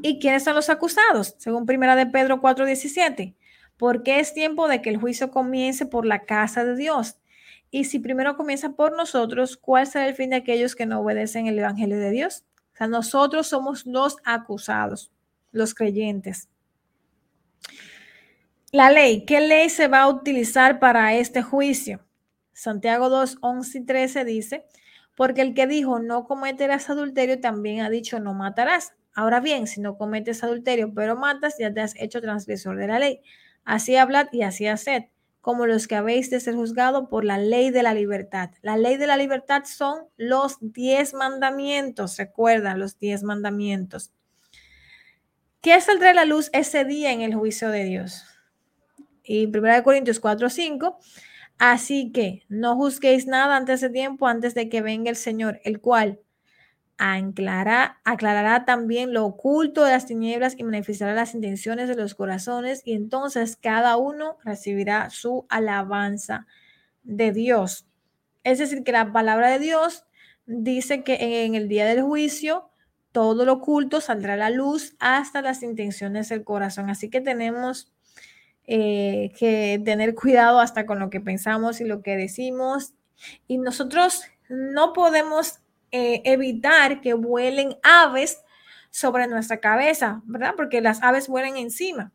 ¿Y 0.02 0.18
quiénes 0.20 0.44
son 0.44 0.54
los 0.54 0.70
acusados? 0.70 1.34
Según 1.38 1.66
primera 1.66 1.96
de 1.96 2.06
Pedro 2.06 2.40
4:17. 2.40 3.34
Porque 3.76 4.20
es 4.20 4.34
tiempo 4.34 4.68
de 4.68 4.82
que 4.82 4.90
el 4.90 4.98
juicio 4.98 5.30
comience 5.30 5.86
por 5.86 6.04
la 6.04 6.24
casa 6.24 6.64
de 6.64 6.76
Dios. 6.76 7.18
Y 7.70 7.84
si 7.84 7.98
primero 7.98 8.36
comienza 8.36 8.70
por 8.70 8.96
nosotros, 8.96 9.56
¿cuál 9.56 9.86
será 9.86 10.06
el 10.08 10.14
fin 10.14 10.30
de 10.30 10.36
aquellos 10.36 10.74
que 10.74 10.86
no 10.86 11.00
obedecen 11.00 11.46
el 11.46 11.58
Evangelio 11.58 11.98
de 11.98 12.10
Dios? 12.10 12.44
O 12.74 12.76
sea, 12.78 12.86
nosotros 12.86 13.46
somos 13.46 13.86
los 13.86 14.16
acusados, 14.24 15.12
los 15.52 15.74
creyentes. 15.74 16.48
La 18.72 18.90
ley, 18.90 19.24
¿qué 19.24 19.40
ley 19.40 19.70
se 19.70 19.88
va 19.88 20.00
a 20.00 20.08
utilizar 20.08 20.78
para 20.78 21.14
este 21.14 21.42
juicio? 21.42 22.04
Santiago 22.52 23.08
2, 23.08 23.38
11 23.40 23.78
y 23.78 23.84
13 23.84 24.24
dice, 24.24 24.66
porque 25.16 25.42
el 25.42 25.54
que 25.54 25.66
dijo 25.66 25.98
no 25.98 26.24
cometerás 26.24 26.90
adulterio 26.90 27.40
también 27.40 27.80
ha 27.80 27.90
dicho 27.90 28.20
no 28.20 28.34
matarás. 28.34 28.94
Ahora 29.18 29.40
bien, 29.40 29.66
si 29.66 29.80
no 29.80 29.98
cometes 29.98 30.44
adulterio, 30.44 30.94
pero 30.94 31.16
matas, 31.16 31.56
ya 31.58 31.74
te 31.74 31.80
has 31.80 31.96
hecho 31.96 32.20
transgresor 32.20 32.76
de 32.76 32.86
la 32.86 33.00
ley. 33.00 33.20
Así 33.64 33.96
hablad 33.96 34.28
y 34.30 34.42
así 34.42 34.68
haced, 34.68 35.06
como 35.40 35.66
los 35.66 35.88
que 35.88 35.96
habéis 35.96 36.30
de 36.30 36.38
ser 36.38 36.54
juzgado 36.54 37.08
por 37.08 37.24
la 37.24 37.36
ley 37.36 37.70
de 37.70 37.82
la 37.82 37.94
libertad. 37.94 38.50
La 38.62 38.76
ley 38.76 38.96
de 38.96 39.08
la 39.08 39.16
libertad 39.16 39.64
son 39.64 40.04
los 40.16 40.58
diez 40.60 41.14
mandamientos, 41.14 42.16
recuerda 42.16 42.76
los 42.76 42.96
diez 43.00 43.24
mandamientos. 43.24 44.12
¿Qué 45.62 45.80
saldrá 45.80 46.10
a 46.10 46.14
la 46.14 46.24
luz 46.24 46.48
ese 46.52 46.84
día 46.84 47.10
en 47.10 47.22
el 47.22 47.34
juicio 47.34 47.70
de 47.70 47.82
Dios? 47.82 48.22
Y 49.24 49.46
1 49.46 49.82
Corintios 49.82 50.20
4, 50.20 50.48
5. 50.48 50.96
Así 51.58 52.12
que 52.12 52.44
no 52.48 52.76
juzguéis 52.76 53.26
nada 53.26 53.56
antes 53.56 53.80
de 53.80 53.90
tiempo, 53.90 54.28
antes 54.28 54.54
de 54.54 54.68
que 54.68 54.80
venga 54.80 55.10
el 55.10 55.16
Señor, 55.16 55.58
el 55.64 55.80
cual 55.80 56.20
aclarará, 56.98 58.64
también 58.66 59.14
lo 59.14 59.24
oculto 59.24 59.84
de 59.84 59.92
las 59.92 60.06
tinieblas 60.06 60.54
y 60.58 60.64
manifestará 60.64 61.14
las 61.14 61.34
intenciones 61.34 61.88
de 61.88 61.94
los 61.94 62.14
corazones 62.14 62.82
y 62.84 62.94
entonces 62.94 63.56
cada 63.56 63.96
uno 63.96 64.36
recibirá 64.44 65.08
su 65.10 65.46
alabanza 65.48 66.46
de 67.04 67.32
Dios. 67.32 67.86
Es 68.42 68.58
decir, 68.58 68.82
que 68.82 68.92
la 68.92 69.12
palabra 69.12 69.50
de 69.50 69.60
Dios 69.60 70.04
dice 70.46 71.04
que 71.04 71.44
en 71.44 71.54
el 71.54 71.68
día 71.68 71.86
del 71.86 72.02
juicio 72.02 72.70
todo 73.12 73.44
lo 73.44 73.54
oculto 73.54 74.00
saldrá 74.00 74.34
a 74.34 74.36
la 74.36 74.50
luz 74.50 74.96
hasta 74.98 75.40
las 75.40 75.62
intenciones 75.62 76.28
del 76.28 76.44
corazón. 76.44 76.90
Así 76.90 77.10
que 77.10 77.20
tenemos 77.20 77.92
eh, 78.66 79.32
que 79.38 79.80
tener 79.84 80.14
cuidado 80.14 80.60
hasta 80.60 80.84
con 80.84 80.98
lo 80.98 81.10
que 81.10 81.20
pensamos 81.20 81.80
y 81.80 81.84
lo 81.84 82.02
que 82.02 82.16
decimos. 82.16 82.94
Y 83.46 83.58
nosotros 83.58 84.22
no 84.48 84.92
podemos 84.92 85.60
eh, 85.92 86.22
evitar 86.24 87.00
que 87.00 87.14
vuelen 87.14 87.76
aves 87.82 88.42
sobre 88.90 89.26
nuestra 89.26 89.60
cabeza, 89.60 90.22
¿verdad? 90.24 90.54
Porque 90.56 90.80
las 90.80 91.02
aves 91.02 91.28
vuelan 91.28 91.56
encima, 91.56 92.12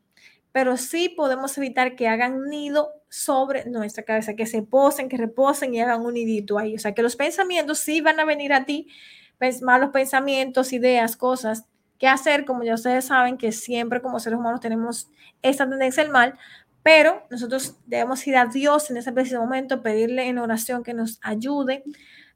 pero 0.52 0.78
sí 0.78 1.10
podemos 1.10 1.58
evitar 1.58 1.96
que 1.96 2.08
hagan 2.08 2.50
nido 2.50 2.92
sobre 3.10 3.66
nuestra 3.66 4.04
cabeza, 4.04 4.36
que 4.36 4.46
se 4.46 4.64
posen, 4.64 5.10
que 5.10 5.18
reposen 5.18 5.74
y 5.74 5.82
hagan 5.82 6.02
un 6.02 6.16
nidito 6.16 6.58
ahí. 6.58 6.76
O 6.76 6.80
sea, 6.80 6.94
que 6.94 7.04
los 7.04 7.16
pensamientos 7.16 7.80
sí 7.80 8.02
van 8.02 8.20
a 8.20 8.26
venir 8.26 8.54
a 8.54 8.66
ti, 8.66 8.88
malos 9.62 9.90
pensamientos, 9.92 10.74
ideas, 10.74 11.18
cosas 11.18 11.66
que 12.00 12.08
hacer, 12.08 12.46
como 12.46 12.64
ya 12.64 12.76
ustedes 12.76 13.06
saben, 13.06 13.38
que 13.38 13.52
siempre 13.52 14.02
como 14.02 14.20
seres 14.20 14.40
humanos 14.40 14.60
tenemos 14.60 15.10
esta 15.42 15.70
tendencia 15.70 16.04
al 16.04 16.10
mal, 16.10 16.38
pero 16.82 17.26
nosotros 17.30 17.78
debemos 17.86 18.26
ir 18.28 18.36
a 18.36 18.46
Dios 18.46 18.90
en 18.92 18.98
ese 18.98 19.12
preciso 19.12 19.40
momento, 19.40 19.82
pedirle 19.82 20.28
en 20.28 20.38
oración 20.38 20.84
que 20.84 20.94
nos 20.94 21.20
ayude 21.22 21.84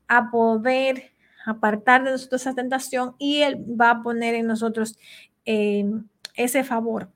a 0.08 0.32
poder 0.32 1.12
apartar 1.48 2.04
de 2.04 2.12
nosotros 2.12 2.42
esa 2.42 2.54
tentación 2.54 3.16
y 3.18 3.42
Él 3.42 3.64
va 3.80 3.92
a 3.92 4.04
poner 4.04 4.36
en 4.36 4.48
nosotros 4.48 4.98
eh, 5.46 5.86
ese 6.36 6.64
favor. 6.64 7.10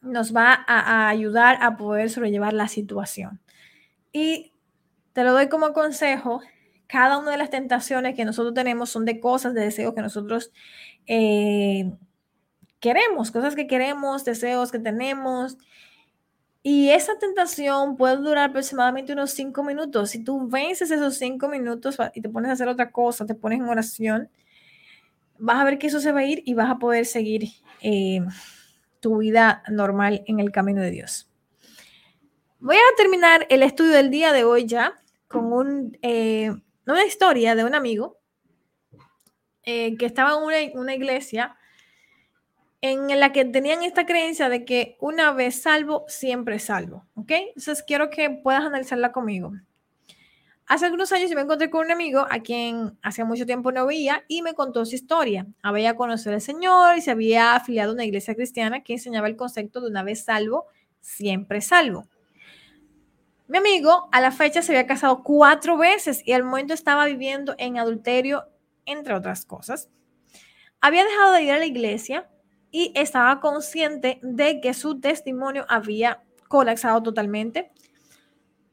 Nos 0.00 0.34
va 0.34 0.64
a, 0.66 1.08
ayudar 1.08 1.58
a 1.62 1.76
poder 1.76 2.10
sobrellevar 2.10 2.52
la 2.52 2.68
situación. 2.68 3.40
Y 4.12 4.52
te 5.12 5.24
lo 5.24 5.32
doy 5.32 5.48
como 5.48 5.72
consejo, 5.72 6.40
cada 6.86 7.18
una 7.18 7.32
de 7.32 7.38
las 7.38 7.50
tentaciones 7.50 8.14
que 8.14 8.24
nosotros 8.24 8.54
tenemos 8.54 8.90
son 8.90 9.04
de 9.04 9.20
cosas, 9.20 9.54
de 9.54 9.62
deseos 9.62 9.94
que 9.94 10.02
nosotros 10.02 10.52
eh, 11.06 11.92
queremos, 12.80 13.30
cosas 13.30 13.54
que 13.54 13.66
queremos, 13.66 14.24
deseos 14.24 14.72
que 14.72 14.78
tenemos. 14.78 15.58
Y 16.66 16.88
esa 16.88 17.18
tentación 17.18 17.94
puede 17.94 18.16
durar 18.16 18.48
aproximadamente 18.48 19.12
unos 19.12 19.32
cinco 19.32 19.62
minutos. 19.62 20.08
Si 20.08 20.24
tú 20.24 20.48
vences 20.48 20.90
esos 20.90 21.18
cinco 21.18 21.46
minutos 21.46 21.98
y 22.14 22.22
te 22.22 22.30
pones 22.30 22.48
a 22.48 22.54
hacer 22.54 22.68
otra 22.68 22.90
cosa, 22.90 23.26
te 23.26 23.34
pones 23.34 23.60
en 23.60 23.68
oración, 23.68 24.30
vas 25.38 25.58
a 25.58 25.64
ver 25.64 25.78
que 25.78 25.88
eso 25.88 26.00
se 26.00 26.10
va 26.10 26.20
a 26.20 26.24
ir 26.24 26.42
y 26.46 26.54
vas 26.54 26.70
a 26.70 26.78
poder 26.78 27.04
seguir 27.04 27.50
eh, 27.82 28.20
tu 29.00 29.18
vida 29.18 29.62
normal 29.68 30.24
en 30.26 30.40
el 30.40 30.52
camino 30.52 30.80
de 30.80 30.90
Dios. 30.90 31.30
Voy 32.60 32.76
a 32.76 32.96
terminar 32.96 33.46
el 33.50 33.62
estudio 33.62 33.92
del 33.92 34.10
día 34.10 34.32
de 34.32 34.44
hoy 34.44 34.64
ya 34.64 34.94
con 35.28 35.98
eh, 36.00 36.50
una 36.86 37.04
historia 37.04 37.54
de 37.54 37.64
un 37.64 37.74
amigo 37.74 38.16
eh, 39.64 39.98
que 39.98 40.06
estaba 40.06 40.32
en 40.54 40.78
una 40.78 40.94
iglesia 40.94 41.58
en 42.86 43.18
la 43.18 43.32
que 43.32 43.46
tenían 43.46 43.82
esta 43.82 44.04
creencia 44.04 44.50
de 44.50 44.66
que 44.66 44.98
una 45.00 45.32
vez 45.32 45.62
salvo, 45.62 46.04
siempre 46.06 46.58
salvo, 46.58 47.06
¿ok? 47.14 47.30
Entonces 47.30 47.82
quiero 47.82 48.10
que 48.10 48.28
puedas 48.28 48.62
analizarla 48.62 49.10
conmigo. 49.10 49.52
Hace 50.66 50.84
algunos 50.84 51.10
años 51.10 51.30
yo 51.30 51.36
me 51.36 51.40
encontré 51.40 51.70
con 51.70 51.86
un 51.86 51.92
amigo 51.92 52.26
a 52.28 52.40
quien 52.40 52.98
hacía 53.00 53.24
mucho 53.24 53.46
tiempo 53.46 53.72
no 53.72 53.86
veía 53.86 54.24
y 54.28 54.42
me 54.42 54.52
contó 54.52 54.84
su 54.84 54.96
historia. 54.96 55.46
Había 55.62 55.96
conocido 55.96 56.34
al 56.34 56.42
Señor 56.42 56.98
y 56.98 57.00
se 57.00 57.10
había 57.10 57.54
afiliado 57.54 57.92
a 57.92 57.94
una 57.94 58.04
iglesia 58.04 58.34
cristiana 58.34 58.82
que 58.82 58.92
enseñaba 58.92 59.28
el 59.28 59.36
concepto 59.36 59.80
de 59.80 59.88
una 59.88 60.02
vez 60.02 60.22
salvo, 60.22 60.66
siempre 61.00 61.62
salvo. 61.62 62.06
Mi 63.48 63.56
amigo 63.56 64.10
a 64.12 64.20
la 64.20 64.30
fecha 64.30 64.60
se 64.60 64.72
había 64.72 64.86
casado 64.86 65.22
cuatro 65.22 65.78
veces 65.78 66.20
y 66.26 66.32
al 66.32 66.44
momento 66.44 66.74
estaba 66.74 67.06
viviendo 67.06 67.54
en 67.56 67.78
adulterio, 67.78 68.44
entre 68.84 69.14
otras 69.14 69.46
cosas. 69.46 69.88
Había 70.82 71.02
dejado 71.04 71.32
de 71.32 71.44
ir 71.44 71.52
a 71.52 71.58
la 71.58 71.64
iglesia 71.64 72.28
y 72.74 72.90
estaba 72.96 73.38
consciente 73.38 74.18
de 74.20 74.60
que 74.60 74.74
su 74.74 74.98
testimonio 74.98 75.64
había 75.68 76.24
colapsado 76.48 77.00
totalmente, 77.04 77.70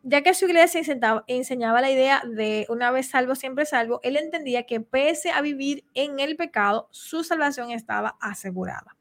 ya 0.02 0.24
que 0.24 0.34
su 0.34 0.46
iglesia 0.46 0.82
enseñaba 1.28 1.82
la 1.82 1.92
idea 1.92 2.24
de 2.26 2.66
una 2.70 2.90
vez 2.90 3.10
salvo, 3.12 3.36
siempre 3.36 3.64
salvo, 3.68 4.00
él 4.02 4.18
entendía 4.18 4.64
que 4.64 4.82
pese 4.82 5.30
a 5.30 5.42
vivir 5.42 5.86
en 5.94 6.20
el 6.20 6.36
pecado, 6.36 6.90
su 6.90 7.24
salvación 7.24 7.70
estaba 7.70 8.18
asegurada. 8.20 8.98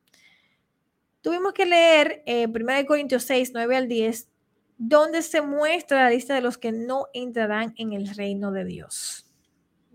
Tuvimos 1.23 1.55
que 1.55 1.65
leer 1.65 2.23
eh, 2.27 2.47
1 2.47 2.87
Corintios 2.87 3.23
6, 3.23 3.53
9 3.55 3.77
al 3.79 3.89
10, 3.89 4.29
donde 4.77 5.23
se 5.23 5.41
muestra 5.41 6.05
la 6.05 6.11
lista 6.11 6.35
de 6.35 6.43
los 6.43 6.59
que 6.59 6.73
no 6.73 7.07
entrarán 7.15 7.73
en 7.79 7.95
el 7.95 8.15
reino 8.15 8.53
de 8.53 8.67
Dios. 8.67 9.27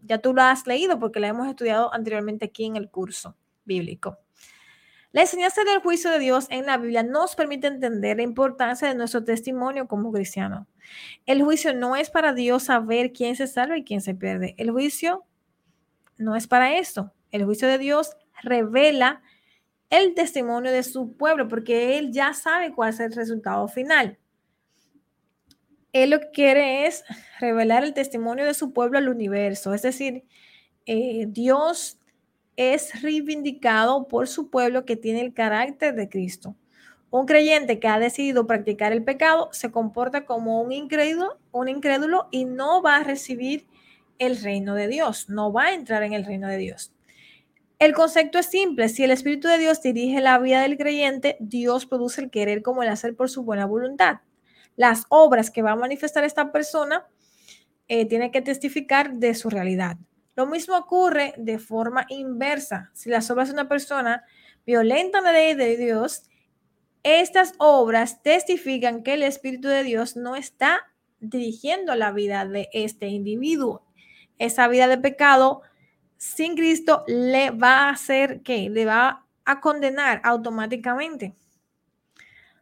Ya 0.01 0.17
tú 0.17 0.33
lo 0.33 0.41
has 0.41 0.65
leído 0.65 0.97
porque 0.97 1.19
la 1.19 1.27
hemos 1.27 1.47
estudiado 1.47 1.93
anteriormente 1.93 2.45
aquí 2.45 2.65
en 2.65 2.75
el 2.75 2.89
curso 2.89 3.37
bíblico. 3.65 4.17
La 5.15 5.21
enseñanza 5.21 5.63
del 5.63 5.79
juicio 5.79 6.11
de 6.11 6.19
Dios 6.19 6.45
en 6.49 6.65
la 6.65 6.77
Biblia 6.77 7.01
nos 7.01 7.37
permite 7.37 7.67
entender 7.67 8.17
la 8.17 8.23
importancia 8.23 8.89
de 8.89 8.95
nuestro 8.95 9.23
testimonio 9.23 9.87
como 9.87 10.11
cristiano. 10.11 10.67
El 11.25 11.41
juicio 11.41 11.73
no 11.73 11.95
es 11.95 12.09
para 12.09 12.33
Dios 12.33 12.63
saber 12.63 13.13
quién 13.13 13.37
se 13.37 13.47
salva 13.47 13.77
y 13.77 13.85
quién 13.85 14.01
se 14.01 14.13
pierde. 14.13 14.55
El 14.57 14.71
juicio 14.71 15.23
no 16.17 16.35
es 16.35 16.47
para 16.47 16.77
eso. 16.77 17.13
El 17.31 17.45
juicio 17.45 17.65
de 17.69 17.77
Dios 17.77 18.17
revela 18.43 19.21
el 19.89 20.15
testimonio 20.15 20.69
de 20.73 20.83
su 20.83 21.15
pueblo 21.15 21.47
porque 21.47 21.97
Él 21.97 22.11
ya 22.11 22.33
sabe 22.33 22.73
cuál 22.73 22.89
es 22.89 22.99
el 22.99 23.13
resultado 23.13 23.69
final. 23.69 24.19
Él 25.93 26.09
lo 26.09 26.19
que 26.19 26.31
quiere 26.31 26.87
es 26.87 27.05
revelar 27.39 27.85
el 27.85 27.93
testimonio 27.93 28.43
de 28.43 28.53
su 28.53 28.73
pueblo 28.73 28.97
al 28.97 29.07
universo. 29.07 29.73
Es 29.73 29.81
decir, 29.81 30.25
eh, 30.85 31.25
Dios 31.29 31.99
es 32.57 33.01
reivindicado 33.01 34.07
por 34.07 34.27
su 34.27 34.49
pueblo 34.49 34.85
que 34.85 34.95
tiene 34.95 35.21
el 35.21 35.33
carácter 35.33 35.95
de 35.95 36.09
Cristo. 36.09 36.55
Un 37.11 37.25
creyente 37.25 37.79
que 37.79 37.87
ha 37.87 37.99
decidido 37.99 38.47
practicar 38.47 38.91
el 38.91 39.03
pecado 39.03 39.49
se 39.51 39.71
comporta 39.71 40.25
como 40.25 40.61
un 40.61 40.71
incrédulo, 40.71 41.37
un 41.51 41.69
incrédulo 41.69 42.27
y 42.31 42.45
no 42.45 42.81
va 42.81 42.97
a 42.97 43.03
recibir 43.03 43.65
el 44.19 44.41
reino 44.41 44.75
de 44.75 44.87
Dios, 44.87 45.29
no 45.29 45.51
va 45.51 45.65
a 45.65 45.73
entrar 45.73 46.03
en 46.03 46.13
el 46.13 46.25
reino 46.25 46.47
de 46.47 46.57
Dios. 46.57 46.91
El 47.77 47.93
concepto 47.93 48.39
es 48.39 48.45
simple, 48.45 48.87
si 48.87 49.03
el 49.03 49.11
Espíritu 49.11 49.47
de 49.47 49.57
Dios 49.57 49.81
dirige 49.81 50.21
la 50.21 50.39
vida 50.39 50.61
del 50.61 50.77
creyente, 50.77 51.35
Dios 51.39 51.85
produce 51.85 52.21
el 52.21 52.29
querer 52.29 52.61
como 52.61 52.83
el 52.83 52.89
hacer 52.89 53.15
por 53.15 53.29
su 53.29 53.43
buena 53.43 53.65
voluntad. 53.65 54.21
Las 54.77 55.05
obras 55.09 55.51
que 55.51 55.61
va 55.61 55.71
a 55.71 55.75
manifestar 55.75 56.23
esta 56.23 56.51
persona 56.51 57.05
eh, 57.87 58.05
tienen 58.05 58.31
que 58.31 58.41
testificar 58.41 59.13
de 59.13 59.35
su 59.35 59.49
realidad. 59.49 59.97
Lo 60.35 60.45
mismo 60.45 60.77
ocurre 60.77 61.33
de 61.37 61.59
forma 61.59 62.05
inversa. 62.09 62.91
Si 62.93 63.09
las 63.09 63.29
obras 63.31 63.47
de 63.47 63.53
una 63.53 63.69
persona 63.69 64.25
violentan 64.65 65.23
la 65.23 65.31
ley 65.31 65.53
de 65.53 65.77
Dios, 65.77 66.23
estas 67.03 67.53
obras 67.57 68.21
testifican 68.23 69.03
que 69.03 69.13
el 69.13 69.23
Espíritu 69.23 69.67
de 69.67 69.83
Dios 69.83 70.15
no 70.15 70.35
está 70.35 70.81
dirigiendo 71.19 71.95
la 71.95 72.11
vida 72.11 72.45
de 72.45 72.69
este 72.73 73.07
individuo. 73.07 73.85
Esa 74.39 74.67
vida 74.67 74.87
de 74.87 74.97
pecado 74.97 75.61
sin 76.17 76.55
Cristo 76.55 77.03
le 77.07 77.51
va 77.51 77.83
a 77.83 77.89
hacer 77.89 78.41
que 78.41 78.69
le 78.69 78.85
va 78.85 79.25
a 79.45 79.61
condenar 79.61 80.21
automáticamente. 80.23 81.35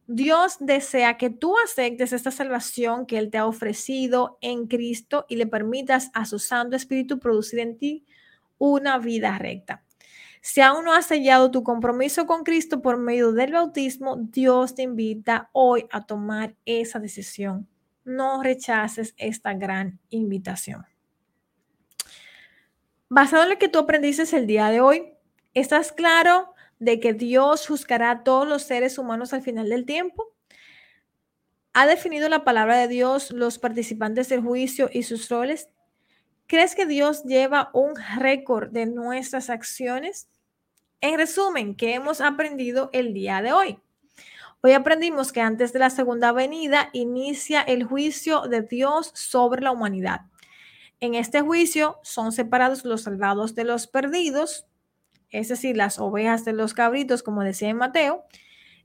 Dios 0.08 0.58
desea 0.60 1.18
que 1.18 1.30
tú 1.30 1.56
aceptes 1.64 2.12
esta 2.12 2.32
salvación 2.32 3.06
que 3.06 3.18
Él 3.18 3.30
te 3.30 3.38
ha 3.38 3.46
ofrecido 3.46 4.38
en 4.42 4.68
Cristo 4.68 5.26
y 5.30 5.38
le 5.38 5.48
permitas 5.48 6.12
a 6.14 6.26
su 6.26 6.40
Santo 6.40 6.76
Espíritu 6.76 7.20
producir 7.20 7.60
en 7.60 7.78
ti 7.78 8.06
una 8.58 8.98
vida 8.98 9.38
recta. 9.38 9.84
Si 10.42 10.60
aún 10.60 10.84
no 10.84 10.94
has 10.94 11.06
sellado 11.06 11.52
tu 11.52 11.64
compromiso 11.64 12.26
con 12.26 12.44
Cristo 12.44 12.82
por 12.82 12.98
medio 12.98 13.32
del 13.32 13.54
bautismo, 13.54 14.18
Dios 14.18 14.76
te 14.76 14.82
invita 14.82 15.50
hoy 15.54 15.86
a 15.90 16.06
tomar 16.06 16.54
esa 16.66 17.00
decisión. 17.00 17.70
No 18.04 18.44
rechaces 18.44 19.14
esta 19.18 19.54
gran 19.54 20.00
invitación. 20.10 20.86
Basado 23.08 23.44
en 23.44 23.52
lo 23.52 23.58
que 23.58 23.70
tú 23.70 23.80
aprendiste 23.80 24.36
el 24.36 24.46
día 24.46 24.68
de 24.68 24.82
hoy, 24.82 25.14
¿estás 25.54 25.94
claro 25.94 26.53
de 26.84 27.00
que 27.00 27.14
Dios 27.14 27.68
juzgará 27.68 28.12
a 28.12 28.24
todos 28.24 28.48
los 28.48 28.64
seres 28.64 28.98
humanos 28.98 29.34
al 29.34 29.42
final 29.42 29.70
del 29.70 29.86
tiempo? 29.86 30.34
¿Ha 31.74 31.88
definido 31.88 32.30
la 32.30 32.44
palabra 32.44 32.78
de 32.78 32.88
Dios 32.88 33.32
los 33.32 33.58
participantes 33.58 34.30
del 34.30 34.42
juicio 34.42 34.90
y 34.92 35.04
sus 35.04 35.30
roles? 35.30 35.70
¿Crees 36.46 36.76
que 36.76 36.86
Dios 36.86 37.24
lleva 37.24 37.72
un 37.74 37.94
récord 38.18 38.70
de 38.70 38.86
nuestras 38.86 39.50
acciones? 39.50 40.28
En 41.02 41.18
resumen, 41.18 41.76
¿qué 41.76 41.96
hemos 41.96 42.22
aprendido 42.22 42.90
el 42.94 43.14
día 43.14 43.42
de 43.42 43.54
hoy? 43.54 43.80
Hoy 44.62 44.74
aprendimos 44.74 45.32
que 45.32 45.42
antes 45.42 45.74
de 45.74 45.80
la 45.80 45.90
segunda 45.90 46.32
venida 46.32 46.90
inicia 46.94 47.62
el 47.62 47.84
juicio 47.84 48.42
de 48.42 48.62
Dios 48.62 49.12
sobre 49.14 49.62
la 49.62 49.72
humanidad. 49.72 50.22
En 51.00 51.16
este 51.16 51.42
juicio 51.42 52.00
son 52.04 52.32
separados 52.32 52.86
los 52.86 53.04
salvados 53.04 53.56
de 53.56 53.64
los 53.64 53.88
perdidos, 53.88 54.68
es 55.34 55.50
decir, 55.50 55.76
las 55.76 56.00
ovejas 56.00 56.46
de 56.46 56.54
los 56.54 56.74
cabritos, 56.74 57.24
como 57.24 57.44
decía 57.44 57.70
en 57.70 57.78
Mateo. 57.78 58.24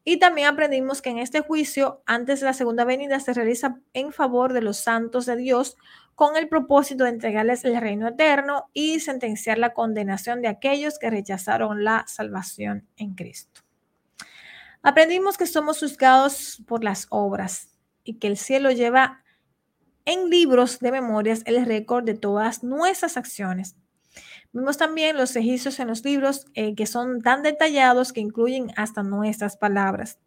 Y 0.03 0.19
también 0.19 0.49
aprendimos 0.49 1.03
que 1.03 1.11
en 1.11 1.19
este 1.19 1.41
juicio, 1.41 2.03
antes 2.07 2.41
de 2.41 2.47
la 2.47 2.55
segunda 2.55 2.85
venida, 2.85 3.21
se 3.21 3.35
realiza 3.35 3.79
en 3.93 4.13
favor 4.13 4.55
de 4.55 4.63
los 4.63 4.79
santos 4.79 5.27
de 5.27 5.37
Dios 5.37 5.77
con 6.15 6.37
el 6.37 6.49
propósito 6.49 7.05
de 7.05 7.11
entregarles 7.11 7.65
el 7.65 7.79
reino 7.79 8.09
eterno 8.09 8.71
y 8.73 9.01
sentenciar 9.01 9.59
la 9.59 9.75
condenación 9.75 10.41
de 10.41 10.49
aquellos 10.49 10.99
que 10.99 11.11
rechazaron 11.11 11.85
la 11.85 12.05
salvación 12.09 12.89
en 12.97 13.15
Cristo. 13.15 13.61
Aprendimos 14.83 15.37
que 15.37 15.47
somos 15.47 15.81
juzgados 15.81 16.63
por 16.67 16.83
las 16.83 17.07
obras 17.11 17.77
y 18.03 18.15
que 18.15 18.29
el 18.29 18.39
cielo 18.39 18.71
lleva 18.71 19.23
en 20.07 20.31
libros 20.31 20.79
de 20.79 20.93
memorias 20.93 21.43
el 21.45 21.67
récord 21.67 22.05
de 22.05 22.15
todas 22.15 22.65
nuestras 22.65 23.19
acciones 23.19 23.77
Vimos 24.53 24.79
también 24.79 25.17
los 25.17 25.35
registros 25.35 25.79
en 25.79 25.89
los 25.89 26.05
libros 26.05 26.47
eh, 26.55 26.75
que 26.75 26.87
son 26.87 27.21
tan 27.21 27.43
detallados 27.43 28.13
que 28.13 28.21
incluyen 28.21 28.73
hasta 28.77 29.03
nuestras 29.03 29.57
palabras. 29.57 30.19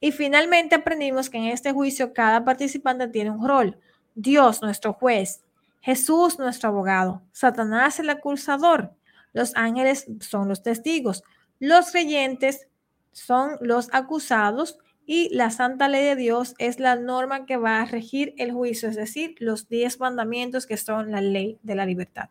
Y 0.00 0.12
finalmente 0.12 0.74
aprendimos 0.74 1.30
que 1.30 1.38
en 1.38 1.44
este 1.44 1.72
juicio 1.72 2.12
cada 2.12 2.44
participante 2.44 3.08
tiene 3.08 3.30
un 3.30 3.46
rol. 3.46 3.78
Dios, 4.14 4.60
nuestro 4.60 4.92
juez, 4.92 5.44
Jesús, 5.80 6.38
nuestro 6.38 6.70
abogado, 6.70 7.22
Satanás, 7.32 7.98
el 8.00 8.10
acusador, 8.10 8.94
los 9.32 9.54
ángeles 9.54 10.06
son 10.20 10.48
los 10.48 10.62
testigos, 10.62 11.22
los 11.58 11.90
creyentes 11.90 12.68
son 13.12 13.56
los 13.60 13.88
acusados 13.92 14.78
y 15.06 15.28
la 15.34 15.50
santa 15.50 15.88
ley 15.88 16.04
de 16.04 16.16
Dios 16.16 16.54
es 16.58 16.80
la 16.80 16.96
norma 16.96 17.46
que 17.46 17.56
va 17.56 17.80
a 17.80 17.84
regir 17.84 18.34
el 18.38 18.52
juicio, 18.52 18.88
es 18.88 18.96
decir, 18.96 19.34
los 19.38 19.68
diez 19.68 20.00
mandamientos 20.00 20.66
que 20.66 20.76
son 20.76 21.10
la 21.10 21.20
ley 21.20 21.58
de 21.62 21.74
la 21.74 21.86
libertad. 21.86 22.30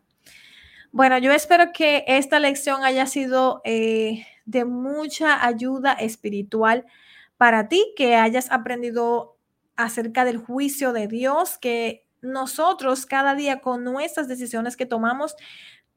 Bueno, 0.94 1.18
yo 1.18 1.32
espero 1.32 1.72
que 1.72 2.04
esta 2.06 2.38
lección 2.38 2.84
haya 2.84 3.06
sido 3.06 3.62
eh, 3.64 4.28
de 4.44 4.64
mucha 4.64 5.44
ayuda 5.44 5.92
espiritual 5.94 6.86
para 7.36 7.68
ti, 7.68 7.92
que 7.96 8.14
hayas 8.14 8.52
aprendido 8.52 9.36
acerca 9.74 10.24
del 10.24 10.38
juicio 10.38 10.92
de 10.92 11.08
Dios, 11.08 11.58
que 11.58 12.06
nosotros 12.22 13.06
cada 13.06 13.34
día 13.34 13.60
con 13.60 13.82
nuestras 13.82 14.28
decisiones 14.28 14.76
que 14.76 14.86
tomamos, 14.86 15.34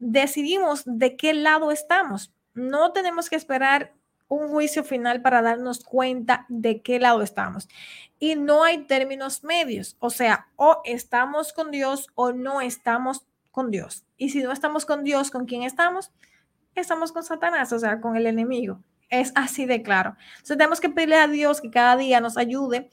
decidimos 0.00 0.82
de 0.84 1.16
qué 1.16 1.32
lado 1.32 1.70
estamos. 1.70 2.34
No 2.54 2.90
tenemos 2.90 3.30
que 3.30 3.36
esperar 3.36 3.94
un 4.26 4.48
juicio 4.48 4.82
final 4.82 5.22
para 5.22 5.42
darnos 5.42 5.84
cuenta 5.84 6.44
de 6.48 6.82
qué 6.82 6.98
lado 6.98 7.22
estamos. 7.22 7.68
Y 8.18 8.34
no 8.34 8.64
hay 8.64 8.78
términos 8.78 9.44
medios, 9.44 9.96
o 10.00 10.10
sea, 10.10 10.48
o 10.56 10.80
estamos 10.84 11.52
con 11.52 11.70
Dios 11.70 12.08
o 12.16 12.32
no 12.32 12.60
estamos 12.60 13.28
Dios. 13.70 14.04
Y 14.16 14.30
si 14.30 14.42
no 14.42 14.52
estamos 14.52 14.86
con 14.86 15.04
Dios, 15.04 15.30
¿con 15.30 15.44
quién 15.44 15.62
estamos? 15.62 16.12
Estamos 16.74 17.12
con 17.12 17.22
Satanás, 17.22 17.72
o 17.72 17.78
sea, 17.78 18.00
con 18.00 18.16
el 18.16 18.26
enemigo. 18.26 18.82
Es 19.10 19.32
así 19.34 19.66
de 19.66 19.82
claro. 19.82 20.16
Entonces 20.32 20.56
tenemos 20.56 20.80
que 20.80 20.90
pedirle 20.90 21.16
a 21.16 21.28
Dios 21.28 21.60
que 21.60 21.70
cada 21.70 21.96
día 21.96 22.20
nos 22.20 22.36
ayude 22.36 22.90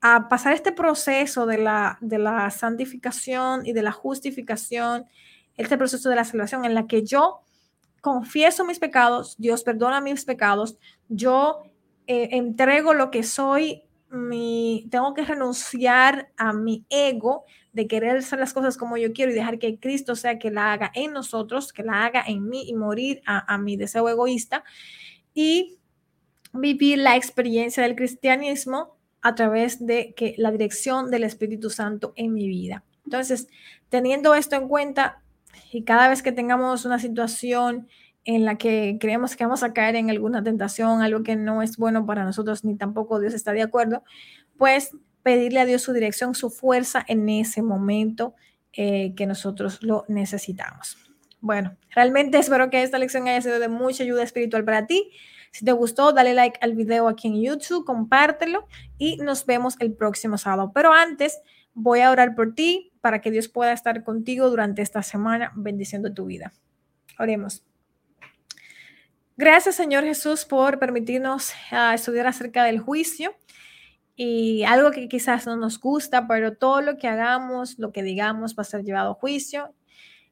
a 0.00 0.28
pasar 0.28 0.52
este 0.52 0.72
proceso 0.72 1.46
de 1.46 1.58
la, 1.58 1.98
de 2.00 2.18
la 2.18 2.50
santificación 2.50 3.66
y 3.66 3.72
de 3.72 3.82
la 3.82 3.92
justificación, 3.92 5.06
este 5.56 5.76
proceso 5.76 6.08
de 6.08 6.16
la 6.16 6.24
salvación 6.24 6.64
en 6.64 6.74
la 6.74 6.86
que 6.86 7.04
yo 7.04 7.42
confieso 8.00 8.64
mis 8.64 8.78
pecados, 8.78 9.34
Dios 9.38 9.64
perdona 9.64 10.00
mis 10.00 10.24
pecados, 10.24 10.78
yo 11.08 11.62
eh, 12.06 12.28
entrego 12.32 12.94
lo 12.94 13.10
que 13.10 13.22
soy, 13.22 13.82
tengo 14.10 15.14
que 15.14 15.24
renunciar 15.24 16.30
a 16.36 16.52
mi 16.52 16.84
ego 16.88 17.44
de 17.72 17.86
querer 17.86 18.16
hacer 18.16 18.38
las 18.38 18.54
cosas 18.54 18.76
como 18.76 18.96
yo 18.96 19.12
quiero 19.12 19.30
y 19.30 19.34
dejar 19.34 19.58
que 19.58 19.78
Cristo 19.78 20.16
sea 20.16 20.38
que 20.38 20.50
la 20.50 20.72
haga 20.72 20.90
en 20.94 21.12
nosotros, 21.12 21.72
que 21.72 21.82
la 21.82 22.04
haga 22.04 22.24
en 22.26 22.48
mí 22.48 22.64
y 22.68 22.74
morir 22.74 23.22
a, 23.26 23.58
mi 23.58 23.76
deseo 23.76 24.08
egoísta 24.08 24.64
y 25.34 25.78
vivir 26.52 26.98
la 26.98 27.16
experiencia 27.16 27.82
del 27.82 27.96
cristianismo 27.96 28.96
a 29.20 29.34
través 29.34 29.84
de 29.84 30.14
que 30.14 30.34
la 30.38 30.50
dirección 30.50 31.10
del 31.10 31.24
Espíritu 31.24 31.68
Santo 31.68 32.14
en 32.16 32.32
mi 32.32 32.48
vida. 32.48 32.84
Entonces, 33.04 33.48
teniendo 33.90 34.34
esto 34.34 34.56
en 34.56 34.68
cuenta 34.68 35.22
y 35.70 35.82
cada 35.84 36.08
vez 36.08 36.22
que 36.22 36.32
tengamos 36.32 36.84
una 36.84 36.98
situación 36.98 37.88
en 38.24 38.44
la 38.44 38.56
que 38.56 38.98
creemos 39.00 39.36
que 39.36 39.44
vamos 39.44 39.62
a 39.62 39.72
caer 39.72 39.96
en 39.96 40.10
alguna 40.10 40.42
tentación, 40.42 41.02
algo 41.02 41.22
que 41.22 41.36
no 41.36 41.62
es 41.62 41.76
bueno 41.76 42.04
para 42.06 42.24
nosotros 42.24 42.64
ni 42.64 42.76
tampoco 42.76 43.20
Dios 43.20 43.34
está 43.34 43.52
de 43.52 43.62
acuerdo, 43.62 44.02
pues 44.56 44.90
pedirle 45.22 45.60
a 45.60 45.66
Dios 45.66 45.82
su 45.82 45.92
dirección, 45.92 46.34
su 46.34 46.50
fuerza 46.50 47.04
en 47.06 47.28
ese 47.28 47.62
momento 47.62 48.34
eh, 48.72 49.14
que 49.16 49.26
nosotros 49.26 49.82
lo 49.82 50.04
necesitamos. 50.08 50.96
Bueno, 51.40 51.76
realmente 51.90 52.38
espero 52.38 52.70
que 52.70 52.82
esta 52.82 52.98
lección 52.98 53.28
haya 53.28 53.40
sido 53.40 53.58
de 53.58 53.68
mucha 53.68 54.04
ayuda 54.04 54.22
espiritual 54.22 54.64
para 54.64 54.86
ti. 54.86 55.10
Si 55.50 55.64
te 55.64 55.72
gustó, 55.72 56.12
dale 56.12 56.34
like 56.34 56.58
al 56.60 56.74
video 56.74 57.08
aquí 57.08 57.28
en 57.28 57.42
YouTube, 57.42 57.84
compártelo 57.84 58.66
y 58.98 59.16
nos 59.16 59.46
vemos 59.46 59.76
el 59.80 59.94
próximo 59.94 60.36
sábado. 60.36 60.72
Pero 60.74 60.92
antes, 60.92 61.40
voy 61.74 62.00
a 62.00 62.10
orar 62.10 62.34
por 62.34 62.54
ti, 62.54 62.92
para 63.00 63.20
que 63.20 63.30
Dios 63.30 63.48
pueda 63.48 63.72
estar 63.72 64.04
contigo 64.04 64.50
durante 64.50 64.82
esta 64.82 65.02
semana, 65.02 65.52
bendiciendo 65.56 66.12
tu 66.12 66.26
vida. 66.26 66.52
Oremos. 67.18 67.67
Gracias, 69.38 69.76
Señor 69.76 70.02
Jesús, 70.02 70.44
por 70.44 70.80
permitirnos 70.80 71.52
uh, 71.70 71.94
estudiar 71.94 72.26
acerca 72.26 72.64
del 72.64 72.80
juicio 72.80 73.36
y 74.16 74.64
algo 74.64 74.90
que 74.90 75.08
quizás 75.08 75.46
no 75.46 75.54
nos 75.54 75.78
gusta, 75.78 76.26
pero 76.26 76.56
todo 76.56 76.80
lo 76.80 76.96
que 76.96 77.06
hagamos, 77.06 77.78
lo 77.78 77.92
que 77.92 78.02
digamos 78.02 78.56
va 78.58 78.62
a 78.62 78.64
ser 78.64 78.82
llevado 78.82 79.12
a 79.12 79.14
juicio. 79.14 79.72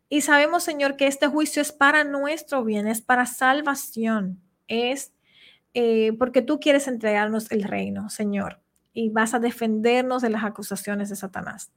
Y 0.08 0.22
sabemos, 0.22 0.64
Señor, 0.64 0.96
que 0.96 1.06
este 1.06 1.28
juicio 1.28 1.62
es 1.62 1.70
para 1.70 2.02
nuestro 2.02 2.64
bien, 2.64 2.88
es 2.88 3.00
para 3.00 3.26
salvación, 3.26 4.42
es 4.66 5.12
eh, 5.72 6.12
porque 6.18 6.42
tú 6.42 6.58
quieres 6.58 6.88
entregarnos 6.88 7.48
el 7.52 7.62
reino, 7.62 8.10
Señor, 8.10 8.60
y 8.92 9.10
vas 9.10 9.34
a 9.34 9.38
defendernos 9.38 10.20
de 10.20 10.30
las 10.30 10.42
acusaciones 10.42 11.10
de 11.10 11.14
Satanás. 11.14 11.70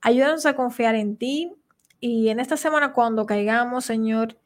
Ayúdanos 0.00 0.44
a 0.44 0.56
confiar 0.56 0.96
en 0.96 1.16
ti 1.18 1.52
y 2.00 2.30
en 2.30 2.40
esta 2.40 2.56
semana 2.56 2.92
cuando 2.92 3.26
caigamos, 3.26 3.84
Señor, 3.84 4.36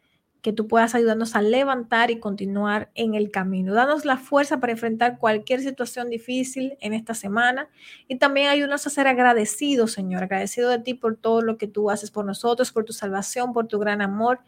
que 0.42 0.52
tú 0.52 0.68
puedas 0.68 0.94
ayudarnos 0.94 1.34
a 1.34 1.42
levantar 1.42 2.10
y 2.10 2.20
continuar 2.20 2.90
en 2.94 3.14
el 3.14 3.30
camino. 3.30 3.74
Danos 3.74 4.04
la 4.04 4.16
fuerza 4.16 4.60
para 4.60 4.72
enfrentar 4.72 5.18
cualquier 5.18 5.60
situación 5.60 6.10
difícil 6.10 6.76
en 6.80 6.92
esta 6.92 7.14
semana 7.14 7.68
y 8.06 8.16
también 8.16 8.48
ayúdanos 8.48 8.86
a 8.86 8.90
ser 8.90 9.08
agradecidos, 9.08 9.92
Señor, 9.92 10.22
agradecido 10.22 10.70
de 10.70 10.78
ti 10.78 10.94
por 10.94 11.16
todo 11.16 11.42
lo 11.42 11.58
que 11.58 11.66
tú 11.66 11.90
haces 11.90 12.10
por 12.10 12.24
nosotros, 12.24 12.72
por 12.72 12.84
tu 12.84 12.92
salvación, 12.92 13.52
por 13.52 13.66
tu 13.66 13.78
gran 13.78 14.00
amor 14.00 14.40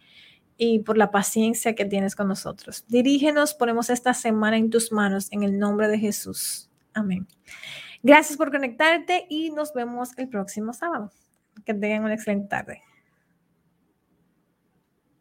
y 0.57 0.80
por 0.80 0.97
la 0.97 1.11
paciencia 1.11 1.74
que 1.74 1.84
tienes 1.84 2.14
con 2.14 2.28
nosotros. 2.28 2.84
Dirígenos, 2.86 3.55
ponemos 3.55 3.91
esta 3.91 4.14
semana 4.14 4.59
en 4.59 4.70
tus 4.70 4.93
manos 4.93 5.28
en 5.32 5.43
el 5.43 5.59
nombre 5.59 5.88
de 5.88 5.99
Jesús. 5.99 6.70
Amén. 6.95 7.26
Gracias 8.03 8.36
por 8.36 8.51
conectarte 8.51 9.26
y 9.28 9.51
nos 9.51 9.72
vemos 9.72 10.11
el 10.18 10.28
próximo 10.28 10.72
sábado. 10.72 11.11
Que 11.64 11.74
tengan 11.74 12.05
una 12.05 12.14
excelente 12.14 12.49
tarde. 12.49 12.82